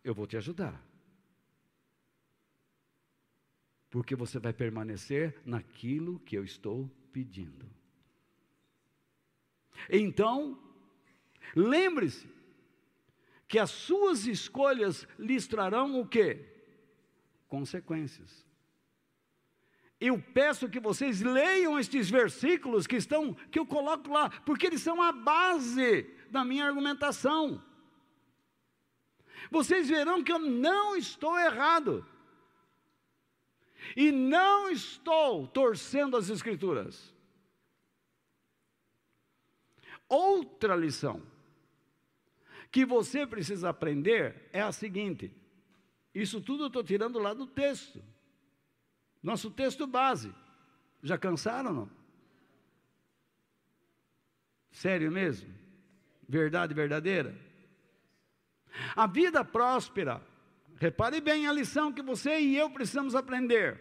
eu 0.02 0.14
vou 0.14 0.26
te 0.26 0.36
ajudar. 0.36 0.82
Porque 3.90 4.16
você 4.16 4.38
vai 4.38 4.52
permanecer 4.52 5.40
naquilo 5.44 6.18
que 6.20 6.36
eu 6.36 6.44
estou 6.44 6.90
pedindo. 7.12 7.66
Então, 9.90 10.58
lembre-se 11.54 12.28
que 13.46 13.58
as 13.58 13.70
suas 13.70 14.26
escolhas 14.26 15.06
lhes 15.18 15.46
trarão 15.46 16.00
o 16.00 16.06
quê? 16.06 16.44
Consequências. 17.46 18.44
Eu 20.06 20.20
peço 20.20 20.68
que 20.68 20.78
vocês 20.78 21.22
leiam 21.22 21.78
estes 21.78 22.10
versículos 22.10 22.86
que 22.86 22.96
estão 22.96 23.32
que 23.50 23.58
eu 23.58 23.64
coloco 23.64 24.12
lá, 24.12 24.28
porque 24.28 24.66
eles 24.66 24.82
são 24.82 25.00
a 25.00 25.10
base 25.10 26.02
da 26.30 26.44
minha 26.44 26.66
argumentação. 26.66 27.64
Vocês 29.50 29.88
verão 29.88 30.22
que 30.22 30.30
eu 30.30 30.38
não 30.38 30.94
estou 30.94 31.38
errado. 31.38 32.06
E 33.96 34.12
não 34.12 34.68
estou 34.70 35.46
torcendo 35.46 36.18
as 36.18 36.28
escrituras. 36.28 37.14
Outra 40.06 40.76
lição 40.76 41.22
que 42.70 42.84
você 42.84 43.26
precisa 43.26 43.70
aprender 43.70 44.50
é 44.52 44.60
a 44.60 44.70
seguinte: 44.70 45.34
isso 46.14 46.42
tudo 46.42 46.64
eu 46.64 46.66
estou 46.66 46.84
tirando 46.84 47.18
lá 47.18 47.32
do 47.32 47.46
texto. 47.46 48.04
Nosso 49.24 49.50
texto 49.50 49.86
base. 49.86 50.30
Já 51.02 51.16
cansaram 51.16 51.72
não? 51.72 51.90
Sério 54.70 55.10
mesmo? 55.10 55.48
Verdade 56.28 56.74
verdadeira? 56.74 57.34
A 58.94 59.06
vida 59.06 59.42
próspera, 59.42 60.20
repare 60.76 61.22
bem 61.22 61.46
a 61.46 61.52
lição 61.52 61.90
que 61.90 62.02
você 62.02 62.38
e 62.38 62.56
eu 62.56 62.68
precisamos 62.68 63.14
aprender. 63.14 63.80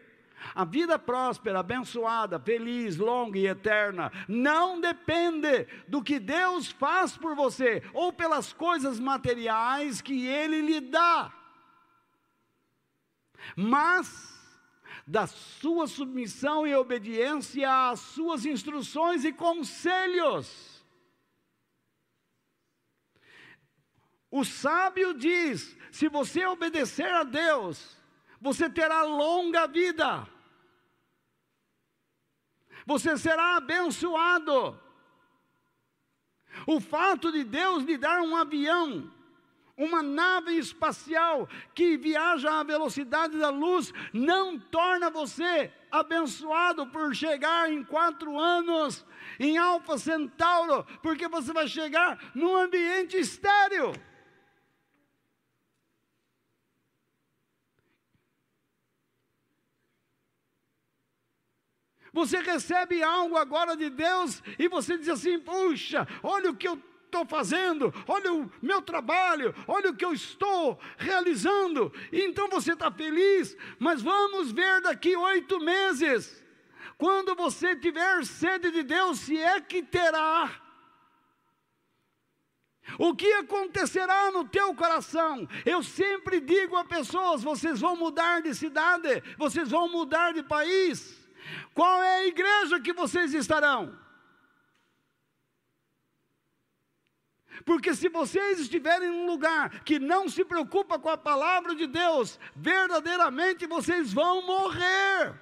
A 0.56 0.64
vida 0.64 0.98
próspera, 0.98 1.60
abençoada, 1.60 2.40
feliz, 2.40 2.96
longa 2.96 3.38
e 3.38 3.48
eterna 3.48 4.12
não 4.30 4.80
depende 4.80 5.68
do 5.88 6.02
que 6.02 6.20
Deus 6.20 6.70
faz 6.72 7.18
por 7.18 7.36
você 7.36 7.84
ou 7.94 8.14
pelas 8.14 8.54
coisas 8.54 8.98
materiais 8.98 10.00
que 10.00 10.26
Ele 10.26 10.62
lhe 10.62 10.80
dá, 10.80 11.34
mas 13.56 14.33
da 15.06 15.28
sua 15.28 15.86
submissão 15.86 16.66
e 16.66 16.74
obediência 16.74 17.90
às 17.90 18.00
suas 18.00 18.46
instruções 18.46 19.26
e 19.26 19.34
conselhos. 19.34 20.84
O 24.32 24.44
sábio 24.44 25.14
diz: 25.14 25.78
se 25.92 26.10
você 26.10 26.46
obedecer 26.48 27.14
a 27.14 27.24
Deus, 27.24 27.96
você 28.42 28.68
terá 28.68 29.04
longa 29.04 29.68
vida, 29.68 30.28
você 32.86 33.16
será 33.18 33.58
abençoado. 33.58 34.82
O 36.66 36.80
fato 36.80 37.32
de 37.32 37.44
Deus 37.44 37.84
lhe 37.84 37.98
dar 37.98 38.22
um 38.22 38.36
avião, 38.36 39.13
uma 39.78 40.04
nave 40.04 40.58
espacial 40.58 41.50
que 41.74 41.98
viaja 41.98 42.60
à 42.60 42.64
velocidade 42.64 43.38
da 43.38 43.50
luz 43.50 43.92
não 44.14 44.60
torna 44.60 45.10
você 45.10 45.72
abençoado 45.92 46.88
por 46.88 47.14
chegar 47.16 47.72
em 47.72 47.84
quatro 47.84 48.40
anos 48.40 49.06
em 49.40 49.58
Alfa 49.58 49.98
Centauro, 49.98 50.86
porque 51.02 51.28
você 51.28 51.52
vai 51.52 51.68
chegar 51.68 52.32
num 52.36 52.56
ambiente 52.56 53.18
estéreo. 53.18 53.94
Você 62.12 62.38
recebe 62.42 63.02
algo 63.02 63.36
agora 63.36 63.76
de 63.76 63.90
Deus 63.90 64.44
e 64.60 64.68
você 64.68 65.00
diz 65.00 65.10
assim: 65.10 65.40
puxa, 65.40 66.08
olha 66.22 66.52
o 66.52 66.56
que 66.56 66.68
eu 66.68 66.80
estou 67.14 67.26
fazendo, 67.26 67.94
olha 68.08 68.34
o 68.34 68.52
meu 68.60 68.82
trabalho, 68.82 69.54
olha 69.68 69.92
o 69.92 69.96
que 69.96 70.04
eu 70.04 70.14
estou 70.14 70.80
realizando. 70.98 71.94
Então 72.12 72.50
você 72.50 72.74
está 72.74 72.92
feliz, 72.92 73.56
mas 73.78 74.02
vamos 74.02 74.52
ver 74.52 74.82
daqui 74.82 75.16
oito 75.16 75.60
meses, 75.60 76.44
quando 76.98 77.36
você 77.36 77.76
tiver 77.76 78.26
sede 78.26 78.72
de 78.72 78.82
Deus, 78.82 79.20
se 79.20 79.38
é 79.38 79.62
que 79.62 79.84
terá. 79.84 80.60
O 83.00 83.16
que 83.16 83.32
acontecerá 83.34 84.30
no 84.32 84.46
teu 84.46 84.76
coração? 84.76 85.48
Eu 85.66 85.82
sempre 85.82 86.42
digo 86.42 86.76
a 86.76 86.84
pessoas: 86.84 87.42
vocês 87.42 87.80
vão 87.80 87.96
mudar 87.96 88.42
de 88.42 88.54
cidade, 88.54 89.24
vocês 89.38 89.70
vão 89.70 89.88
mudar 89.88 90.34
de 90.34 90.44
país. 90.44 91.18
Qual 91.74 92.02
é 92.02 92.18
a 92.18 92.28
igreja 92.28 92.82
que 92.82 92.92
vocês 92.92 93.34
estarão? 93.34 94.03
Porque 97.66 97.94
se 97.94 98.10
vocês 98.10 98.60
estiverem 98.60 99.10
em 99.10 99.12
um 99.12 99.26
lugar 99.26 99.84
que 99.84 100.00
não 100.00 100.28
se 100.28 100.44
preocupa 100.44 101.00
com 101.00 101.10
a 101.10 101.18
palavra 101.18 101.76
de 101.76 101.88
Deus, 101.88 102.40
verdadeiramente 102.56 103.68
vocês 103.68 104.12
vão 104.12 104.46
morrer. 104.46 105.34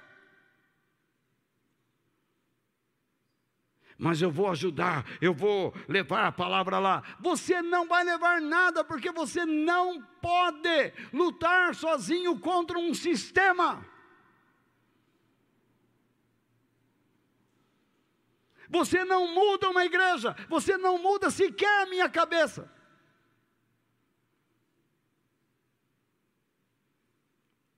Mas 3.98 4.20
eu 4.20 4.32
vou 4.32 4.50
ajudar, 4.50 5.06
eu 5.20 5.32
vou 5.32 5.72
levar 5.88 6.26
a 6.26 6.32
palavra 6.32 6.78
lá. 6.78 7.02
Você 7.20 7.62
não 7.62 7.86
vai 7.86 8.02
levar 8.02 8.40
nada, 8.40 8.82
porque 8.82 9.12
você 9.12 9.46
não 9.46 10.02
pode 10.20 10.92
lutar 11.12 11.74
sozinho 11.74 12.38
contra 12.40 12.78
um 12.78 12.92
sistema. 12.92 13.91
Você 18.72 19.04
não 19.04 19.34
muda 19.34 19.68
uma 19.68 19.84
igreja, 19.84 20.34
você 20.48 20.78
não 20.78 20.96
muda 20.96 21.30
sequer 21.30 21.82
a 21.82 21.86
minha 21.86 22.08
cabeça. 22.08 22.72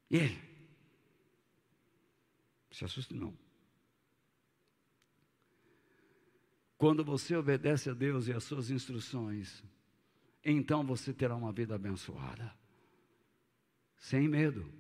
E 0.09 0.17
ele? 0.17 0.43
Se 2.71 2.85
assuste 2.85 3.13
não. 3.13 3.37
Quando 6.79 7.05
você 7.05 7.35
obedece 7.35 7.91
a 7.91 7.95
Deus 7.95 8.29
e 8.29 8.33
às 8.33 8.45
suas 8.45 8.71
instruções, 8.71 9.65
então 10.45 10.87
você 10.87 11.13
terá 11.13 11.35
uma 11.35 11.53
vida 11.53 11.75
abençoada. 11.75 12.57
Sem 13.97 14.29
medo. 14.29 14.73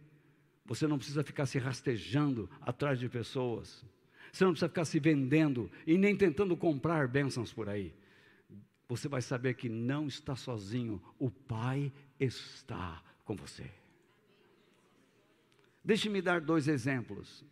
Você 0.65 0.87
não 0.87 0.97
precisa 0.97 1.25
ficar 1.25 1.47
se 1.47 1.59
rastejando 1.59 2.49
atrás 2.61 3.01
de 3.01 3.09
pessoas. 3.09 3.85
Você 4.35 4.45
não 4.45 4.51
precisa 4.51 4.68
ficar 4.68 4.85
se 4.85 4.99
vendendo 4.99 5.70
e 5.87 5.97
nem 5.97 6.16
tentando 6.16 6.57
comprar 6.57 7.07
bênçãos 7.07 7.53
por 7.53 7.68
aí. 7.68 7.95
Você 8.89 9.07
vai 9.07 9.22
saber 9.22 9.55
que 9.55 9.68
não 9.68 10.09
está 10.09 10.35
sozinho, 10.35 11.01
o 11.20 11.30
Pai 11.30 11.93
está 12.18 13.01
com 13.24 13.37
você. 13.37 13.70
Deixe-me 15.85 16.20
dar 16.20 16.41
dois 16.41 16.66
exemplos. 16.66 17.45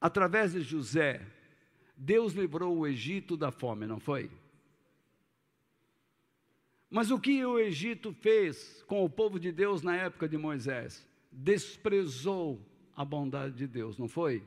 Através 0.00 0.52
de 0.52 0.62
José, 0.62 1.24
Deus 1.96 2.32
livrou 2.32 2.78
o 2.78 2.84
Egito 2.84 3.36
da 3.36 3.52
fome, 3.52 3.86
não 3.86 4.00
foi? 4.00 4.28
Mas 6.90 7.12
o 7.12 7.20
que 7.20 7.44
o 7.44 7.60
Egito 7.60 8.12
fez 8.12 8.82
com 8.88 9.04
o 9.04 9.08
povo 9.08 9.38
de 9.38 9.52
Deus 9.52 9.82
na 9.82 9.94
época 9.94 10.28
de 10.28 10.36
Moisés? 10.36 11.08
Desprezou 11.30 12.60
a 12.96 13.04
bondade 13.04 13.54
de 13.54 13.66
Deus, 13.66 13.96
não 13.96 14.08
foi? 14.08 14.42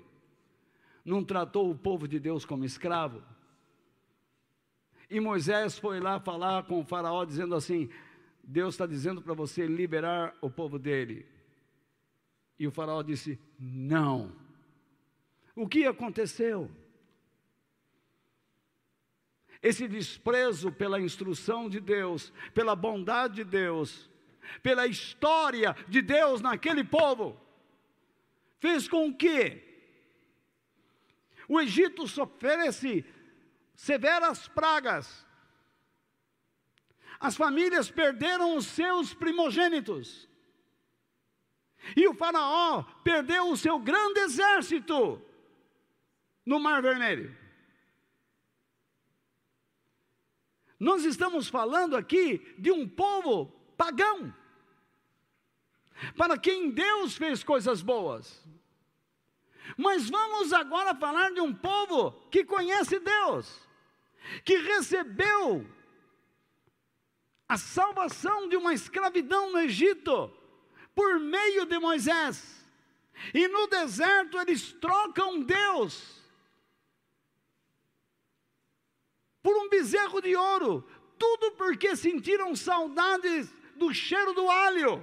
Não 1.04 1.24
tratou 1.24 1.70
o 1.70 1.78
povo 1.78 2.08
de 2.08 2.20
Deus 2.20 2.46
como 2.46 2.66
escravo? 2.66 3.24
E 5.10 5.20
Moisés 5.20 5.78
foi 5.78 6.00
lá 6.00 6.20
falar 6.20 6.64
com 6.64 6.80
o 6.80 6.86
Faraó, 6.86 7.26
dizendo 7.26 7.56
assim: 7.56 7.90
Deus 8.44 8.74
está 8.74 8.86
dizendo 8.86 9.22
para 9.22 9.34
você 9.34 9.66
liberar 9.68 10.36
o 10.42 10.50
povo 10.50 10.80
dele. 10.80 11.26
E 12.58 12.68
o 12.68 12.72
Faraó 12.72 13.02
disse: 13.02 13.40
Não. 13.60 14.32
O 15.56 15.68
que 15.68 15.86
aconteceu? 15.86 16.70
Esse 19.62 19.88
desprezo 19.88 20.72
pela 20.72 21.00
instrução 21.00 21.70
de 21.70 21.80
Deus, 21.80 22.34
pela 22.54 22.76
bondade 22.76 23.36
de 23.36 23.44
Deus, 23.46 24.10
pela 24.62 24.88
história 24.88 25.76
de 25.88 26.02
Deus 26.02 26.42
naquele 26.42 26.84
povo, 26.84 27.40
fez 28.60 28.88
com 28.88 29.14
que 29.14 29.62
o 31.48 31.60
Egito 31.60 32.08
sofresse 32.08 33.06
severas 33.76 34.48
pragas. 34.48 35.26
As 37.20 37.36
famílias 37.36 37.90
perderam 37.90 38.56
os 38.56 38.66
seus 38.66 39.14
primogênitos. 39.14 40.28
E 41.96 42.08
o 42.08 42.14
Faraó 42.14 42.84
perdeu 43.04 43.50
o 43.50 43.58
seu 43.58 43.78
grande 43.80 44.20
exército 44.22 45.22
no 46.46 46.60
Mar 46.60 46.82
Vermelho. 46.82 47.36
Nós 50.80 51.06
estamos 51.06 51.48
falando 51.48 51.96
aqui 51.96 52.40
de 52.58 52.72
um 52.72 52.88
povo 52.88 53.54
pagão, 53.84 54.34
para 56.16 56.38
quem 56.38 56.72
Deus 56.72 57.18
fez 57.18 57.44
coisas 57.44 57.82
boas. 57.82 58.42
Mas 59.78 60.10
vamos 60.10 60.54
agora 60.54 60.96
falar 60.96 61.32
de 61.32 61.42
um 61.42 61.54
povo 61.54 62.12
que 62.30 62.46
conhece 62.46 63.00
Deus, 63.00 63.68
que 64.46 64.58
recebeu 64.58 65.68
a 67.48 67.58
salvação 67.58 68.48
de 68.48 68.56
uma 68.56 68.74
escravidão 68.74 69.52
no 69.52 69.60
Egito 69.60 70.32
por 70.96 71.20
meio 71.20 71.66
de 71.66 71.78
Moisés. 71.78 72.66
E 73.34 73.48
no 73.48 73.68
deserto 73.68 74.40
eles 74.40 74.72
trocam 74.74 75.42
Deus 75.42 76.22
por 79.42 79.56
um 79.58 79.68
bezerro 79.68 80.22
de 80.22 80.36
ouro, 80.36 80.88
tudo 81.20 81.52
porque 81.52 81.96
sentiram 81.96 82.56
saudades 82.56 83.54
do 83.76 83.94
cheiro 83.94 84.34
do 84.34 84.50
alho. 84.50 85.02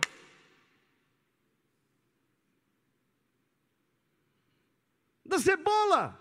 Da 5.24 5.38
cebola, 5.38 6.18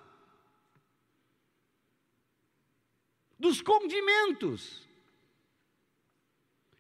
dos 3.39 3.61
condimentos. 3.61 4.87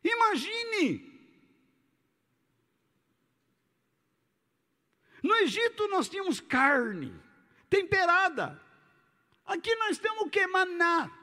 Imagine. 0.03 1.09
No 5.23 5.35
Egito 5.37 5.87
nós 5.87 6.07
tínhamos 6.07 6.39
carne 6.39 7.13
temperada. 7.69 8.61
Aqui 9.45 9.73
nós 9.75 9.97
temos 9.97 10.21
o 10.21 10.29
que? 10.29 10.45
Maná. 10.47 11.18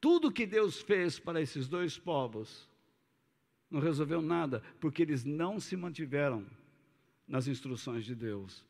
Tudo 0.00 0.32
que 0.32 0.46
Deus 0.46 0.80
fez 0.80 1.18
para 1.18 1.40
esses 1.40 1.68
dois 1.68 1.98
povos 1.98 2.68
não 3.70 3.80
resolveu 3.80 4.22
nada, 4.22 4.62
porque 4.80 5.02
eles 5.02 5.24
não 5.24 5.60
se 5.60 5.76
mantiveram 5.76 6.46
nas 7.26 7.46
instruções 7.46 8.04
de 8.04 8.14
Deus. 8.14 8.64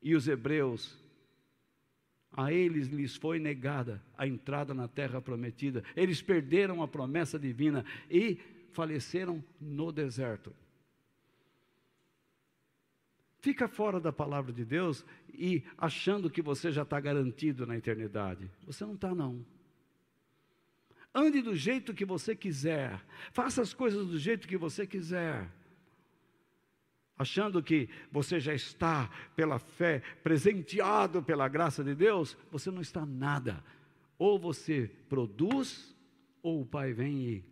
E 0.00 0.14
os 0.14 0.28
hebreus, 0.28 0.96
a 2.32 2.52
eles 2.52 2.88
lhes 2.88 3.16
foi 3.16 3.38
negada 3.38 4.02
a 4.16 4.26
entrada 4.26 4.72
na 4.72 4.86
terra 4.86 5.20
prometida, 5.20 5.82
eles 5.96 6.22
perderam 6.22 6.82
a 6.82 6.88
promessa 6.88 7.38
divina 7.38 7.84
e 8.10 8.38
faleceram 8.72 9.42
no 9.60 9.90
deserto. 9.90 10.54
Fica 13.40 13.66
fora 13.66 13.98
da 13.98 14.12
palavra 14.12 14.52
de 14.52 14.64
Deus 14.64 15.04
e 15.28 15.64
achando 15.76 16.30
que 16.30 16.40
você 16.40 16.70
já 16.70 16.82
está 16.82 17.00
garantido 17.00 17.66
na 17.66 17.76
eternidade. 17.76 18.48
Você 18.64 18.84
não 18.84 18.94
está, 18.94 19.12
não. 19.12 19.44
Ande 21.14 21.42
do 21.42 21.54
jeito 21.54 21.92
que 21.92 22.04
você 22.04 22.34
quiser. 22.34 23.04
Faça 23.32 23.60
as 23.60 23.74
coisas 23.74 24.06
do 24.06 24.18
jeito 24.18 24.48
que 24.48 24.56
você 24.56 24.86
quiser. 24.86 25.50
Achando 27.18 27.62
que 27.62 27.88
você 28.10 28.40
já 28.40 28.54
está, 28.54 29.10
pela 29.36 29.58
fé, 29.58 30.00
presenteado 30.22 31.22
pela 31.22 31.46
graça 31.48 31.84
de 31.84 31.94
Deus, 31.94 32.36
você 32.50 32.70
não 32.70 32.80
está 32.80 33.04
nada. 33.04 33.62
Ou 34.18 34.38
você 34.38 34.90
produz, 35.08 35.94
ou 36.42 36.62
o 36.62 36.66
Pai 36.66 36.92
vem 36.92 37.20
e 37.20 37.44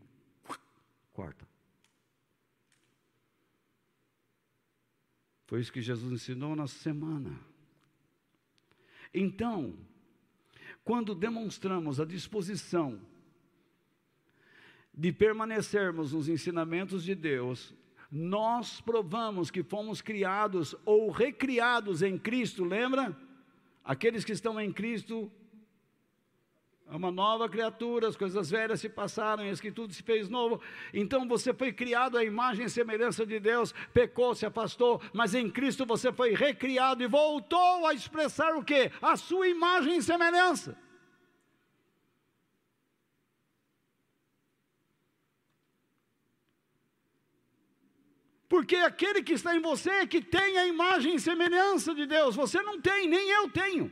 corta. 1.12 1.46
Foi 5.46 5.60
isso 5.60 5.72
que 5.72 5.82
Jesus 5.82 6.12
ensinou 6.12 6.56
na 6.56 6.66
semana. 6.66 7.38
Então, 9.12 9.76
quando 10.82 11.14
demonstramos 11.14 12.00
a 12.00 12.04
disposição 12.04 13.00
de 15.00 15.10
permanecermos 15.10 16.12
nos 16.12 16.28
ensinamentos 16.28 17.02
de 17.02 17.14
Deus, 17.14 17.74
nós 18.12 18.82
provamos 18.82 19.50
que 19.50 19.62
fomos 19.62 20.02
criados 20.02 20.76
ou 20.84 21.10
recriados 21.10 22.02
em 22.02 22.18
Cristo, 22.18 22.62
lembra? 22.62 23.16
Aqueles 23.82 24.26
que 24.26 24.32
estão 24.32 24.60
em 24.60 24.70
Cristo, 24.70 25.32
é 26.86 26.94
uma 26.94 27.10
nova 27.10 27.48
criatura, 27.48 28.08
as 28.08 28.16
coisas 28.16 28.50
velhas 28.50 28.82
se 28.82 28.90
passaram, 28.90 29.42
eis 29.42 29.58
que 29.58 29.72
tudo 29.72 29.94
se 29.94 30.02
fez 30.02 30.28
novo. 30.28 30.60
Então 30.92 31.26
você 31.26 31.54
foi 31.54 31.72
criado 31.72 32.18
à 32.18 32.22
imagem 32.22 32.66
e 32.66 32.70
semelhança 32.70 33.24
de 33.24 33.40
Deus, 33.40 33.72
pecou, 33.94 34.34
se 34.34 34.44
afastou, 34.44 35.00
mas 35.14 35.34
em 35.34 35.48
Cristo 35.48 35.86
você 35.86 36.12
foi 36.12 36.34
recriado 36.34 37.02
e 37.02 37.06
voltou 37.06 37.86
a 37.86 37.94
expressar 37.94 38.54
o 38.54 38.62
que? 38.62 38.92
A 39.00 39.16
sua 39.16 39.48
imagem 39.48 39.96
e 39.96 40.02
semelhança. 40.02 40.76
Porque 48.60 48.76
aquele 48.76 49.22
que 49.22 49.32
está 49.32 49.56
em 49.56 49.58
você 49.58 49.88
é 49.88 50.06
que 50.06 50.20
tem 50.20 50.58
a 50.58 50.66
imagem 50.66 51.14
e 51.14 51.18
semelhança 51.18 51.94
de 51.94 52.04
Deus, 52.04 52.36
você 52.36 52.60
não 52.60 52.78
tem, 52.78 53.08
nem 53.08 53.30
eu 53.30 53.48
tenho. 53.48 53.90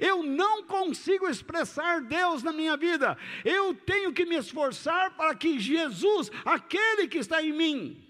Eu 0.00 0.22
não 0.22 0.62
consigo 0.62 1.28
expressar 1.28 2.00
Deus 2.00 2.42
na 2.42 2.54
minha 2.54 2.74
vida. 2.74 3.18
Eu 3.44 3.74
tenho 3.74 4.10
que 4.10 4.24
me 4.24 4.36
esforçar 4.36 5.14
para 5.18 5.34
que 5.34 5.58
Jesus, 5.58 6.30
aquele 6.46 7.06
que 7.06 7.18
está 7.18 7.42
em 7.42 7.52
mim, 7.52 8.02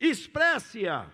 expresse-a. 0.00 1.10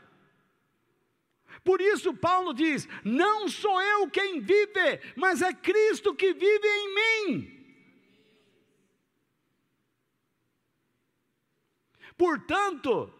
Por 1.64 1.80
isso 1.80 2.12
Paulo 2.12 2.52
diz: 2.52 2.86
Não 3.02 3.48
sou 3.48 3.80
eu 3.80 4.10
quem 4.10 4.40
vive, 4.40 5.00
mas 5.16 5.40
é 5.40 5.54
Cristo 5.54 6.14
que 6.14 6.34
vive 6.34 6.68
em 6.68 6.94
mim. 6.94 7.63
Portanto, 12.16 13.12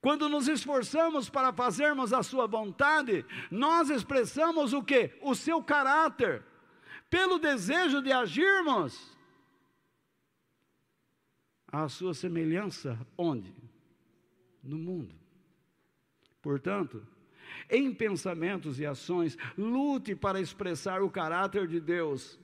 Quando 0.00 0.28
nos 0.30 0.48
esforçamos 0.48 1.28
para 1.28 1.52
fazermos 1.52 2.12
a 2.12 2.22
sua 2.22 2.46
vontade, 2.46 3.24
nós 3.50 3.90
expressamos 3.90 4.72
o 4.72 4.82
que? 4.82 5.10
O 5.20 5.34
seu 5.34 5.62
caráter, 5.62 6.42
pelo 7.10 7.38
desejo 7.38 8.00
de 8.00 8.10
agirmos 8.10 9.16
à 11.68 11.86
sua 11.88 12.14
semelhança, 12.14 12.98
onde? 13.16 13.54
No 14.62 14.78
mundo. 14.78 15.14
Portanto, 16.40 17.06
em 17.68 17.92
pensamentos 17.92 18.80
e 18.80 18.86
ações, 18.86 19.36
lute 19.56 20.14
para 20.14 20.40
expressar 20.40 21.02
o 21.02 21.10
caráter 21.10 21.68
de 21.68 21.78
Deus 21.78 22.38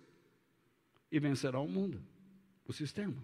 e 1.10 1.18
vencerá 1.18 1.58
o 1.58 1.68
mundo, 1.68 2.02
o 2.66 2.72
sistema. 2.72 3.16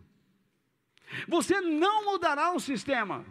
Você 1.29 1.61
não 1.61 2.05
mudará 2.05 2.53
o 2.53 2.61
sistema. 2.61 3.25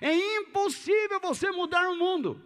É 0.00 0.14
impossível 0.38 1.20
você 1.20 1.50
mudar 1.50 1.88
o 1.90 1.96
mundo. 1.96 2.40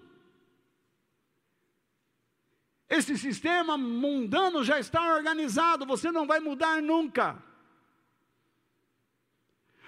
Esse 2.88 3.18
sistema 3.18 3.76
mundano 3.76 4.62
já 4.62 4.78
está 4.78 5.14
organizado, 5.14 5.84
você 5.84 6.12
não 6.12 6.26
vai 6.26 6.38
mudar 6.38 6.80
nunca. 6.80 7.42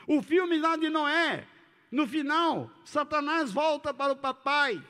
O 0.07 0.23
filme 0.23 0.59
lá 0.59 0.77
de 0.77 0.89
Noé, 0.89 1.47
no 1.91 2.07
final, 2.07 2.71
Satanás 2.85 3.53
volta 3.53 3.95
para 3.95 4.13
o 4.13 4.17
papai. 4.17 4.83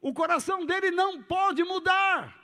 O 0.00 0.14
coração 0.14 0.64
dele 0.64 0.90
não 0.90 1.22
pode 1.22 1.64
mudar, 1.64 2.39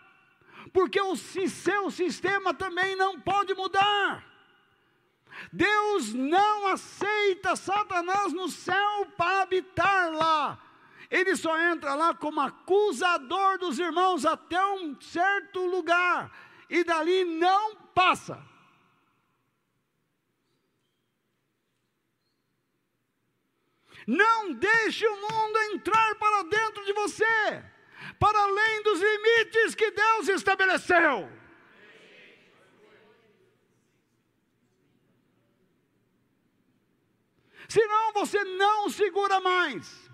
porque 0.77 1.01
o 1.01 1.17
seu 1.17 1.91
sistema 1.91 2.53
também 2.53 2.95
não 2.97 3.19
pode 3.19 3.55
mudar. 3.55 4.23
Deus 5.51 6.13
não 6.13 6.67
aceita 6.67 7.57
Satanás 7.57 8.31
no 8.35 8.47
céu 8.51 9.07
para 9.17 9.41
habitar 9.41 10.13
lá. 10.13 10.63
Ele 11.11 11.35
só 11.35 11.59
entra 11.59 11.95
lá 11.95 12.13
como 12.13 12.43
acusador 12.43 13.59
dos 13.59 13.79
irmãos 13.79 14.27
até 14.27 14.63
um 14.67 15.01
certo 15.01 15.65
lugar 15.65 16.31
e 16.69 16.85
dali 16.85 17.25
não 17.25 17.75
passa. 17.95 18.39
Não 24.07 24.53
deixe 24.53 25.09
o 25.09 25.17
mundo 25.23 25.59
entrar 25.73 26.15
para 26.17 26.43
dentro 26.43 26.85
de 26.85 26.93
você, 26.93 27.65
para 28.19 28.39
além 28.39 28.83
dos 28.83 29.01
limites 29.01 29.75
que 29.75 29.91
Deus 29.91 30.29
estabeleceu. 30.29 31.37
senão 37.69 38.13
você 38.13 38.43
não 38.45 38.89
segura 38.89 39.41
mais. 39.41 40.11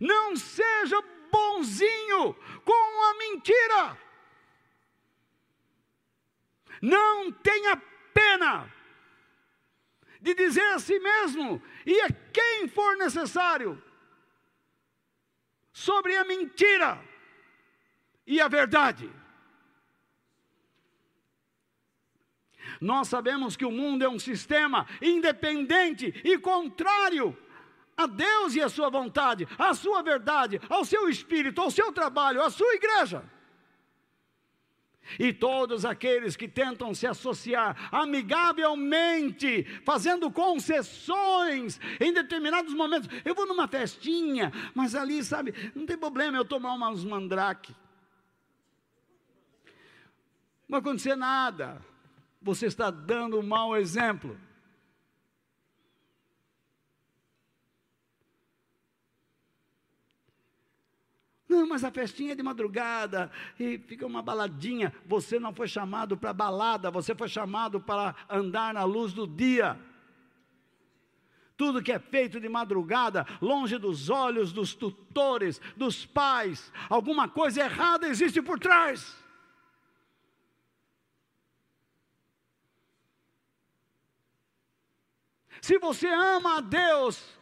Não 0.00 0.36
seja 0.36 1.00
bonzinho 1.30 2.34
com 2.64 3.02
a 3.04 3.14
mentira. 3.18 3.98
Não 6.80 7.32
tenha 7.32 7.76
pena 8.14 8.72
de 10.20 10.34
dizer 10.34 10.68
a 10.74 10.78
si 10.78 10.98
mesmo 10.98 11.62
e 11.84 12.00
a 12.00 12.08
quem 12.32 12.68
for 12.68 12.96
necessário 12.96 13.82
sobre 15.78 16.16
a 16.16 16.24
mentira 16.24 17.00
e 18.26 18.40
a 18.40 18.48
verdade. 18.48 19.08
Nós 22.80 23.06
sabemos 23.06 23.56
que 23.56 23.64
o 23.64 23.70
mundo 23.70 24.04
é 24.04 24.08
um 24.08 24.18
sistema 24.18 24.86
independente 25.00 26.06
e 26.24 26.36
contrário 26.36 27.36
a 27.96 28.06
Deus 28.06 28.56
e 28.56 28.60
a 28.60 28.68
sua 28.68 28.90
vontade, 28.90 29.46
à 29.56 29.72
sua 29.72 30.02
verdade, 30.02 30.60
ao 30.68 30.84
seu 30.84 31.08
espírito, 31.08 31.60
ao 31.60 31.70
seu 31.70 31.92
trabalho, 31.92 32.42
à 32.42 32.50
sua 32.50 32.74
igreja. 32.74 33.22
E 35.18 35.32
todos 35.32 35.84
aqueles 35.84 36.34
que 36.34 36.48
tentam 36.48 36.92
se 36.94 37.06
associar 37.06 37.88
amigavelmente, 37.92 39.64
fazendo 39.84 40.30
concessões 40.30 41.78
em 42.00 42.12
determinados 42.12 42.74
momentos. 42.74 43.08
Eu 43.24 43.34
vou 43.34 43.46
numa 43.46 43.68
festinha, 43.68 44.52
mas 44.74 44.94
ali, 44.94 45.22
sabe, 45.22 45.54
não 45.74 45.86
tem 45.86 45.96
problema 45.96 46.36
eu 46.36 46.44
tomar 46.44 46.72
umas 46.72 47.04
mandrake. 47.04 47.72
Não 50.68 50.78
vai 50.78 50.80
acontecer 50.80 51.16
nada 51.16 51.80
você 52.40 52.66
está 52.66 52.90
dando 52.90 53.38
um 53.38 53.42
mau 53.42 53.76
exemplo. 53.76 54.38
Não, 61.48 61.66
mas 61.66 61.82
a 61.82 61.90
festinha 61.90 62.32
é 62.32 62.34
de 62.34 62.42
madrugada 62.42 63.30
e 63.58 63.78
fica 63.78 64.06
uma 64.06 64.20
baladinha. 64.20 64.92
Você 65.06 65.40
não 65.40 65.54
foi 65.54 65.66
chamado 65.66 66.16
para 66.16 66.32
balada, 66.32 66.90
você 66.90 67.14
foi 67.14 67.28
chamado 67.28 67.80
para 67.80 68.14
andar 68.28 68.74
na 68.74 68.84
luz 68.84 69.14
do 69.14 69.26
dia. 69.26 69.80
Tudo 71.56 71.82
que 71.82 71.90
é 71.90 71.98
feito 71.98 72.38
de 72.38 72.48
madrugada, 72.48 73.26
longe 73.40 73.78
dos 73.78 74.10
olhos 74.10 74.52
dos 74.52 74.74
tutores, 74.74 75.60
dos 75.74 76.04
pais, 76.04 76.70
alguma 76.88 77.28
coisa 77.28 77.62
errada 77.62 78.06
existe 78.06 78.42
por 78.42 78.60
trás. 78.60 79.16
Se 85.62 85.78
você 85.78 86.06
ama 86.06 86.58
a 86.58 86.60
Deus, 86.60 87.37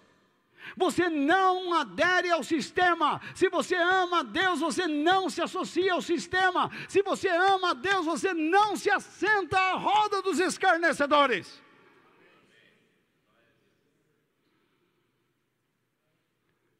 você 0.74 1.08
não 1.08 1.74
adere 1.74 2.30
ao 2.30 2.42
sistema. 2.42 3.20
Se 3.34 3.48
você 3.48 3.74
ama 3.74 4.20
a 4.20 4.22
Deus, 4.22 4.60
você 4.60 4.86
não 4.86 5.28
se 5.28 5.42
associa 5.42 5.92
ao 5.92 6.00
sistema. 6.00 6.70
Se 6.88 7.02
você 7.02 7.28
ama 7.28 7.70
a 7.70 7.74
Deus, 7.74 8.06
você 8.06 8.32
não 8.32 8.76
se 8.76 8.90
assenta 8.90 9.58
à 9.58 9.74
roda 9.74 10.22
dos 10.22 10.40
escarnecedores. 10.40 11.62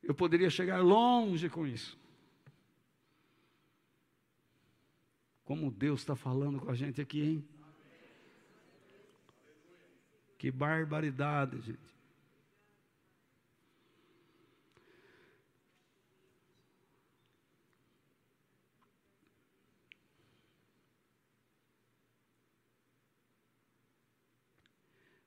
Eu 0.03 0.15
poderia 0.15 0.49
chegar 0.49 0.79
longe 0.81 1.49
com 1.51 1.67
isso. 1.67 1.99
Como 5.45 5.71
Deus 5.71 6.01
está 6.01 6.17
falando 6.17 6.61
com 6.61 6.71
a 6.71 6.75
gente 6.75 7.01
aqui, 7.01 7.21
hein? 7.23 7.49
Que 10.39 10.51
barbaridade, 10.51 11.61
gente. 11.61 11.96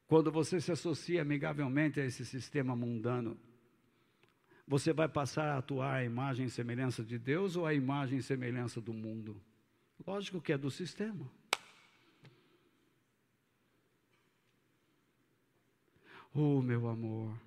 Quando 0.10 0.32
você 0.32 0.60
se 0.60 0.72
associa 0.72 1.22
amigavelmente 1.22 2.00
a 2.00 2.04
esse 2.04 2.26
sistema 2.26 2.76
mundano, 2.76 3.38
você 4.68 4.92
vai 4.92 5.08
passar 5.08 5.46
a 5.46 5.60
atuar 5.60 5.98
a 5.98 6.04
imagem 6.04 6.48
e 6.48 6.50
semelhança 6.50 7.04
de 7.04 7.20
Deus 7.20 7.56
ou 7.56 7.64
a 7.64 7.76
imagem 7.76 8.18
e 8.18 8.24
semelhança 8.24 8.82
do 8.82 8.92
mundo? 8.92 9.40
Lógico 10.08 10.42
que 10.42 10.52
é 10.52 10.58
do 10.58 10.72
sistema. 10.72 11.32
Oh, 16.34 16.60
meu 16.60 16.88
amor. 16.88 17.40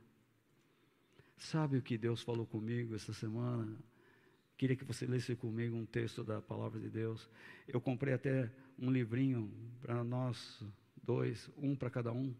Sabe 1.39 1.79
o 1.79 1.83
que 1.83 1.99
Deus 1.99 2.23
falou 2.23 2.47
comigo 2.47 2.95
essa 2.95 3.13
semana? 3.13 3.77
Queria 4.57 4.77
que 4.77 4.85
você 4.85 5.05
lesse 5.05 5.35
comigo 5.35 5.75
um 5.75 5.85
texto 5.85 6.23
da 6.23 6.41
palavra 6.41 6.79
de 6.79 6.89
Deus. 6.89 7.29
Eu 7.67 7.81
comprei 7.81 8.15
até 8.15 8.49
um 8.79 8.89
livrinho 8.89 9.53
para 9.81 10.05
nós 10.05 10.65
dois, 11.03 11.51
um 11.57 11.75
para 11.75 11.91
cada 11.91 12.13
um, 12.13 12.33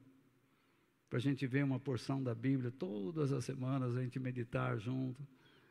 para 1.13 1.19
a 1.19 1.21
gente 1.21 1.47
ver 1.47 1.63
uma 1.63 1.79
porção 1.79 2.23
da 2.23 2.35
Bíblia 2.35 2.71
todas 2.71 3.33
as 3.33 3.45
semanas, 3.45 3.95
a 3.95 4.03
gente 4.03 4.19
meditar 4.19 4.79
junto. 4.79 5.23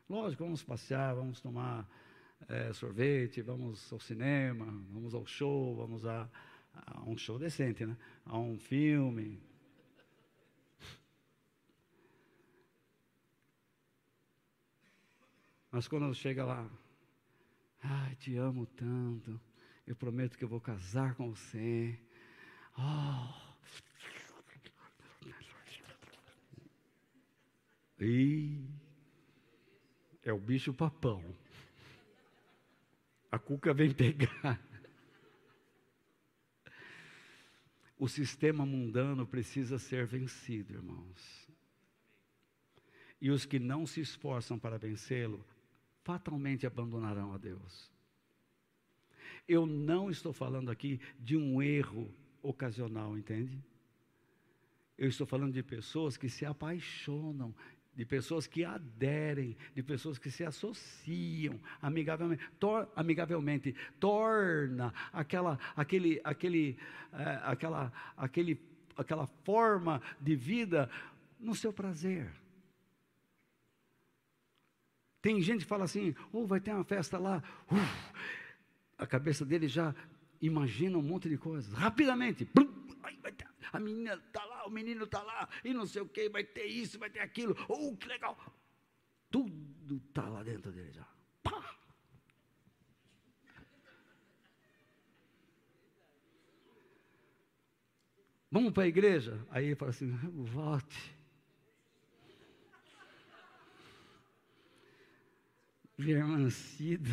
Lógico, 0.08 0.44
vamos 0.44 0.62
passear, 0.62 1.16
vamos 1.16 1.42
tomar 1.42 1.90
é, 2.48 2.72
sorvete, 2.74 3.42
vamos 3.42 3.92
ao 3.92 4.00
cinema, 4.00 4.66
vamos 4.92 5.16
ao 5.16 5.26
show, 5.26 5.76
vamos 5.76 6.06
a, 6.06 6.30
a 6.76 7.02
um 7.10 7.18
show 7.18 7.40
decente, 7.40 7.84
né? 7.84 7.98
A 8.24 8.38
um 8.38 8.60
filme, 8.60 9.42
Mas 15.72 15.88
quando 15.88 16.14
chega 16.14 16.46
lá, 16.46 16.70
ai, 17.82 18.14
te 18.18 18.36
amo 18.38 18.68
tanto, 18.68 19.42
eu 19.88 19.96
prometo 19.96 20.38
que 20.38 20.44
eu 20.44 20.50
vou 20.50 20.62
casar 20.62 21.16
com 21.16 21.34
você. 21.34 21.98
Oh. 22.78 23.51
E 28.02 28.60
é 30.24 30.34
o 30.34 30.40
bicho 30.40 30.74
papão. 30.74 31.24
A 33.32 33.38
cuca 33.38 33.74
vem 33.74 33.94
pegar. 33.94 34.60
O 38.00 38.08
sistema 38.08 38.66
mundano 38.66 39.28
precisa 39.28 39.78
ser 39.78 40.08
vencido, 40.08 40.74
irmãos. 40.74 41.48
E 43.22 43.30
os 43.30 43.46
que 43.46 43.60
não 43.60 43.86
se 43.86 44.02
esforçam 44.02 44.58
para 44.58 44.80
vencê-lo, 44.80 45.46
fatalmente 46.04 46.66
abandonarão 46.66 47.32
a 47.32 47.38
Deus. 47.38 47.92
Eu 49.48 49.68
não 49.68 50.10
estou 50.10 50.34
falando 50.34 50.72
aqui 50.72 51.00
de 51.20 51.38
um 51.38 51.62
erro 51.62 52.12
ocasional, 52.42 53.16
entende? 53.16 53.64
Eu 54.98 55.08
estou 55.08 55.28
falando 55.28 55.54
de 55.54 55.62
pessoas 55.62 56.18
que 56.18 56.30
se 56.30 56.44
apaixonam, 56.44 57.54
de 57.96 58.06
pessoas 58.06 58.48
que 58.48 58.64
aderem, 58.64 59.58
de 59.76 59.84
pessoas 59.84 60.18
que 60.18 60.32
se 60.32 60.44
associam 60.44 61.60
amigavelmente, 61.82 62.44
tor, 62.60 62.90
amigavelmente 62.96 63.76
torna 64.00 64.94
aquela, 65.12 65.60
aquele, 65.76 66.22
aquele, 66.24 66.78
é, 67.12 67.42
aquela, 67.44 67.92
aquele, 68.16 68.60
aquela 68.96 69.28
forma 69.28 70.02
de 70.20 70.36
vida 70.36 70.90
no 71.40 71.54
seu 71.54 71.74
prazer. 71.74 72.32
Tem 75.22 75.40
gente 75.42 75.62
que 75.62 75.70
fala 75.70 75.84
assim, 75.84 76.16
oh, 76.32 76.48
vai 76.48 76.60
ter 76.60 76.74
uma 76.74 76.84
festa 76.84 77.18
lá, 77.20 77.44
uh, 77.72 78.22
a 78.98 79.06
cabeça 79.06 79.46
dele 79.46 79.68
já 79.68 79.94
imagina 80.42 80.98
um 80.98 81.02
monte 81.04 81.30
de 81.30 81.38
coisas, 81.38 81.72
rapidamente, 81.74 82.46
plum, 82.46 82.88
ai, 83.04 83.20
a 83.72 83.80
menina 83.80 84.16
está 84.16 84.44
lá, 84.46 84.51
o 84.66 84.70
menino 84.70 85.06
está 85.06 85.22
lá, 85.22 85.50
e 85.64 85.74
não 85.74 85.86
sei 85.86 86.02
o 86.02 86.08
que, 86.08 86.30
vai 86.30 86.44
ter 86.44 86.66
isso, 86.66 87.00
vai 87.00 87.10
ter 87.10 87.20
aquilo, 87.20 87.56
oh, 87.68 87.96
que 87.96 88.08
legal. 88.08 88.38
Tudo 89.30 90.02
está 90.08 90.28
lá 90.28 90.44
dentro 90.44 90.72
dele 90.72 90.92
já. 90.92 91.08
Pá! 91.42 91.76
Vamos 98.52 98.74
para 98.74 98.84
a 98.84 98.88
igreja? 98.88 99.40
Aí 99.50 99.68
ele 99.68 99.76
fala 99.76 99.92
assim: 99.92 100.12
volte. 100.34 101.16
Minha 105.98 106.18
irmã 106.18 106.50
Cida, 106.50 107.12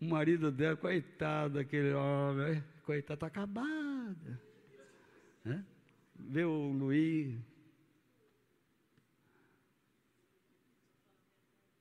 o 0.00 0.06
marido 0.06 0.50
dela, 0.50 0.76
coitado 0.76 1.54
daquele 1.54 1.92
homem, 1.92 2.64
coitado, 2.82 3.14
está 3.14 3.26
acabado. 3.26 4.40
Né? 5.44 5.64
Vê 6.18 6.44
o 6.44 6.72
Luiz. 6.72 7.38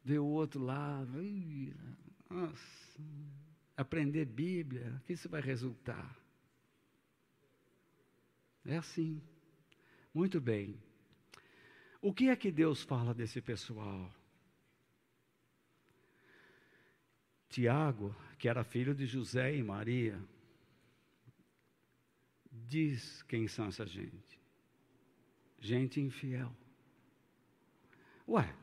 Vê 0.03 0.19
o 0.19 0.25
outro 0.25 0.61
lado. 0.61 1.19
Nossa, 2.29 3.01
aprender 3.75 4.25
Bíblia, 4.25 4.95
o 4.97 5.05
que 5.05 5.13
isso 5.13 5.27
vai 5.27 5.41
resultar? 5.41 6.15
É 8.65 8.77
assim. 8.77 9.21
Muito 10.13 10.39
bem. 10.39 10.79
O 12.01 12.13
que 12.13 12.29
é 12.29 12.35
que 12.35 12.51
Deus 12.51 12.83
fala 12.83 13.13
desse 13.13 13.41
pessoal? 13.41 14.13
Tiago, 17.49 18.15
que 18.37 18.47
era 18.47 18.63
filho 18.63 18.93
de 18.93 19.05
José 19.05 19.55
e 19.55 19.63
Maria, 19.63 20.21
diz 22.67 23.21
quem 23.23 23.47
são 23.47 23.67
essa 23.67 23.85
gente. 23.85 24.39
Gente 25.59 25.99
infiel. 25.99 26.51
Ué, 28.27 28.53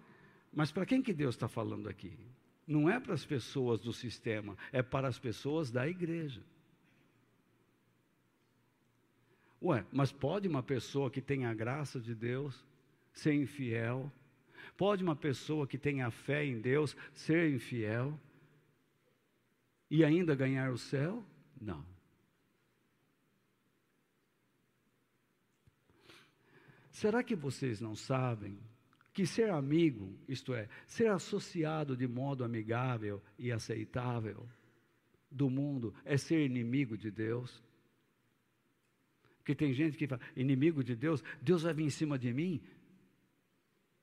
mas 0.53 0.70
para 0.70 0.86
quem 0.86 1.03
que 1.03 1.12
Deus 1.12 1.34
está 1.34 1.49
falando 1.49 1.88
aqui? 1.88 2.16
Não 2.66 2.88
é 2.88 2.99
para 3.01 3.14
as 3.14 3.24
pessoas 3.24 3.80
do 3.80 3.93
sistema, 3.93 4.57
é 4.72 4.82
para 4.82 5.09
as 5.09 5.18
pessoas 5.18 5.70
da 5.70 5.88
igreja. 5.88 6.43
Ué, 9.61 9.84
mas 9.93 10.11
pode 10.11 10.49
uma 10.49 10.62
pessoa 10.62 11.11
que 11.11 11.20
tem 11.20 11.47
a 11.47 11.55
graça 11.55 12.01
de 12.01 12.14
Deus 12.14 12.64
ser 13.12 13.34
infiel? 13.34 14.11
Pode 14.76 15.03
uma 15.05 15.14
pessoa 15.14 15.66
que 15.66 15.78
tenha 15.78 16.11
fé 16.11 16.45
em 16.45 16.61
Deus 16.61 16.97
ser 17.12 17.53
infiel? 17.53 18.18
E 19.90 20.05
ainda 20.05 20.34
ganhar 20.34 20.72
o 20.72 20.78
céu? 20.78 21.24
Não. 21.61 21.91
Será 27.03 27.20
que 27.20 27.34
vocês 27.34 27.80
não 27.80 27.96
sabem 27.96 28.57
que 29.12 29.26
ser 29.26 29.50
amigo, 29.50 30.16
isto 30.28 30.55
é, 30.55 30.68
ser 30.86 31.11
associado 31.11 31.96
de 31.96 32.07
modo 32.07 32.44
amigável 32.44 33.20
e 33.36 33.50
aceitável 33.50 34.48
do 35.28 35.50
mundo, 35.50 35.92
é 36.05 36.16
ser 36.16 36.46
inimigo 36.46 36.96
de 36.96 37.11
Deus? 37.11 37.61
Porque 39.38 39.53
tem 39.53 39.74
gente 39.74 39.96
que 39.96 40.07
fala, 40.07 40.22
inimigo 40.36 40.84
de 40.84 40.94
Deus, 40.94 41.24
Deus 41.40 41.64
vai 41.64 41.74
vir 41.74 41.86
em 41.86 41.90
cima 41.90 42.16
de 42.16 42.32
mim. 42.32 42.62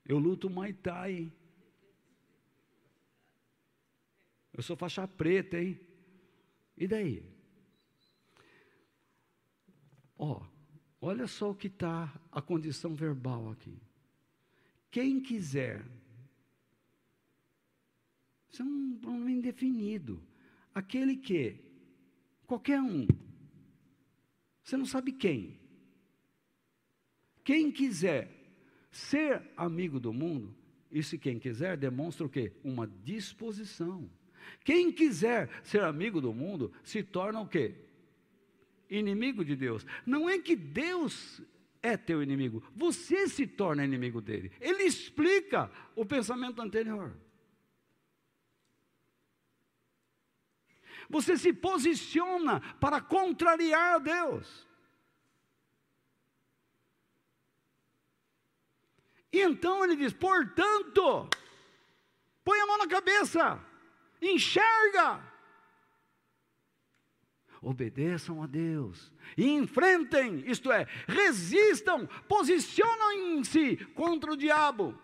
Eu 0.04 0.18
luto 0.18 0.50
Muay 0.50 0.74
Thai. 0.74 1.32
Eu 4.52 4.62
sou 4.62 4.76
faixa 4.76 5.08
preta, 5.08 5.58
hein? 5.58 5.80
E 6.76 6.86
daí? 6.86 7.24
Ó, 10.18 10.42
oh, 10.42 10.59
Olha 11.00 11.26
só 11.26 11.50
o 11.50 11.54
que 11.54 11.68
está 11.68 12.12
a 12.30 12.42
condição 12.42 12.94
verbal 12.94 13.50
aqui. 13.50 13.74
Quem 14.90 15.20
quiser, 15.20 15.84
isso 18.48 18.62
é 18.62 18.64
um 18.64 18.98
pronome 19.00 19.32
indefinido. 19.32 20.22
Aquele 20.74 21.16
que, 21.16 21.56
qualquer 22.46 22.80
um, 22.80 23.06
você 24.62 24.76
não 24.76 24.84
sabe 24.84 25.12
quem. 25.12 25.58
Quem 27.42 27.72
quiser 27.72 28.30
ser 28.90 29.42
amigo 29.56 29.98
do 29.98 30.12
mundo, 30.12 30.54
isso 30.90 31.18
quem 31.18 31.38
quiser 31.38 31.76
demonstra 31.76 32.26
o 32.26 32.30
quê? 32.30 32.52
Uma 32.62 32.86
disposição. 32.86 34.10
Quem 34.64 34.92
quiser 34.92 35.48
ser 35.64 35.82
amigo 35.82 36.20
do 36.20 36.34
mundo 36.34 36.72
se 36.82 37.02
torna 37.02 37.40
o 37.40 37.48
quê? 37.48 37.74
Inimigo 38.90 39.44
de 39.44 39.54
Deus. 39.54 39.86
Não 40.04 40.28
é 40.28 40.38
que 40.38 40.56
Deus 40.56 41.40
é 41.82 41.96
teu 41.96 42.22
inimigo, 42.22 42.62
você 42.74 43.26
se 43.28 43.46
torna 43.46 43.84
inimigo 43.84 44.20
dele. 44.20 44.52
Ele 44.60 44.82
explica 44.82 45.70
o 45.94 46.04
pensamento 46.04 46.60
anterior. 46.60 47.16
Você 51.08 51.36
se 51.36 51.52
posiciona 51.52 52.60
para 52.78 53.00
contrariar 53.00 53.94
a 53.94 53.98
Deus. 53.98 54.68
E 59.32 59.40
então 59.40 59.84
ele 59.84 59.96
diz: 59.96 60.12
portanto, 60.12 61.28
põe 62.44 62.60
a 62.60 62.66
mão 62.66 62.78
na 62.78 62.86
cabeça, 62.86 63.64
enxerga, 64.20 65.29
obedeçam 67.62 68.42
a 68.42 68.46
Deus 68.46 69.12
e 69.36 69.46
enfrentem, 69.48 70.48
isto 70.50 70.72
é, 70.72 70.86
resistam, 71.06 72.06
posicionem-se 72.26 73.76
contra 73.94 74.32
o 74.32 74.36
diabo, 74.36 74.98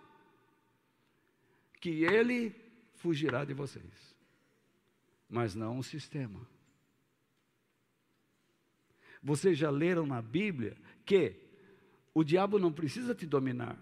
que 1.80 2.04
ele 2.04 2.54
fugirá 2.94 3.44
de 3.44 3.52
vocês, 3.52 4.16
mas 5.28 5.54
não 5.54 5.78
o 5.78 5.84
sistema. 5.84 6.48
Vocês 9.22 9.58
já 9.58 9.70
leram 9.70 10.06
na 10.06 10.22
Bíblia 10.22 10.76
que 11.04 11.36
o 12.14 12.24
diabo 12.24 12.58
não 12.58 12.72
precisa 12.72 13.14
te 13.14 13.26
dominar, 13.26 13.78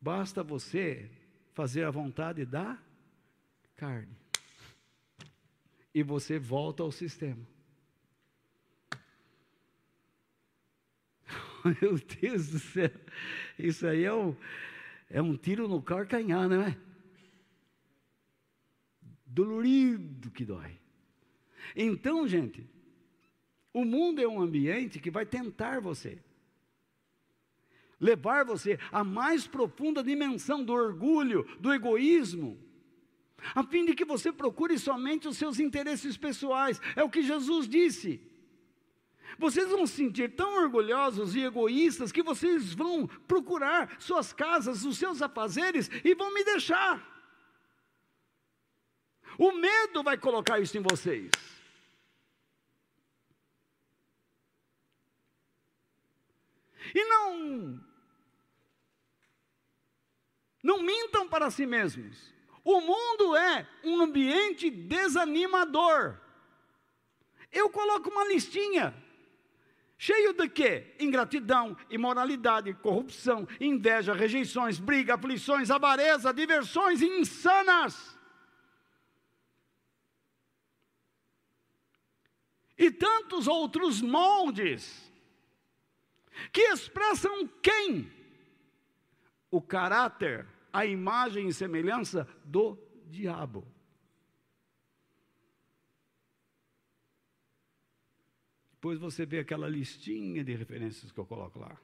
basta 0.00 0.42
você 0.42 1.10
fazer 1.52 1.84
a 1.84 1.90
vontade 1.90 2.44
da 2.46 2.78
carne. 3.76 4.16
E 5.94 6.02
você 6.02 6.38
volta 6.38 6.82
ao 6.82 6.92
sistema. 6.92 7.55
Meu 11.80 11.98
Deus 11.98 12.48
do 12.48 12.58
céu, 12.58 12.90
isso 13.58 13.86
aí 13.86 14.04
é 14.04 14.12
um, 14.12 14.36
é 15.10 15.20
um 15.20 15.36
tiro 15.36 15.68
no 15.68 15.82
calcanhar, 15.82 16.48
não 16.48 16.62
é? 16.62 16.76
Dolorido 19.24 20.30
que 20.30 20.44
dói. 20.44 20.78
Então, 21.74 22.26
gente, 22.26 22.66
o 23.72 23.84
mundo 23.84 24.20
é 24.20 24.28
um 24.28 24.40
ambiente 24.40 25.00
que 25.00 25.10
vai 25.10 25.26
tentar 25.26 25.80
você, 25.80 26.18
levar 28.00 28.44
você 28.44 28.78
à 28.90 29.02
mais 29.02 29.46
profunda 29.46 30.02
dimensão 30.02 30.64
do 30.64 30.72
orgulho, 30.72 31.44
do 31.60 31.72
egoísmo, 31.72 32.58
a 33.54 33.62
fim 33.62 33.84
de 33.84 33.94
que 33.94 34.04
você 34.04 34.32
procure 34.32 34.78
somente 34.78 35.28
os 35.28 35.36
seus 35.36 35.60
interesses 35.60 36.16
pessoais. 36.16 36.80
É 36.94 37.02
o 37.02 37.10
que 37.10 37.22
Jesus 37.22 37.68
disse. 37.68 38.20
Vocês 39.38 39.68
vão 39.68 39.86
se 39.86 39.96
sentir 39.96 40.34
tão 40.34 40.62
orgulhosos 40.62 41.34
e 41.34 41.42
egoístas 41.44 42.10
que 42.10 42.22
vocês 42.22 42.72
vão 42.72 43.06
procurar 43.06 44.00
suas 44.00 44.32
casas, 44.32 44.84
os 44.84 44.96
seus 44.96 45.20
afazeres 45.20 45.90
e 46.04 46.14
vão 46.14 46.32
me 46.32 46.42
deixar. 46.44 47.14
O 49.38 49.52
medo 49.52 50.02
vai 50.02 50.16
colocar 50.16 50.58
isso 50.58 50.78
em 50.78 50.80
vocês. 50.80 51.30
E 56.94 57.04
não 57.04 57.80
não 60.62 60.82
mintam 60.82 61.28
para 61.28 61.50
si 61.50 61.64
mesmos. 61.64 62.34
O 62.64 62.80
mundo 62.80 63.36
é 63.36 63.68
um 63.84 64.00
ambiente 64.00 64.68
desanimador. 64.68 66.18
Eu 67.52 67.70
coloco 67.70 68.10
uma 68.10 68.24
listinha. 68.24 68.92
Cheio 69.98 70.34
de 70.34 70.48
quê? 70.48 70.94
Ingratidão, 71.00 71.76
imoralidade, 71.88 72.72
corrupção, 72.74 73.48
inveja, 73.60 74.12
rejeições, 74.12 74.78
briga, 74.78 75.14
aflições, 75.14 75.70
avareza, 75.70 76.34
diversões 76.34 77.00
insanas. 77.00 78.18
E 82.76 82.90
tantos 82.90 83.46
outros 83.46 84.02
moldes 84.02 85.10
que 86.52 86.60
expressam 86.60 87.48
quem? 87.62 88.12
O 89.50 89.62
caráter 89.62 90.46
a 90.76 90.84
imagem 90.84 91.48
e 91.48 91.54
semelhança 91.54 92.28
do 92.44 92.78
diabo. 93.06 93.66
Depois 98.86 99.00
você 99.00 99.26
vê 99.26 99.40
aquela 99.40 99.68
listinha 99.68 100.44
de 100.44 100.54
referências 100.54 101.10
que 101.10 101.18
eu 101.18 101.26
coloco 101.26 101.58
lá. 101.58 101.76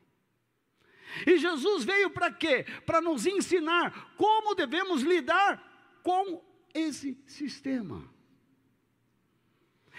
E 1.26 1.36
Jesus 1.36 1.82
veio 1.82 2.10
para 2.10 2.32
quê? 2.32 2.64
Para 2.86 3.00
nos 3.00 3.26
ensinar 3.26 4.14
como 4.16 4.54
devemos 4.54 5.02
lidar 5.02 6.00
com 6.04 6.40
esse 6.72 7.20
sistema. 7.26 8.08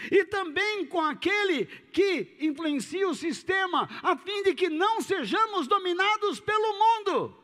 E 0.10 0.24
também 0.24 0.86
com 0.86 1.02
aquele 1.02 1.66
que 1.92 2.38
influencia 2.40 3.10
o 3.10 3.14
sistema, 3.14 3.90
a 4.02 4.16
fim 4.16 4.42
de 4.44 4.56
que 4.56 4.70
não 4.70 5.02
sejamos 5.02 5.68
dominados 5.68 6.40
pelo 6.40 6.80
mundo 6.80 7.44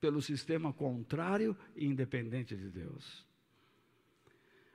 pelo 0.00 0.22
sistema 0.22 0.72
contrário 0.72 1.54
e 1.74 1.84
independente 1.84 2.56
de 2.56 2.70
Deus. 2.70 3.27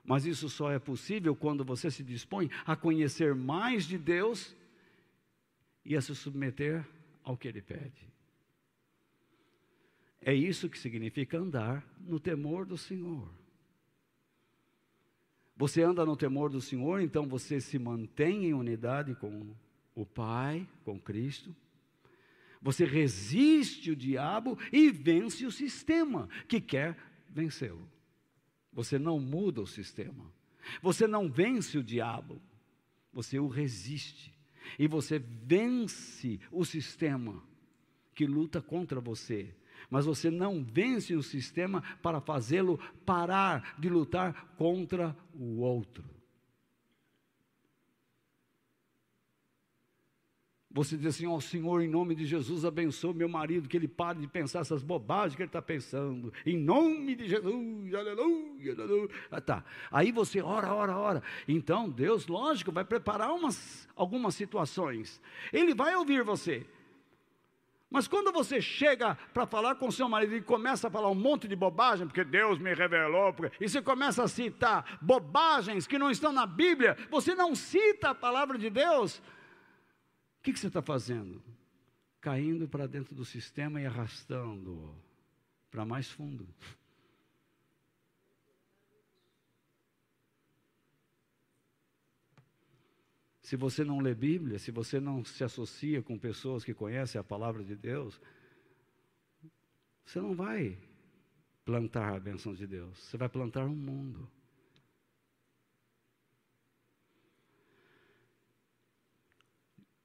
Mas 0.04 0.26
isso 0.26 0.50
só 0.50 0.72
é 0.72 0.80
possível 0.80 1.36
quando 1.36 1.64
você 1.64 1.90
se 1.90 2.04
dispõe 2.04 2.50
a 2.66 2.76
conhecer 2.76 3.34
mais 3.34 3.86
de 3.86 3.98
Deus 3.98 4.56
e 5.86 5.96
a 5.96 6.02
se 6.02 6.14
submeter 6.14 6.86
ao 7.24 7.38
que 7.38 7.48
Ele 7.48 7.62
pede. 7.62 8.12
É 10.22 10.34
isso 10.34 10.70
que 10.70 10.80
significa 10.80 11.38
andar 11.38 11.86
no 12.00 12.20
temor 12.20 12.66
do 12.66 12.78
Senhor. 12.78 13.30
Você 15.56 15.84
anda 15.84 16.06
no 16.06 16.18
temor 16.18 16.50
do 16.50 16.60
Senhor, 16.60 17.00
então 17.02 17.28
você 17.28 17.62
se 17.62 17.78
mantém 17.78 18.46
em 18.46 18.54
unidade 18.54 19.16
com 19.16 19.56
o 19.96 20.06
Pai, 20.06 20.68
com 20.84 21.00
Cristo, 21.00 21.56
você 22.62 22.86
resiste 22.86 23.92
o 23.92 23.96
diabo 23.96 24.58
e 24.72 24.90
vence 24.90 25.46
o 25.46 25.52
sistema 25.52 26.30
que 26.48 26.62
quer 26.62 26.98
vencê-lo. 27.30 27.93
Você 28.74 28.98
não 28.98 29.20
muda 29.20 29.62
o 29.62 29.68
sistema. 29.68 30.32
Você 30.82 31.08
não 31.08 31.30
vence 31.30 31.78
o 31.78 31.84
diabo. 31.84 32.42
Você 33.12 33.40
o 33.40 33.48
resiste. 33.48 34.34
E 34.80 34.88
você 34.88 35.20
vence 35.20 36.40
o 36.52 36.66
sistema 36.66 37.44
que 38.16 38.26
luta 38.26 38.62
contra 38.62 39.00
você. 39.00 39.56
Mas 39.90 40.06
você 40.06 40.30
não 40.32 40.64
vence 40.64 41.16
o 41.16 41.24
sistema 41.24 41.82
para 42.02 42.22
fazê-lo 42.22 42.80
parar 43.06 43.76
de 43.80 43.90
lutar 43.90 44.56
contra 44.56 45.16
o 45.34 45.60
outro. 45.60 46.04
Você 50.74 50.98
diz 50.98 51.16
assim, 51.16 51.28
ó 51.28 51.36
oh, 51.36 51.42
Senhor, 51.42 51.84
em 51.84 51.88
nome 51.88 52.16
de 52.16 52.26
Jesus, 52.26 52.66
abençoe 52.66 53.14
meu 53.14 53.30
marido, 53.30 53.70
que 53.70 53.78
ele 53.78 53.88
pare 53.88 54.18
de 54.20 54.28
pensar 54.28 54.62
essas 54.62 54.82
bobagens 54.82 55.36
que 55.36 55.44
ele 55.44 55.48
está 55.48 55.62
pensando. 55.62 56.34
Em 56.44 56.58
nome 56.58 57.16
de 57.16 57.30
Jesus, 57.30 57.94
aleluia, 57.94 58.74
aleluia. 58.74 59.10
Ah, 59.30 59.40
tá. 59.40 59.64
Aí 59.92 60.12
você 60.12 60.42
ora, 60.42 60.74
ora, 60.74 60.98
ora. 60.98 61.24
Então, 61.48 61.88
Deus, 61.88 62.26
lógico, 62.26 62.72
vai 62.72 62.84
preparar 62.84 63.32
umas, 63.32 63.88
algumas 63.96 64.34
situações. 64.34 65.22
Ele 65.52 65.76
vai 65.76 65.96
ouvir 65.96 66.24
você. 66.24 66.66
Mas 67.94 68.08
quando 68.08 68.32
você 68.32 68.60
chega 68.60 69.16
para 69.32 69.46
falar 69.46 69.76
com 69.76 69.92
seu 69.92 70.10
marido 70.10 70.36
e 70.36 70.42
começa 70.42 70.88
a 70.88 70.90
falar 70.90 71.12
um 71.12 71.14
monte 71.14 71.48
de 71.48 71.56
bobagem, 71.56 72.08
porque 72.08 72.24
Deus 72.24 72.58
me 72.58 72.74
revelou, 72.74 73.32
porque, 73.32 73.64
e 73.64 73.70
você 73.70 73.84
começa 73.84 74.24
a 74.24 74.28
citar 74.28 74.98
bobagens 75.00 75.86
que 75.86 76.00
não 76.00 76.10
estão 76.10 76.34
na 76.34 76.48
Bíblia, 76.48 76.98
você 77.12 77.36
não 77.36 77.54
cita 77.54 78.10
a 78.10 78.16
palavra 78.16 78.58
de 78.58 78.72
Deus, 78.72 79.22
o 80.44 80.46
que, 80.46 80.52
que 80.52 80.60
você 80.60 80.68
está 80.68 80.82
fazendo? 80.82 81.42
Caindo 82.20 82.68
para 82.68 82.86
dentro 82.86 83.16
do 83.16 83.24
sistema 83.24 83.80
e 83.80 83.86
arrastando 83.86 84.94
para 85.72 85.86
mais 85.86 86.12
fundo. 86.12 86.46
Se 93.40 93.56
você 93.56 93.86
não 93.86 94.02
lê 94.02 94.14
Bíblia, 94.14 94.60
se 94.60 94.70
você 94.70 95.00
não 95.00 95.24
se 95.24 95.46
associa 95.46 96.04
com 96.04 96.20
pessoas 96.20 96.66
que 96.66 96.74
conhecem 96.74 97.22
a 97.22 97.24
palavra 97.24 97.64
de 97.64 97.78
Deus, 97.78 98.20
você 100.04 100.20
não 100.20 100.36
vai 100.36 100.78
plantar 101.64 102.18
a 102.18 102.20
bênção 102.20 102.54
de 102.54 102.68
Deus, 102.68 102.98
você 102.98 103.16
vai 103.16 103.30
plantar 103.30 103.64
um 103.64 103.76
mundo. 103.78 104.30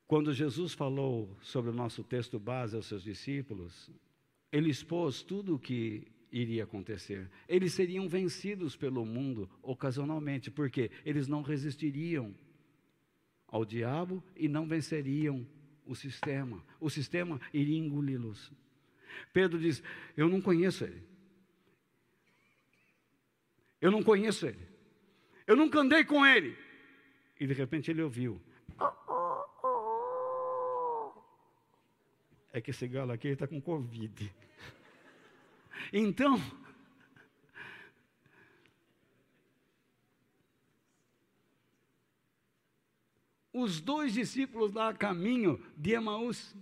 Quando 0.08 0.32
Jesus 0.32 0.72
falou 0.72 1.36
sobre 1.42 1.70
o 1.70 1.74
nosso 1.74 2.02
texto 2.02 2.38
base 2.38 2.74
aos 2.74 2.86
seus 2.86 3.02
discípulos, 3.02 3.90
ele 4.50 4.70
expôs 4.70 5.22
tudo 5.22 5.54
o 5.54 5.58
que 5.58 6.08
iria 6.32 6.64
acontecer. 6.64 7.30
Eles 7.46 7.74
seriam 7.74 8.08
vencidos 8.08 8.74
pelo 8.74 9.04
mundo 9.04 9.50
ocasionalmente, 9.62 10.50
porque 10.50 10.90
eles 11.04 11.28
não 11.28 11.42
resistiriam 11.42 12.34
ao 13.46 13.66
diabo 13.66 14.24
e 14.34 14.48
não 14.48 14.66
venceriam 14.66 15.46
o 15.84 15.94
sistema. 15.94 16.64
O 16.80 16.88
sistema 16.88 17.38
iria 17.52 17.76
engoli-los. 17.76 18.50
Pedro 19.30 19.58
diz: 19.58 19.82
Eu 20.16 20.26
não 20.26 20.40
conheço 20.40 20.84
ele. 20.84 21.02
Eu 23.78 23.90
não 23.90 24.02
conheço 24.02 24.46
ele. 24.46 24.66
Eu 25.46 25.54
nunca 25.54 25.80
andei 25.80 26.02
com 26.02 26.24
ele. 26.24 26.56
E 27.38 27.46
de 27.46 27.52
repente 27.52 27.90
ele 27.90 28.00
ouviu: 28.00 28.40
é 32.52 32.60
que 32.60 32.70
esse 32.70 32.86
galo 32.88 33.12
aqui 33.12 33.28
está 33.28 33.46
com 33.46 33.60
Covid. 33.60 34.32
Então, 35.92 36.40
os 43.52 43.80
dois 43.80 44.12
discípulos 44.12 44.72
lá 44.72 44.88
a 44.88 44.94
caminho 44.94 45.64
de 45.76 45.92
Emaús, 45.92 46.54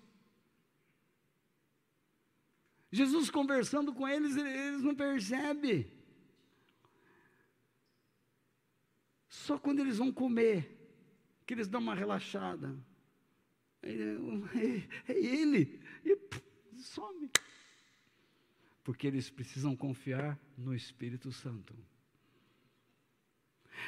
Jesus 2.90 3.30
conversando 3.30 3.92
com 3.92 4.08
eles, 4.08 4.36
eles 4.36 4.82
não 4.82 4.94
percebem. 4.94 5.90
Só 9.28 9.58
quando 9.58 9.80
eles 9.80 9.98
vão 9.98 10.10
comer, 10.10 10.76
que 11.44 11.54
eles 11.54 11.68
dão 11.68 11.80
uma 11.80 11.94
relaxada. 11.94 12.76
É, 13.82 15.12
é 15.12 15.18
ele. 15.18 15.80
E 16.04 16.16
some. 16.78 17.30
Porque 18.84 19.06
eles 19.06 19.30
precisam 19.30 19.74
confiar 19.74 20.38
no 20.56 20.74
Espírito 20.74 21.32
Santo. 21.32 21.74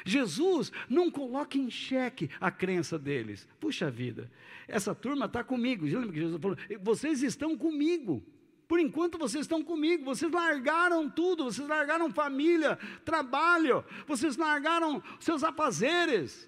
Jesus 0.05 0.71
não 0.87 1.09
coloca 1.09 1.57
em 1.57 1.69
xeque 1.69 2.29
a 2.39 2.51
crença 2.51 2.97
deles. 2.97 3.47
Puxa 3.59 3.89
vida, 3.89 4.31
essa 4.67 4.93
turma 4.93 5.25
está 5.25 5.43
comigo. 5.43 5.85
Lembra 5.85 6.11
que 6.11 6.19
Jesus 6.19 6.41
falou? 6.41 6.57
Vocês 6.81 7.23
estão 7.23 7.57
comigo. 7.57 8.23
Por 8.67 8.79
enquanto 8.79 9.17
vocês 9.17 9.45
estão 9.45 9.63
comigo, 9.63 10.05
vocês 10.05 10.31
largaram 10.31 11.09
tudo, 11.09 11.45
vocês 11.45 11.67
largaram 11.67 12.13
família, 12.13 12.77
trabalho, 13.03 13.83
vocês 14.05 14.37
largaram 14.37 15.01
seus 15.19 15.43
afazeres. 15.43 16.47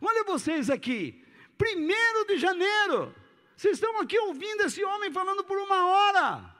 Olha 0.00 0.22
vocês 0.24 0.70
aqui, 0.70 1.21
Primeiro 1.62 2.24
de 2.26 2.38
janeiro. 2.38 3.14
Vocês 3.56 3.74
estão 3.74 4.00
aqui 4.00 4.18
ouvindo 4.18 4.62
esse 4.62 4.82
homem 4.82 5.12
falando 5.12 5.44
por 5.44 5.56
uma 5.58 5.86
hora. 5.86 6.56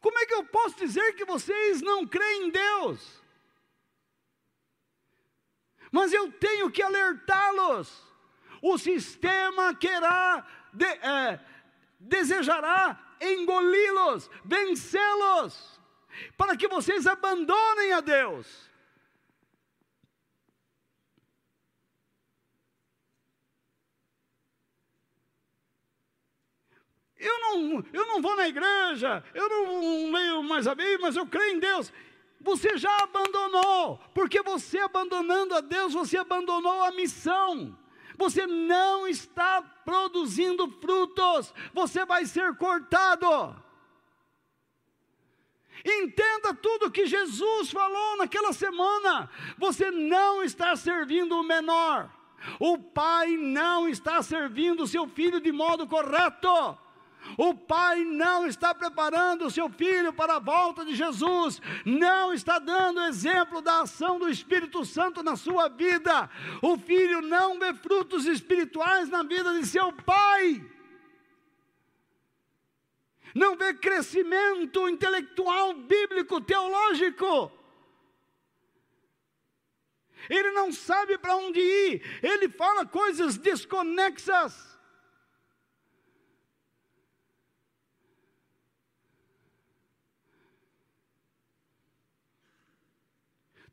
Como 0.00 0.18
é 0.18 0.26
que 0.26 0.34
eu 0.34 0.44
posso 0.46 0.76
dizer 0.78 1.12
que 1.12 1.24
vocês 1.24 1.80
não 1.80 2.04
creem 2.04 2.48
em 2.48 2.50
Deus? 2.50 3.22
Mas 5.92 6.12
eu 6.12 6.32
tenho 6.32 6.68
que 6.72 6.82
alertá-los. 6.82 8.02
O 8.60 8.76
sistema 8.76 9.76
querá, 9.76 10.44
de, 10.72 10.86
é, 10.86 11.38
desejará 12.00 12.98
engoli-los, 13.20 14.28
vencê-los, 14.44 15.80
para 16.36 16.56
que 16.56 16.66
vocês 16.66 17.06
abandonem 17.06 17.92
a 17.92 18.00
Deus. 18.00 18.71
Eu 27.22 27.40
não, 27.40 27.84
eu 27.92 28.06
não 28.06 28.20
vou 28.20 28.36
na 28.36 28.48
igreja, 28.48 29.24
eu 29.32 29.48
não 29.48 30.12
leio 30.12 30.42
mais 30.42 30.66
a 30.66 30.74
Bíblia, 30.74 30.98
mas 31.00 31.16
eu 31.16 31.26
creio 31.26 31.56
em 31.56 31.60
Deus. 31.60 31.92
Você 32.40 32.76
já 32.76 32.94
abandonou, 32.98 33.98
porque 34.12 34.42
você 34.42 34.78
abandonando 34.80 35.54
a 35.54 35.60
Deus, 35.60 35.94
você 35.94 36.18
abandonou 36.18 36.82
a 36.82 36.90
missão. 36.90 37.78
Você 38.18 38.46
não 38.46 39.06
está 39.06 39.62
produzindo 39.84 40.68
frutos, 40.80 41.54
você 41.72 42.04
vai 42.04 42.26
ser 42.26 42.54
cortado. 42.56 43.56
Entenda 45.84 46.54
tudo 46.54 46.90
que 46.90 47.06
Jesus 47.06 47.70
falou 47.70 48.16
naquela 48.16 48.52
semana. 48.52 49.28
Você 49.58 49.90
não 49.90 50.42
está 50.42 50.76
servindo 50.76 51.38
o 51.38 51.42
menor. 51.42 52.10
O 52.58 52.78
pai 52.78 53.36
não 53.36 53.88
está 53.88 54.22
servindo 54.22 54.82
o 54.82 54.86
seu 54.86 55.08
filho 55.08 55.40
de 55.40 55.50
modo 55.50 55.86
correto. 55.86 56.78
O 57.38 57.54
pai 57.54 58.04
não 58.04 58.46
está 58.46 58.74
preparando 58.74 59.46
o 59.46 59.50
seu 59.50 59.68
filho 59.68 60.12
para 60.12 60.36
a 60.36 60.38
volta 60.38 60.84
de 60.84 60.94
Jesus, 60.94 61.60
não 61.84 62.32
está 62.32 62.58
dando 62.58 63.00
exemplo 63.02 63.62
da 63.62 63.80
ação 63.82 64.18
do 64.18 64.28
Espírito 64.28 64.84
Santo 64.84 65.22
na 65.22 65.36
sua 65.36 65.68
vida. 65.68 66.28
O 66.60 66.76
filho 66.76 67.22
não 67.22 67.58
vê 67.58 67.72
frutos 67.74 68.26
espirituais 68.26 69.08
na 69.08 69.22
vida 69.22 69.52
de 69.58 69.66
seu 69.66 69.92
pai. 69.92 70.64
Não 73.34 73.56
vê 73.56 73.72
crescimento 73.72 74.88
intelectual, 74.88 75.72
bíblico, 75.74 76.40
teológico. 76.40 77.50
Ele 80.28 80.50
não 80.52 80.70
sabe 80.72 81.18
para 81.18 81.36
onde 81.36 81.60
ir, 81.60 82.20
ele 82.22 82.48
fala 82.48 82.86
coisas 82.86 83.36
desconexas. 83.36 84.71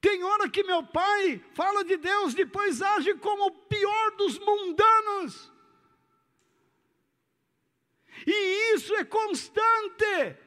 Tem 0.02 0.24
hora 0.24 0.50
que 0.50 0.64
meu 0.64 0.82
pai 0.84 1.44
fala 1.54 1.84
de 1.84 1.98
Deus, 1.98 2.34
depois 2.34 2.82
age 2.82 3.14
como 3.16 3.48
o 3.48 3.52
pior 3.52 4.12
dos 4.16 4.40
mundanos. 4.40 5.52
E 8.26 8.74
isso 8.74 8.96
é 8.96 9.04
constante. 9.04 10.38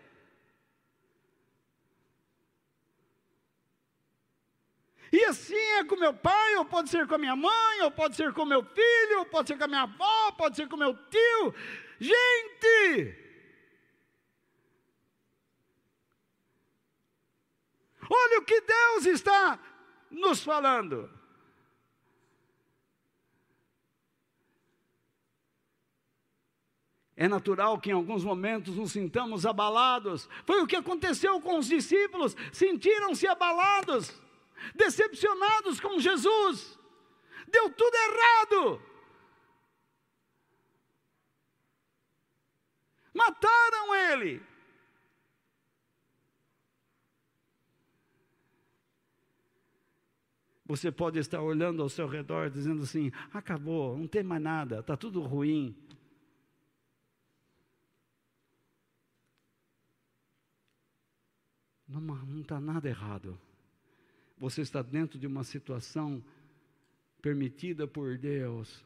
E 5.12 5.22
assim 5.26 5.54
é 5.54 5.84
com 5.84 5.96
meu 5.96 6.14
pai, 6.14 6.56
ou 6.56 6.64
pode 6.64 6.88
ser 6.88 7.06
com 7.06 7.16
a 7.16 7.18
minha 7.18 7.36
mãe, 7.36 7.82
ou 7.82 7.90
pode 7.90 8.16
ser 8.16 8.32
com 8.32 8.46
meu 8.46 8.64
filho, 8.64 9.18
ou 9.18 9.26
pode 9.26 9.48
ser 9.48 9.58
com 9.58 9.64
a 9.64 9.68
minha 9.68 9.82
avó, 9.82 10.32
pode 10.32 10.56
ser 10.56 10.66
com 10.66 10.78
meu 10.78 10.96
tio. 11.10 11.54
Gente! 12.00 13.21
Olha 18.14 18.40
o 18.40 18.44
que 18.44 18.60
Deus 18.60 19.06
está 19.06 19.58
nos 20.10 20.44
falando. 20.44 21.10
É 27.16 27.26
natural 27.26 27.80
que 27.80 27.88
em 27.88 27.94
alguns 27.94 28.22
momentos 28.22 28.76
nos 28.76 28.92
sintamos 28.92 29.46
abalados. 29.46 30.28
Foi 30.44 30.60
o 30.60 30.66
que 30.66 30.76
aconteceu 30.76 31.40
com 31.40 31.58
os 31.58 31.66
discípulos. 31.66 32.36
Sentiram-se 32.52 33.26
abalados, 33.26 34.12
decepcionados 34.74 35.80
com 35.80 35.98
Jesus. 35.98 36.78
Deu 37.48 37.70
tudo 37.70 37.94
errado. 37.94 38.82
Mataram 43.14 43.94
ele. 43.94 44.51
Você 50.72 50.90
pode 50.90 51.18
estar 51.18 51.42
olhando 51.42 51.82
ao 51.82 51.88
seu 51.90 52.06
redor 52.08 52.48
dizendo 52.48 52.84
assim: 52.84 53.12
acabou, 53.30 53.94
não 53.98 54.06
tem 54.08 54.22
mais 54.22 54.40
nada, 54.40 54.78
está 54.78 54.96
tudo 54.96 55.20
ruim. 55.20 55.76
Não 61.86 62.40
está 62.40 62.58
nada 62.58 62.88
errado. 62.88 63.38
Você 64.38 64.62
está 64.62 64.80
dentro 64.80 65.18
de 65.18 65.26
uma 65.26 65.44
situação 65.44 66.24
permitida 67.20 67.86
por 67.86 68.16
Deus, 68.16 68.82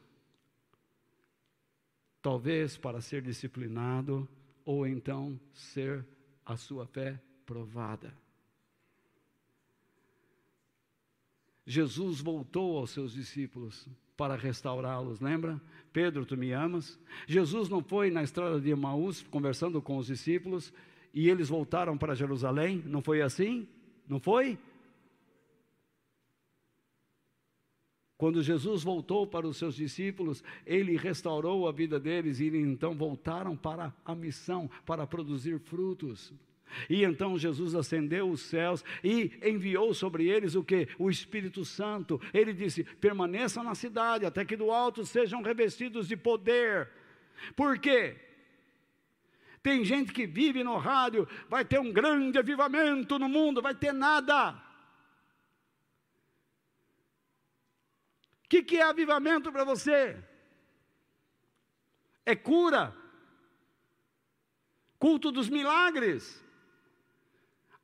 talvez 2.20 2.76
para 2.76 3.00
ser 3.00 3.22
disciplinado, 3.22 4.28
ou 4.64 4.88
então 4.88 5.38
ser 5.54 6.04
a 6.44 6.56
sua 6.56 6.84
fé 6.84 7.22
provada. 7.46 8.25
Jesus 11.66 12.20
voltou 12.20 12.78
aos 12.78 12.90
seus 12.90 13.12
discípulos 13.12 13.88
para 14.16 14.36
restaurá-los, 14.36 15.20
lembra? 15.20 15.60
Pedro, 15.92 16.24
tu 16.24 16.36
me 16.36 16.52
amas? 16.52 16.98
Jesus 17.26 17.68
não 17.68 17.82
foi 17.82 18.10
na 18.10 18.22
estrada 18.22 18.60
de 18.60 18.70
Emaús 18.70 19.22
conversando 19.22 19.82
com 19.82 19.96
os 19.96 20.06
discípulos 20.06 20.72
e 21.12 21.28
eles 21.28 21.48
voltaram 21.48 21.98
para 21.98 22.14
Jerusalém? 22.14 22.82
Não 22.86 23.02
foi 23.02 23.20
assim? 23.20 23.68
Não 24.08 24.20
foi? 24.20 24.56
Quando 28.16 28.42
Jesus 28.42 28.82
voltou 28.82 29.26
para 29.26 29.46
os 29.46 29.56
seus 29.56 29.74
discípulos, 29.74 30.42
ele 30.64 30.96
restaurou 30.96 31.68
a 31.68 31.72
vida 31.72 32.00
deles 32.00 32.40
e 32.40 32.46
então 32.46 32.94
voltaram 32.94 33.56
para 33.56 33.92
a 34.04 34.14
missão, 34.14 34.70
para 34.86 35.06
produzir 35.06 35.58
frutos. 35.58 36.32
E 36.88 37.04
então 37.04 37.38
Jesus 37.38 37.74
ascendeu 37.74 38.28
os 38.28 38.42
céus 38.42 38.84
e 39.02 39.32
enviou 39.42 39.94
sobre 39.94 40.28
eles 40.28 40.54
o 40.54 40.64
que? 40.64 40.88
O 40.98 41.10
Espírito 41.10 41.64
Santo. 41.64 42.20
Ele 42.32 42.52
disse: 42.52 42.84
permaneçam 42.84 43.62
na 43.62 43.74
cidade 43.74 44.26
até 44.26 44.44
que 44.44 44.56
do 44.56 44.70
alto 44.70 45.04
sejam 45.04 45.42
revestidos 45.42 46.08
de 46.08 46.16
poder. 46.16 46.90
Por 47.54 47.78
quê? 47.78 48.16
Tem 49.62 49.84
gente 49.84 50.12
que 50.12 50.26
vive 50.26 50.62
no 50.62 50.76
rádio, 50.76 51.26
vai 51.48 51.64
ter 51.64 51.80
um 51.80 51.92
grande 51.92 52.38
avivamento 52.38 53.18
no 53.18 53.28
mundo, 53.28 53.60
vai 53.60 53.74
ter 53.74 53.92
nada. 53.92 54.52
O 58.44 58.48
que, 58.48 58.62
que 58.62 58.76
é 58.76 58.82
avivamento 58.82 59.50
para 59.50 59.64
você? 59.64 60.16
É 62.24 62.36
cura, 62.36 62.96
culto 65.00 65.32
dos 65.32 65.48
milagres. 65.48 66.45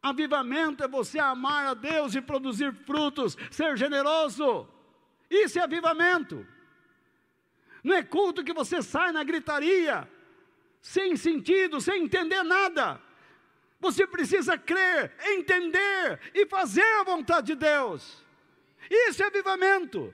Avivamento 0.03 0.83
é 0.83 0.89
você 0.89 1.21
amar 1.21 1.67
a 1.67 1.75
Deus 1.75 2.15
e 2.17 2.21
produzir 2.21 2.75
frutos, 2.75 3.37
ser 3.51 3.77
generoso. 3.77 4.69
Isso 5.31 5.61
é 5.61 5.63
avivamento. 5.63 6.45
Não 7.85 7.95
é 7.95 8.03
culto 8.03 8.43
que 8.43 8.53
você 8.53 8.83
sai 8.83 9.13
na 9.13 9.23
gritaria, 9.23 10.11
sem 10.81 11.17
sentido, 11.17 11.81
sem 11.81 12.03
entender 12.03 12.43
nada. 12.43 13.01
Você 13.79 14.05
precisa 14.05 14.59
crer, 14.59 15.15
entender 15.23 16.21
e 16.35 16.47
fazer 16.47 16.83
a 17.01 17.05
vontade 17.05 17.49
de 17.49 17.55
Deus. 17.55 18.25
Isso 18.91 19.23
é 19.23 19.27
avivamento. 19.27 20.13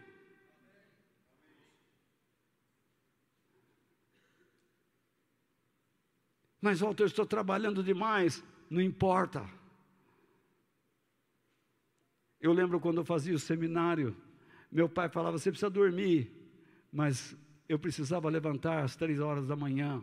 Mas, 6.61 6.81
Walter, 6.81 7.05
eu 7.05 7.07
estou 7.07 7.25
trabalhando 7.25 7.83
demais. 7.83 8.45
Não 8.69 8.83
importa. 8.83 9.58
Eu 12.41 12.53
lembro 12.53 12.79
quando 12.81 12.99
eu 12.99 13.05
fazia 13.05 13.35
o 13.35 13.39
seminário, 13.39 14.17
meu 14.71 14.89
pai 14.89 15.09
falava: 15.09 15.39
você 15.39 15.51
precisa 15.51 15.71
dormir, 15.71 16.31
mas 16.93 17.37
eu 17.69 17.79
precisava 17.79 18.29
levantar 18.29 18.83
às 18.85 18.97
três 18.97 19.21
horas 19.21 19.47
da 19.47 19.57
manhã 19.57 20.03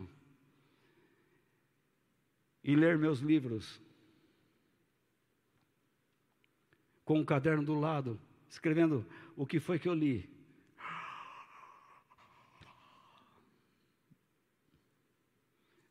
e 2.62 2.74
ler 2.74 2.98
meus 2.98 3.20
livros, 3.20 3.80
com 7.04 7.20
um 7.20 7.24
caderno 7.24 7.64
do 7.64 7.78
lado, 7.78 8.20
escrevendo 8.48 9.06
o 9.36 9.46
que 9.46 9.60
foi 9.60 9.78
que 9.78 9.88
eu 9.88 9.94
li. 9.94 10.28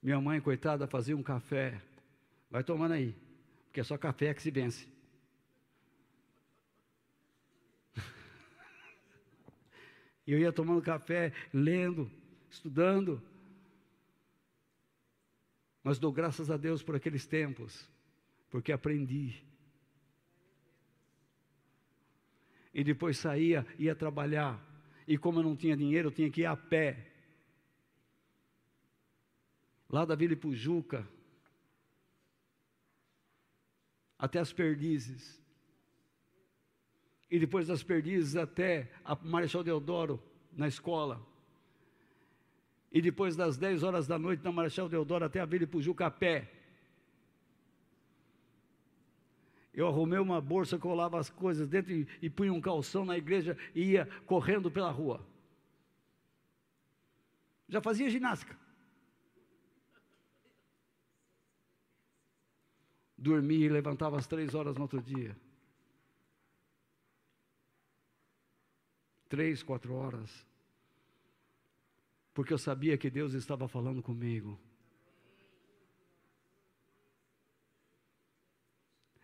Minha 0.02 0.22
mãe, 0.22 0.40
coitada, 0.40 0.86
fazia 0.86 1.18
um 1.18 1.24
café. 1.24 1.82
Vai 2.52 2.64
tomando 2.64 2.92
aí, 2.92 3.16
porque 3.66 3.80
é 3.80 3.84
só 3.84 3.98
café 3.98 4.34
que 4.36 4.42
se 4.42 4.52
vence. 4.52 4.95
E 10.26 10.32
eu 10.32 10.40
ia 10.40 10.52
tomando 10.52 10.82
café, 10.82 11.32
lendo, 11.54 12.12
estudando. 12.50 13.22
Mas 15.84 16.00
dou 16.00 16.12
graças 16.12 16.50
a 16.50 16.58
Deus 16.58 16.82
por 16.82 16.96
aqueles 16.96 17.26
tempos, 17.26 17.88
porque 18.50 18.72
aprendi. 18.72 19.44
E 22.74 22.84
depois 22.84 23.18
saía, 23.18 23.66
ia 23.78 23.96
trabalhar. 23.96 24.60
E 25.08 25.18
como 25.18 25.40
eu 25.40 25.44
não 25.44 25.56
tinha 25.56 25.78
dinheiro, 25.78 26.08
eu 26.10 26.12
tinha 26.12 26.30
que 26.32 26.42
ir 26.42 26.46
a 26.46 26.56
pé. 26.56 27.12
lá 29.90 30.04
da 30.04 30.16
Vila 30.16 30.34
Ipujuca, 30.34 31.08
até 34.18 34.40
as 34.40 34.52
Perdizes, 34.52 35.42
e 37.30 37.40
depois 37.40 37.68
das 37.68 37.84
Perdizes 37.84 38.36
até 38.36 38.92
a 39.04 39.16
Marechal 39.16 39.64
Deodoro, 39.64 40.22
na 40.54 40.68
escola, 40.68 41.26
e 42.92 43.02
depois 43.02 43.36
das 43.36 43.58
10 43.58 43.84
horas 43.84 44.08
da 44.08 44.18
noite 44.18 44.44
na 44.44 44.52
Marechal 44.52 44.88
Deodoro 44.88 45.26
até 45.26 45.42
a 45.42 45.46
Vila 45.46 45.66
Ipujuca 45.66 46.06
a 46.06 46.12
pé. 46.12 46.50
Eu 49.74 49.88
arrumei 49.88 50.18
uma 50.18 50.40
bolsa, 50.40 50.78
colava 50.78 51.20
as 51.20 51.30
coisas 51.30 51.68
dentro 51.68 51.92
e, 51.92 52.08
e 52.22 52.30
punha 52.30 52.54
um 52.54 52.62
calção 52.62 53.04
na 53.04 53.18
igreja 53.18 53.58
e 53.76 53.92
ia 53.92 54.06
correndo 54.26 54.72
pela 54.72 54.90
rua. 54.90 55.28
Já 57.68 57.82
fazia 57.82 58.10
ginástica. 58.10 58.58
Dormia 63.18 63.66
e 63.66 63.70
levantava 63.70 64.18
às 64.18 64.28
três 64.28 64.56
horas 64.56 64.78
no 64.78 64.84
outro 64.84 65.02
dia. 65.02 65.36
Três, 69.36 69.62
quatro 69.62 69.94
horas. 69.94 70.48
Porque 72.34 72.54
eu 72.54 72.58
sabia 72.58 72.98
que 72.98 73.10
Deus 73.10 73.34
estava 73.34 73.68
falando 73.68 74.02
comigo. 74.02 74.58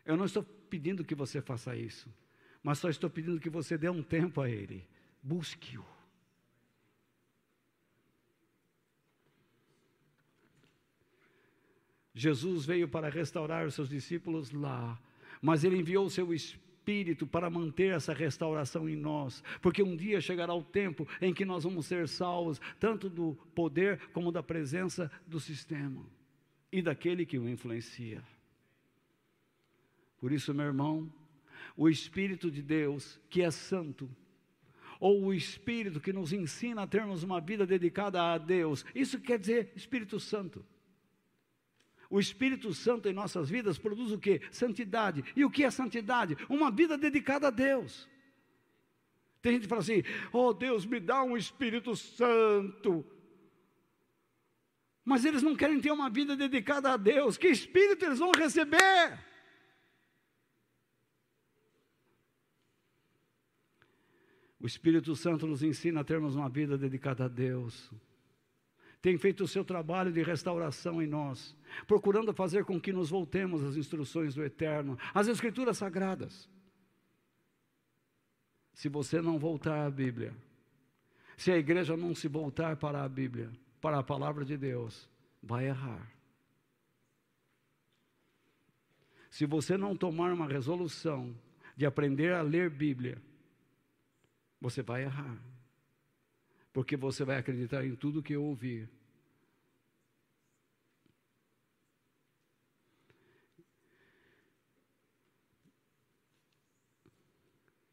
Eu 0.03 0.17
não 0.17 0.25
estou 0.25 0.43
pedindo 0.43 1.05
que 1.05 1.15
você 1.15 1.41
faça 1.41 1.77
isso, 1.77 2.13
mas 2.61 2.77
só 2.77 2.89
estou 2.89 3.09
pedindo 3.09 3.39
que 3.39 3.49
você 3.49 3.77
dê 3.77 3.89
um 3.89 4.03
tempo 4.03 4.41
a 4.41 4.49
Ele. 4.49 4.85
Busque-o. 5.23 5.85
Jesus 12.13 12.65
veio 12.65 12.89
para 12.89 13.07
restaurar 13.07 13.65
os 13.65 13.75
seus 13.75 13.87
discípulos 13.87 14.51
lá, 14.51 15.01
mas 15.41 15.63
ele 15.63 15.77
enviou 15.77 16.05
o 16.05 16.09
seu 16.09 16.33
Espírito 16.33 16.70
para 17.27 17.49
manter 17.49 17.93
essa 17.93 18.13
restauração 18.13 18.89
em 18.89 18.95
nós, 18.95 19.43
porque 19.61 19.83
um 19.83 19.95
dia 19.95 20.19
chegará 20.19 20.53
o 20.53 20.63
tempo 20.63 21.07
em 21.21 21.33
que 21.33 21.45
nós 21.45 21.63
vamos 21.63 21.85
ser 21.85 22.07
salvos, 22.07 22.59
tanto 22.79 23.09
do 23.09 23.35
poder 23.55 23.99
como 24.11 24.31
da 24.31 24.41
presença 24.41 25.11
do 25.27 25.39
sistema 25.39 26.05
e 26.71 26.81
daquele 26.81 27.25
que 27.25 27.37
o 27.37 27.47
influencia. 27.47 28.23
Por 30.17 30.31
isso, 30.31 30.53
meu 30.53 30.65
irmão, 30.65 31.11
o 31.75 31.89
Espírito 31.89 32.51
de 32.51 32.61
Deus, 32.61 33.19
que 33.29 33.41
é 33.41 33.51
santo, 33.51 34.09
ou 34.99 35.23
o 35.23 35.33
Espírito 35.33 35.99
que 35.99 36.13
nos 36.13 36.31
ensina 36.31 36.83
a 36.83 36.87
termos 36.87 37.23
uma 37.23 37.41
vida 37.41 37.65
dedicada 37.65 38.21
a 38.21 38.37
Deus, 38.37 38.85
isso 38.93 39.19
quer 39.19 39.39
dizer 39.39 39.71
Espírito 39.75 40.19
Santo. 40.19 40.63
O 42.11 42.19
Espírito 42.19 42.73
Santo 42.73 43.07
em 43.07 43.13
nossas 43.13 43.49
vidas 43.49 43.77
produz 43.77 44.11
o 44.11 44.19
que? 44.19 44.41
Santidade. 44.51 45.23
E 45.33 45.45
o 45.45 45.49
que 45.49 45.63
é 45.63 45.71
santidade? 45.71 46.35
Uma 46.49 46.69
vida 46.69 46.97
dedicada 46.97 47.47
a 47.47 47.49
Deus. 47.49 48.05
Tem 49.41 49.53
gente 49.53 49.61
que 49.61 49.69
fala 49.69 49.79
assim: 49.79 50.03
oh 50.33 50.53
Deus, 50.53 50.85
me 50.85 50.99
dá 50.99 51.23
um 51.23 51.37
Espírito 51.37 51.95
Santo. 51.95 53.05
Mas 55.05 55.23
eles 55.23 55.41
não 55.41 55.55
querem 55.55 55.79
ter 55.79 55.89
uma 55.89 56.09
vida 56.09 56.35
dedicada 56.35 56.91
a 56.91 56.97
Deus. 56.97 57.37
Que 57.37 57.47
Espírito 57.47 58.03
eles 58.03 58.19
vão 58.19 58.31
receber? 58.33 59.17
O 64.59 64.67
Espírito 64.67 65.15
Santo 65.15 65.47
nos 65.47 65.63
ensina 65.63 66.01
a 66.01 66.03
termos 66.03 66.35
uma 66.35 66.49
vida 66.49 66.77
dedicada 66.77 67.23
a 67.23 67.27
Deus 67.29 67.89
tem 69.01 69.17
feito 69.17 69.43
o 69.43 69.47
seu 69.47 69.65
trabalho 69.65 70.11
de 70.11 70.21
restauração 70.21 71.01
em 71.01 71.07
nós, 71.07 71.55
procurando 71.87 72.33
fazer 72.33 72.63
com 72.63 72.79
que 72.79 72.93
nos 72.93 73.09
voltemos 73.09 73.63
às 73.63 73.75
instruções 73.75 74.35
do 74.35 74.43
Eterno, 74.43 74.97
às 75.13 75.27
Escrituras 75.27 75.79
Sagradas. 75.79 76.47
Se 78.73 78.87
você 78.87 79.19
não 79.19 79.39
voltar 79.39 79.85
à 79.85 79.89
Bíblia, 79.89 80.33
se 81.35 81.51
a 81.51 81.57
igreja 81.57 81.97
não 81.97 82.13
se 82.13 82.27
voltar 82.27 82.75
para 82.77 83.03
a 83.03 83.09
Bíblia, 83.09 83.51
para 83.81 83.97
a 83.97 84.03
palavra 84.03 84.45
de 84.45 84.55
Deus, 84.55 85.09
vai 85.41 85.65
errar. 85.67 86.11
Se 89.31 89.45
você 89.45 89.77
não 89.77 89.95
tomar 89.95 90.31
uma 90.31 90.47
resolução 90.47 91.35
de 91.75 91.85
aprender 91.85 92.33
a 92.33 92.41
ler 92.41 92.69
Bíblia, 92.69 93.19
você 94.59 94.83
vai 94.83 95.03
errar 95.03 95.50
porque 96.73 96.95
você 96.95 97.23
vai 97.23 97.37
acreditar 97.37 97.85
em 97.85 97.95
tudo 97.95 98.23
que 98.23 98.33
eu 98.33 98.43
ouvir. 98.43 98.89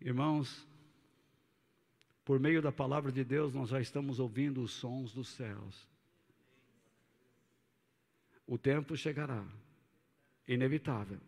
Irmãos, 0.00 0.66
por 2.24 2.38
meio 2.38 2.62
da 2.62 2.70
palavra 2.70 3.10
de 3.10 3.24
Deus, 3.24 3.52
nós 3.52 3.70
já 3.70 3.80
estamos 3.80 4.20
ouvindo 4.20 4.62
os 4.62 4.72
sons 4.72 5.12
dos 5.12 5.28
céus. 5.28 5.88
O 8.46 8.56
tempo 8.56 8.96
chegará, 8.96 9.44
inevitável. 10.46 11.20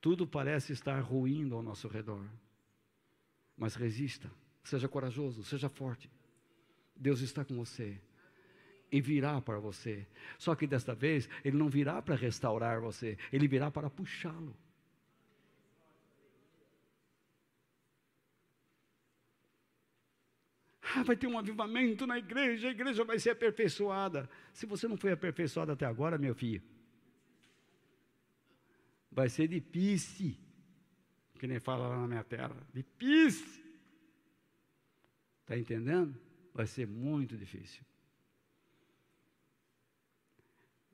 Tudo 0.00 0.26
parece 0.26 0.72
estar 0.72 1.00
ruindo 1.00 1.54
ao 1.54 1.62
nosso 1.62 1.88
redor, 1.88 2.26
mas 3.56 3.74
resista. 3.74 4.30
Seja 4.62 4.88
corajoso, 4.88 5.42
seja 5.44 5.68
forte. 5.68 6.10
Deus 6.94 7.20
está 7.20 7.44
com 7.44 7.54
você 7.56 8.00
e 8.92 9.00
virá 9.00 9.40
para 9.40 9.58
você. 9.58 10.06
Só 10.38 10.54
que 10.54 10.66
desta 10.66 10.94
vez, 10.94 11.28
Ele 11.44 11.56
não 11.56 11.68
virá 11.68 12.02
para 12.02 12.14
restaurar 12.14 12.80
você, 12.80 13.16
Ele 13.32 13.46
virá 13.46 13.70
para 13.70 13.88
puxá-lo. 13.88 14.56
Ah, 20.82 21.04
vai 21.04 21.16
ter 21.16 21.28
um 21.28 21.38
avivamento 21.38 22.04
na 22.04 22.18
igreja, 22.18 22.66
a 22.66 22.70
igreja 22.72 23.04
vai 23.04 23.18
ser 23.18 23.30
aperfeiçoada. 23.30 24.28
Se 24.52 24.66
você 24.66 24.88
não 24.88 24.96
foi 24.96 25.12
aperfeiçoado 25.12 25.70
até 25.70 25.86
agora, 25.86 26.18
meu 26.18 26.34
filho, 26.34 26.62
vai 29.10 29.28
ser 29.28 29.48
pisse, 29.60 30.36
que 31.38 31.46
nem 31.46 31.60
fala 31.60 31.86
lá 31.86 31.98
na 32.00 32.08
minha 32.08 32.24
terra, 32.24 32.56
pisse. 32.98 33.69
Está 35.50 35.58
entendendo? 35.58 36.14
Vai 36.54 36.64
ser 36.64 36.86
muito 36.86 37.36
difícil. 37.36 37.84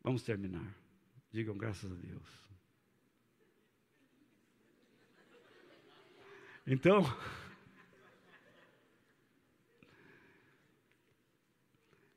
Vamos 0.03 0.23
terminar. 0.23 0.75
Digam 1.31 1.59
graças 1.59 1.93
a 1.93 1.95
Deus. 1.95 2.27
Então, 6.67 7.03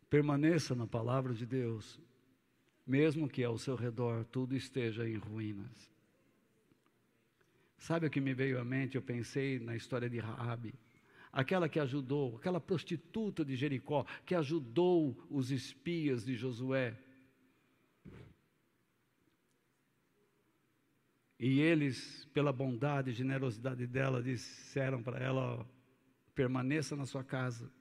permaneça 0.10 0.74
na 0.74 0.88
palavra 0.88 1.34
de 1.34 1.46
Deus, 1.46 2.00
mesmo 2.88 3.28
que 3.28 3.44
ao 3.44 3.58
seu 3.58 3.76
redor 3.76 4.24
tudo 4.24 4.56
esteja 4.56 5.06
em 5.06 5.18
ruínas. 5.18 5.92
Sabe 7.78 8.08
o 8.08 8.10
que 8.10 8.22
me 8.22 8.34
veio 8.34 8.62
à 8.62 8.64
mente? 8.64 8.96
Eu 8.96 9.02
pensei 9.02 9.60
na 9.60 9.76
história 9.76 10.10
de 10.10 10.20
Raabe 10.20 10.74
aquela 11.32 11.70
que 11.70 11.80
ajudou, 11.80 12.38
aquela 12.38 12.60
prostituta 12.60 13.46
de 13.46 13.56
Jericó, 13.56 14.06
que 14.26 14.36
ajudou 14.36 15.18
os 15.30 15.52
espias 15.52 16.26
de 16.26 16.36
Josué. 16.36 16.98
E 21.40 21.62
eles, 21.62 22.26
pela 22.34 22.52
bondade 22.52 23.12
e 23.12 23.14
generosidade 23.14 23.88
dela, 23.88 24.22
disseram 24.22 25.02
para 25.02 25.20
ela: 25.20 25.66
permaneça 26.36 26.96
na 26.96 27.06
sua 27.06 27.24
casa. 27.24 27.72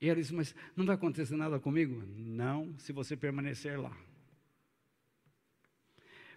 E 0.00 0.08
ela 0.08 0.20
disse: 0.20 0.34
Mas 0.34 0.54
não 0.74 0.86
vai 0.86 0.94
acontecer 0.94 1.36
nada 1.36 1.60
comigo? 1.60 2.02
Não, 2.06 2.78
se 2.78 2.92
você 2.92 3.16
permanecer 3.16 3.78
lá. 3.78 3.94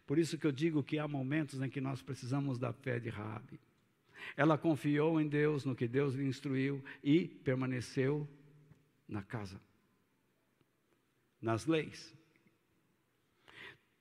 Por 0.06 0.18
isso 0.18 0.38
que 0.38 0.48
eu 0.48 0.52
digo 0.52 0.84
que 0.84 0.98
há 0.98 1.08
momentos 1.08 1.62
em 1.62 1.70
que 1.70 1.80
nós 1.80 2.02
precisamos 2.02 2.58
da 2.58 2.74
fé 2.74 3.00
de 3.00 3.10
Raabe. 3.10 3.60
Ela 4.36 4.58
confiou 4.58 5.20
em 5.20 5.28
Deus, 5.28 5.66
no 5.66 5.76
que 5.76 5.88
Deus 5.88 6.14
lhe 6.16 6.26
instruiu 6.26 6.84
e 7.04 7.28
permaneceu 7.28 8.28
na 9.08 9.22
casa, 9.22 9.60
nas 11.42 11.66
leis. 11.66 12.16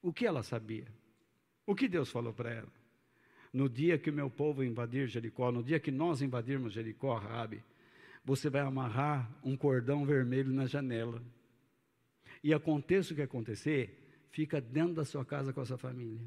O 0.02 0.12
que 0.12 0.26
ela 0.26 0.42
sabia? 0.42 0.86
O 1.66 1.74
que 1.74 1.88
Deus 1.88 2.10
falou 2.10 2.32
para 2.32 2.50
ela? 2.50 2.72
No 3.52 3.68
dia 3.68 3.98
que 3.98 4.10
o 4.10 4.12
meu 4.12 4.30
povo 4.30 4.62
invadir 4.62 5.08
Jericó, 5.08 5.50
no 5.50 5.62
dia 5.62 5.80
que 5.80 5.90
nós 5.90 6.22
invadirmos 6.22 6.72
Jericó, 6.72 7.16
Rabi, 7.16 7.62
você 8.24 8.50
vai 8.50 8.60
amarrar 8.60 9.30
um 9.42 9.56
cordão 9.56 10.04
vermelho 10.04 10.52
na 10.52 10.66
janela. 10.66 11.22
E 12.44 12.52
aconteça 12.52 13.12
o 13.12 13.16
que 13.16 13.22
acontecer, 13.22 14.26
fica 14.30 14.60
dentro 14.60 14.94
da 14.94 15.04
sua 15.04 15.24
casa 15.24 15.52
com 15.52 15.60
a 15.60 15.64
sua 15.64 15.78
família. 15.78 16.20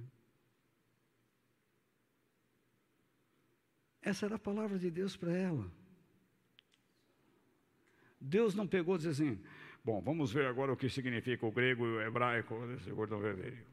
Essa 4.01 4.25
era 4.25 4.35
a 4.35 4.39
palavra 4.39 4.79
de 4.79 4.89
Deus 4.89 5.15
para 5.15 5.31
ela. 5.31 5.71
Deus 8.19 8.55
não 8.55 8.67
pegou 8.67 8.95
e 8.95 8.97
disse 8.99 9.09
assim: 9.09 9.39
bom, 9.83 10.01
vamos 10.01 10.31
ver 10.31 10.45
agora 10.45 10.73
o 10.73 10.77
que 10.77 10.89
significa 10.89 11.45
o 11.45 11.51
grego 11.51 11.85
e 11.85 11.97
o 11.97 12.01
hebraico 12.01 12.55
desse 12.67 12.91
cordão 12.91 13.19
vermelho. 13.19 13.65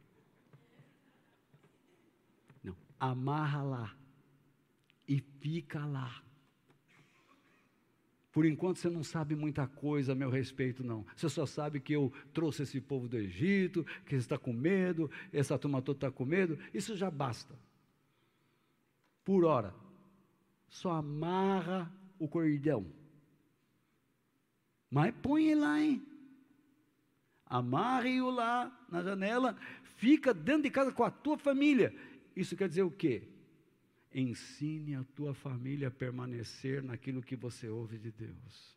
Não, 2.62 2.76
amarra 2.98 3.62
lá 3.62 3.96
e 5.06 5.20
fica 5.40 5.84
lá. 5.84 6.22
Por 8.30 8.44
enquanto 8.44 8.78
você 8.78 8.88
não 8.88 9.02
sabe 9.02 9.34
muita 9.34 9.66
coisa 9.66 10.12
a 10.12 10.14
meu 10.14 10.30
respeito, 10.30 10.84
não. 10.84 11.04
Você 11.16 11.28
só 11.28 11.44
sabe 11.44 11.80
que 11.80 11.94
eu 11.94 12.12
trouxe 12.32 12.62
esse 12.62 12.80
povo 12.80 13.08
do 13.08 13.16
Egito, 13.16 13.84
que 14.06 14.14
está 14.14 14.38
com 14.38 14.52
medo, 14.52 15.10
essa 15.32 15.58
turma 15.58 15.82
toda 15.82 15.96
está 15.96 16.10
com 16.10 16.24
medo. 16.24 16.58
Isso 16.72 16.96
já 16.96 17.10
basta. 17.10 17.58
Por 19.24 19.44
hora. 19.44 19.74
Só 20.68 20.92
amarra 20.92 21.92
o 22.18 22.28
cordão. 22.28 22.86
Mas 24.90 25.14
põe 25.22 25.54
lá, 25.54 25.80
hein? 25.80 26.02
Amarre-o 27.46 28.30
lá 28.30 28.86
na 28.90 29.02
janela, 29.02 29.56
fica 29.96 30.34
dentro 30.34 30.62
de 30.62 30.70
casa 30.70 30.92
com 30.92 31.02
a 31.02 31.10
tua 31.10 31.38
família. 31.38 31.94
Isso 32.36 32.56
quer 32.56 32.68
dizer 32.68 32.82
o 32.82 32.90
quê? 32.90 33.22
Ensine 34.14 34.94
a 34.94 35.04
tua 35.14 35.34
família 35.34 35.88
a 35.88 35.90
permanecer 35.90 36.82
naquilo 36.82 37.22
que 37.22 37.36
você 37.36 37.68
ouve 37.68 37.98
de 37.98 38.10
Deus. 38.10 38.76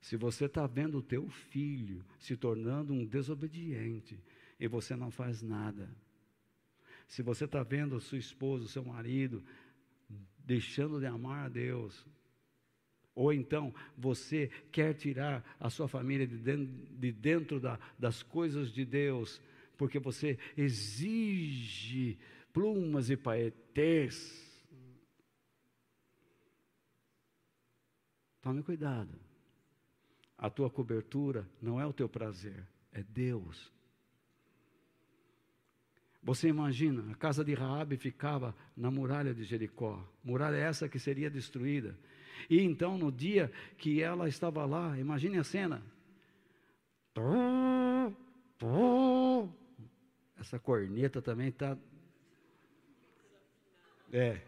Se 0.00 0.16
você 0.16 0.44
está 0.44 0.66
vendo 0.66 0.98
o 0.98 1.02
teu 1.02 1.28
filho 1.30 2.04
se 2.18 2.36
tornando 2.36 2.92
um 2.92 3.06
desobediente 3.06 4.22
e 4.60 4.68
você 4.68 4.94
não 4.94 5.10
faz 5.10 5.40
nada, 5.40 5.88
se 7.06 7.22
você 7.22 7.44
está 7.44 7.62
vendo 7.62 8.00
sua 8.00 8.18
esposa, 8.18 8.68
seu 8.68 8.84
marido 8.84 9.42
deixando 10.38 11.00
de 11.00 11.06
amar 11.06 11.46
a 11.46 11.48
Deus, 11.48 12.06
ou 13.14 13.32
então 13.32 13.72
você 13.96 14.48
quer 14.72 14.94
tirar 14.94 15.56
a 15.58 15.70
sua 15.70 15.88
família 15.88 16.26
de 16.26 16.36
dentro, 16.36 16.66
de 16.98 17.12
dentro 17.12 17.60
da, 17.60 17.78
das 17.98 18.22
coisas 18.22 18.72
de 18.72 18.84
Deus, 18.84 19.40
porque 19.76 19.98
você 19.98 20.38
exige 20.56 22.18
plumas 22.52 23.10
e 23.10 23.16
paetês. 23.16 24.42
Tome 28.42 28.62
cuidado. 28.62 29.18
A 30.36 30.50
tua 30.50 30.68
cobertura 30.68 31.48
não 31.62 31.80
é 31.80 31.86
o 31.86 31.92
teu 31.92 32.08
prazer, 32.08 32.66
é 32.92 33.02
Deus. 33.02 33.73
Você 36.24 36.48
imagina, 36.48 37.12
a 37.12 37.14
casa 37.14 37.44
de 37.44 37.52
Raabe 37.52 37.98
ficava 37.98 38.54
na 38.74 38.90
muralha 38.90 39.34
de 39.34 39.44
Jericó, 39.44 40.02
muralha 40.24 40.56
essa 40.56 40.88
que 40.88 40.98
seria 40.98 41.30
destruída. 41.30 41.96
E 42.48 42.60
então, 42.60 42.96
no 42.96 43.12
dia 43.12 43.52
que 43.76 44.02
ela 44.02 44.26
estava 44.26 44.64
lá, 44.64 44.98
imagine 44.98 45.38
a 45.38 45.44
cena. 45.44 45.82
Essa 50.38 50.58
corneta 50.58 51.20
também 51.20 51.48
está 51.48 51.76
é. 54.14 54.40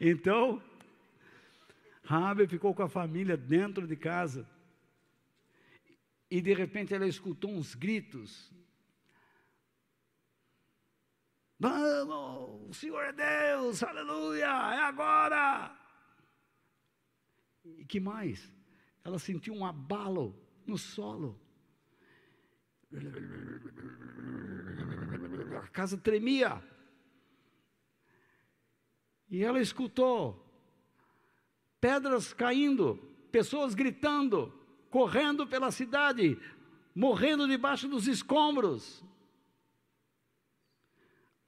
Então, 0.00 0.62
Rabi 2.10 2.48
ficou 2.48 2.74
com 2.74 2.82
a 2.82 2.88
família 2.88 3.36
dentro 3.36 3.86
de 3.86 3.94
casa. 3.94 4.44
E 6.28 6.40
de 6.42 6.52
repente 6.52 6.92
ela 6.92 7.06
escutou 7.06 7.52
uns 7.52 7.76
gritos. 7.76 8.52
Vamos, 11.56 12.68
o 12.68 12.74
Senhor 12.74 13.00
é 13.04 13.12
Deus, 13.12 13.80
aleluia, 13.84 14.46
é 14.46 14.80
agora. 14.80 15.72
E 17.78 17.84
que 17.84 18.00
mais? 18.00 18.52
Ela 19.04 19.20
sentiu 19.20 19.54
um 19.54 19.64
abalo 19.64 20.36
no 20.66 20.76
solo. 20.76 21.40
A 25.62 25.68
casa 25.68 25.96
tremia. 25.96 26.60
E 29.28 29.44
ela 29.44 29.60
escutou 29.60 30.49
pedras 31.80 32.32
caindo, 32.32 32.98
pessoas 33.32 33.74
gritando, 33.74 34.52
correndo 34.90 35.46
pela 35.46 35.70
cidade, 35.70 36.38
morrendo 36.94 37.48
debaixo 37.48 37.88
dos 37.88 38.06
escombros. 38.06 39.04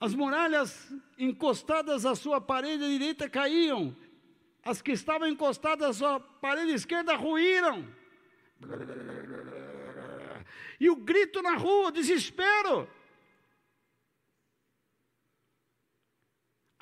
As 0.00 0.14
muralhas 0.14 0.92
encostadas 1.18 2.04
à 2.06 2.14
sua 2.14 2.40
parede 2.40 2.88
direita 2.88 3.28
caíam, 3.28 3.96
as 4.64 4.80
que 4.80 4.92
estavam 4.92 5.28
encostadas 5.28 5.90
à 5.90 5.92
sua 5.92 6.20
parede 6.20 6.72
esquerda 6.72 7.14
ruíram. 7.14 7.86
E 10.80 10.90
o 10.90 10.96
grito 10.96 11.40
na 11.42 11.54
rua, 11.54 11.92
desespero. 11.92 12.88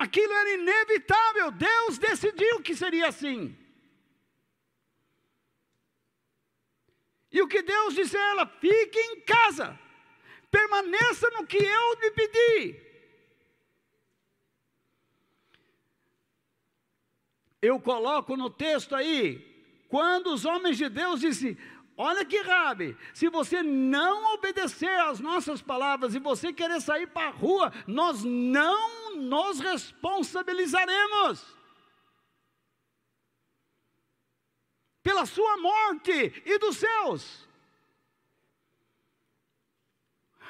Aquilo 0.01 0.33
era 0.33 0.53
inevitável, 0.55 1.51
Deus 1.51 1.99
decidiu 1.99 2.59
que 2.63 2.75
seria 2.75 3.09
assim. 3.09 3.55
E 7.31 7.39
o 7.39 7.47
que 7.47 7.61
Deus 7.61 7.93
disse 7.93 8.17
a 8.17 8.29
ela: 8.31 8.47
fique 8.47 8.97
em 8.97 9.21
casa, 9.21 9.79
permaneça 10.49 11.29
no 11.35 11.45
que 11.45 11.57
eu 11.57 11.93
lhe 12.01 12.11
pedi. 12.11 12.79
Eu 17.61 17.79
coloco 17.79 18.35
no 18.35 18.49
texto 18.49 18.95
aí, 18.95 19.23
quando 19.87 20.33
os 20.33 20.45
homens 20.45 20.79
de 20.79 20.89
Deus 20.89 21.19
disseram: 21.19 21.57
Olha 21.95 22.25
que 22.25 22.41
Rabi, 22.41 22.97
se 23.13 23.29
você 23.29 23.61
não 23.61 24.33
obedecer 24.33 24.99
às 25.01 25.19
nossas 25.19 25.61
palavras 25.61 26.15
e 26.15 26.19
você 26.19 26.51
querer 26.51 26.81
sair 26.81 27.05
para 27.05 27.27
a 27.27 27.31
rua, 27.31 27.71
nós 27.85 28.23
não 28.23 29.00
nos 29.21 29.59
responsabilizaremos 29.59 31.45
pela 35.03 35.25
sua 35.25 35.57
morte 35.57 36.41
e 36.45 36.57
dos 36.57 36.77
seus. 36.77 37.47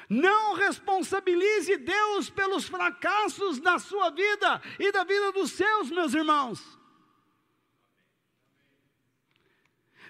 Não 0.08 0.54
responsabilize 0.54 1.76
Deus 1.76 2.28
pelos 2.28 2.68
fracassos 2.68 3.60
da 3.60 3.78
sua 3.78 4.10
vida 4.10 4.60
e 4.78 4.90
da 4.92 5.04
vida 5.04 5.32
dos 5.32 5.52
seus, 5.52 5.90
meus 5.90 6.12
irmãos. 6.12 6.78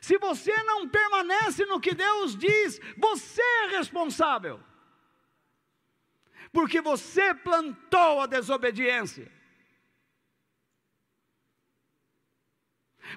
Se 0.01 0.19
você 0.19 0.53
não 0.65 0.89
permanece 0.89 1.65
no 1.67 1.81
que 1.81 1.95
Deus 1.95 2.37
diz, 2.37 2.81
você 2.97 3.41
é 3.41 3.77
responsável. 3.77 4.61
Porque 6.53 6.81
você 6.81 7.35
plantou 7.35 8.21
a 8.21 8.27
desobediência. 8.27 9.31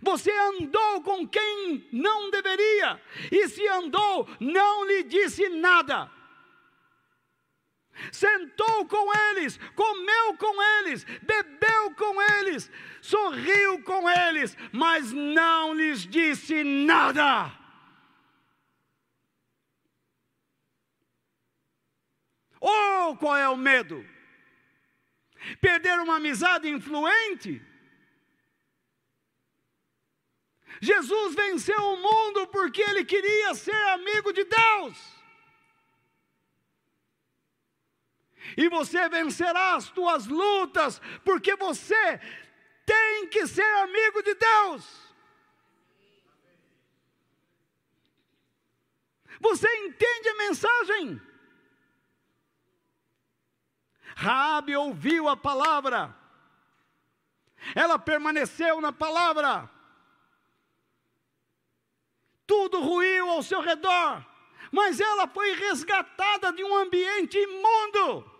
Você 0.01 0.31
andou 0.31 1.01
com 1.03 1.27
quem 1.27 1.87
não 1.91 2.29
deveria, 2.29 3.01
e 3.31 3.47
se 3.47 3.65
andou, 3.67 4.27
não 4.39 4.83
lhe 4.85 5.03
disse 5.03 5.47
nada 5.47 6.11
sentou 8.11 8.85
com 8.87 9.13
eles, 9.29 9.59
comeu 9.75 10.37
com 10.37 10.61
eles, 10.79 11.05
bebeu 11.21 11.91
com 11.95 12.21
eles, 12.21 12.71
sorriu 13.01 13.81
com 13.83 14.09
eles, 14.09 14.57
mas 14.71 15.11
não 15.11 15.73
lhes 15.73 16.05
disse 16.05 16.63
nada. 16.63 17.51
Oh, 22.67 23.15
qual 23.17 23.35
é 23.37 23.47
o 23.47 23.57
medo? 23.57 24.05
Perder 25.61 25.99
uma 25.99 26.15
amizade 26.15 26.67
influente? 26.67 27.61
Jesus 30.81 31.35
venceu 31.35 31.79
o 31.79 31.97
mundo 31.97 32.47
porque 32.47 32.81
ele 32.81 33.05
queria 33.05 33.53
ser 33.53 33.81
amigo 33.89 34.33
de 34.33 34.43
Deus. 34.43 35.15
e 38.57 38.69
você 38.69 39.09
vencerá 39.09 39.75
as 39.75 39.89
tuas 39.89 40.27
lutas, 40.27 41.01
porque 41.23 41.55
você 41.55 42.19
tem 42.85 43.27
que 43.27 43.47
ser 43.47 43.63
amigo 43.77 44.21
de 44.21 44.35
Deus. 44.35 45.05
Você 49.39 49.67
entende 49.85 50.29
a 50.29 50.37
mensagem? 50.37 51.21
Raabe 54.15 54.75
ouviu 54.77 55.27
a 55.27 55.35
palavra. 55.35 56.15
Ela 57.75 57.99
permaneceu 57.99 58.79
na 58.79 58.93
palavra. 58.93 59.69
Tudo 62.47 62.79
ruiu 62.79 63.29
ao 63.29 63.43
seu 63.43 63.59
redor, 63.59 64.25
mas 64.71 64.99
ela 65.01 65.27
foi 65.27 65.53
resgatada 65.55 66.53
de 66.53 66.63
um 66.63 66.75
ambiente 66.75 67.37
imundo. 67.37 68.31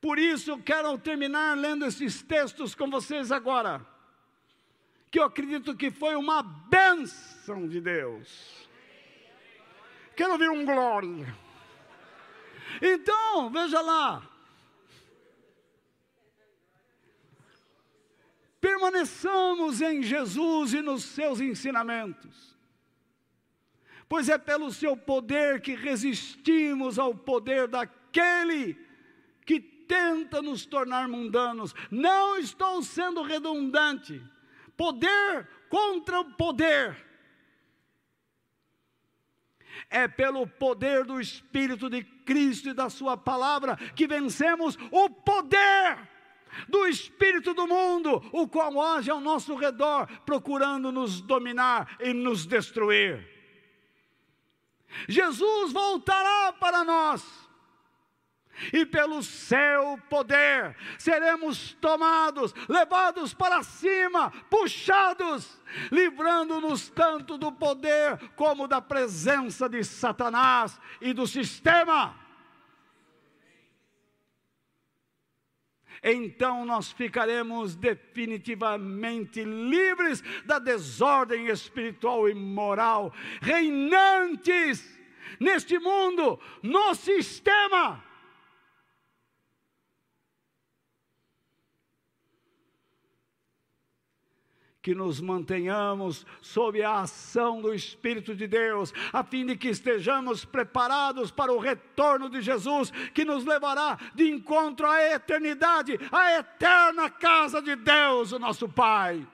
Por 0.00 0.18
isso, 0.18 0.58
quero 0.62 0.96
terminar 0.98 1.56
lendo 1.56 1.84
esses 1.84 2.22
textos 2.22 2.74
com 2.74 2.88
vocês 2.90 3.32
agora, 3.32 3.84
que 5.10 5.18
eu 5.18 5.24
acredito 5.24 5.76
que 5.76 5.90
foi 5.90 6.14
uma 6.14 6.42
bênção 6.42 7.68
de 7.68 7.80
Deus. 7.80 8.68
Quero 10.14 10.32
ouvir 10.32 10.50
um 10.50 10.64
glória. 10.64 11.43
Então, 12.80 13.50
veja 13.50 13.80
lá. 13.80 14.30
Permaneçamos 18.60 19.82
em 19.82 20.02
Jesus 20.02 20.72
e 20.72 20.80
nos 20.80 21.04
seus 21.04 21.38
ensinamentos, 21.38 22.56
pois 24.08 24.30
é 24.30 24.38
pelo 24.38 24.72
seu 24.72 24.96
poder 24.96 25.60
que 25.60 25.74
resistimos 25.74 26.98
ao 26.98 27.14
poder 27.14 27.68
daquele 27.68 28.74
que 29.44 29.60
tenta 29.60 30.40
nos 30.40 30.64
tornar 30.64 31.06
mundanos. 31.08 31.74
Não 31.90 32.38
estou 32.38 32.82
sendo 32.82 33.22
redundante. 33.22 34.22
Poder 34.76 35.46
contra 35.68 36.20
o 36.20 36.32
poder 36.32 36.96
é 39.90 40.08
pelo 40.08 40.46
poder 40.46 41.04
do 41.04 41.20
Espírito 41.20 41.88
de 41.88 42.02
Cristo 42.02 42.68
e 42.68 42.74
da 42.74 42.88
Sua 42.88 43.16
palavra 43.16 43.76
que 43.94 44.06
vencemos 44.06 44.78
o 44.90 45.10
poder 45.10 46.08
do 46.68 46.86
espírito 46.86 47.52
do 47.52 47.66
mundo, 47.66 48.22
o 48.32 48.46
qual 48.46 48.80
age 48.80 49.10
ao 49.10 49.20
nosso 49.20 49.56
redor, 49.56 50.06
procurando 50.24 50.92
nos 50.92 51.20
dominar 51.20 51.96
e 52.00 52.12
nos 52.12 52.46
destruir. 52.46 53.28
Jesus 55.08 55.72
voltará 55.72 56.52
para 56.52 56.84
nós 56.84 57.43
e 58.72 58.86
pelo 58.86 59.22
seu 59.22 59.98
poder 60.08 60.76
seremos 60.98 61.74
tomados, 61.80 62.54
levados 62.68 63.34
para 63.34 63.62
cima, 63.62 64.30
puxados, 64.50 65.60
livrando-nos 65.90 66.88
tanto 66.88 67.36
do 67.36 67.52
poder 67.52 68.18
como 68.36 68.68
da 68.68 68.80
presença 68.80 69.68
de 69.68 69.82
Satanás 69.84 70.80
e 71.00 71.12
do 71.12 71.26
sistema. 71.26 72.18
Então 76.02 76.66
nós 76.66 76.92
ficaremos 76.92 77.74
definitivamente 77.74 79.42
livres 79.42 80.22
da 80.44 80.58
desordem 80.58 81.46
espiritual 81.46 82.28
e 82.28 82.34
moral, 82.34 83.12
reinantes 83.40 84.94
neste 85.40 85.78
mundo, 85.78 86.38
no 86.62 86.94
sistema 86.94 88.04
que 94.84 94.94
nos 94.94 95.18
mantenhamos 95.18 96.26
sob 96.42 96.82
a 96.82 97.00
ação 97.00 97.62
do 97.62 97.72
Espírito 97.72 98.34
de 98.34 98.46
Deus, 98.46 98.92
a 99.14 99.24
fim 99.24 99.46
de 99.46 99.56
que 99.56 99.68
estejamos 99.68 100.44
preparados 100.44 101.30
para 101.30 101.50
o 101.50 101.58
retorno 101.58 102.28
de 102.28 102.42
Jesus, 102.42 102.90
que 103.14 103.24
nos 103.24 103.46
levará 103.46 103.98
de 104.14 104.28
encontro 104.28 104.86
à 104.86 105.02
eternidade, 105.02 105.98
à 106.12 106.38
eterna 106.38 107.08
casa 107.08 107.62
de 107.62 107.74
Deus, 107.76 108.32
o 108.32 108.38
nosso 108.38 108.68
Pai. 108.68 109.26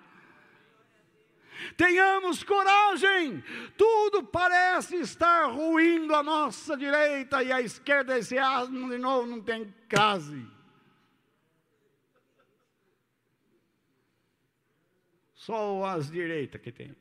Tenhamos 1.76 2.44
coragem, 2.44 3.42
tudo 3.76 4.22
parece 4.22 5.00
estar 5.00 5.46
ruindo 5.46 6.14
à 6.14 6.22
nossa 6.22 6.76
direita 6.76 7.42
e 7.42 7.50
à 7.50 7.60
esquerda, 7.60 8.16
esse 8.16 8.38
asno 8.38 8.88
de 8.88 8.98
novo 8.98 9.26
não 9.26 9.40
tem 9.40 9.74
case. 9.88 10.46
Só 15.40 15.86
as 15.86 16.10
direitas 16.10 16.60
que 16.60 16.70
tem. 16.70 16.94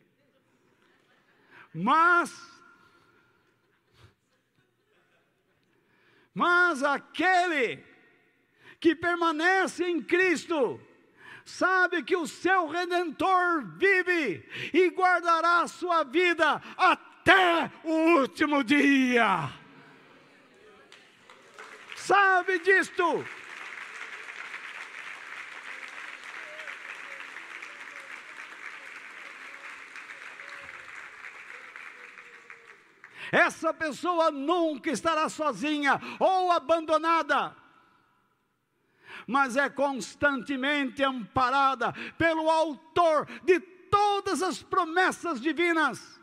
Mas, 1.74 2.32
mas 6.34 6.82
aquele 6.82 7.84
que 8.80 8.96
permanece 8.96 9.84
em 9.84 10.02
Cristo, 10.02 10.80
sabe 11.44 12.02
que 12.02 12.16
o 12.16 12.26
seu 12.26 12.68
redentor 12.68 13.66
vive 13.76 14.48
e 14.74 14.90
guardará 14.90 15.64
a 15.64 15.68
sua 15.68 16.06
vida 16.06 16.62
até 16.78 17.70
o 17.84 18.20
último 18.22 18.64
dia. 18.64 19.50
Sabe 21.98 22.58
disto? 22.60 23.26
Essa 33.32 33.74
pessoa 33.74 34.32
nunca 34.32 34.90
estará 34.90 35.30
sozinha 35.30 36.00
ou 36.20 36.52
abandonada, 36.52 37.56
mas 39.28 39.56
é 39.56 39.70
constantemente 39.70 41.04
amparada 41.04 41.94
pelo 42.18 42.50
Autor 42.50 43.28
de 43.44 43.60
todas 43.60 44.42
as 44.42 44.64
promessas 44.64 45.40
divinas. 45.40 46.20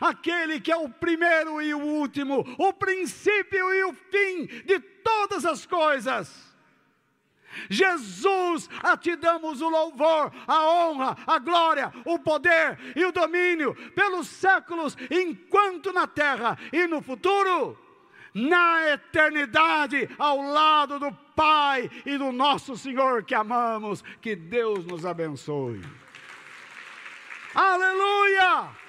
Aquele 0.00 0.58
que 0.58 0.72
é 0.72 0.76
o 0.76 0.88
primeiro 0.88 1.60
e 1.60 1.74
o 1.74 1.78
último, 1.78 2.44
o 2.58 2.72
princípio 2.72 3.72
e 3.74 3.84
o 3.84 3.92
fim 3.92 4.46
de 4.64 4.80
todas 4.80 5.44
as 5.44 5.66
coisas 5.66 6.45
Jesus, 7.68 8.68
a 8.82 8.96
ti 8.96 9.16
damos 9.16 9.60
o 9.60 9.68
louvor, 9.68 10.32
a 10.46 10.64
honra, 10.68 11.16
a 11.26 11.38
glória, 11.38 11.92
o 12.04 12.18
poder 12.18 12.78
e 12.94 13.04
o 13.04 13.12
domínio 13.12 13.74
pelos 13.94 14.26
séculos, 14.26 14.96
enquanto 15.10 15.92
na 15.92 16.06
terra 16.06 16.58
e 16.72 16.86
no 16.86 17.02
futuro, 17.02 17.78
na 18.34 18.90
eternidade, 18.90 20.08
ao 20.18 20.42
lado 20.42 20.98
do 20.98 21.12
Pai 21.34 21.90
e 22.04 22.16
do 22.16 22.32
nosso 22.32 22.76
Senhor 22.76 23.24
que 23.24 23.34
amamos. 23.34 24.02
Que 24.20 24.34
Deus 24.34 24.84
nos 24.86 25.04
abençoe. 25.04 25.82
Aleluia! 27.54 28.85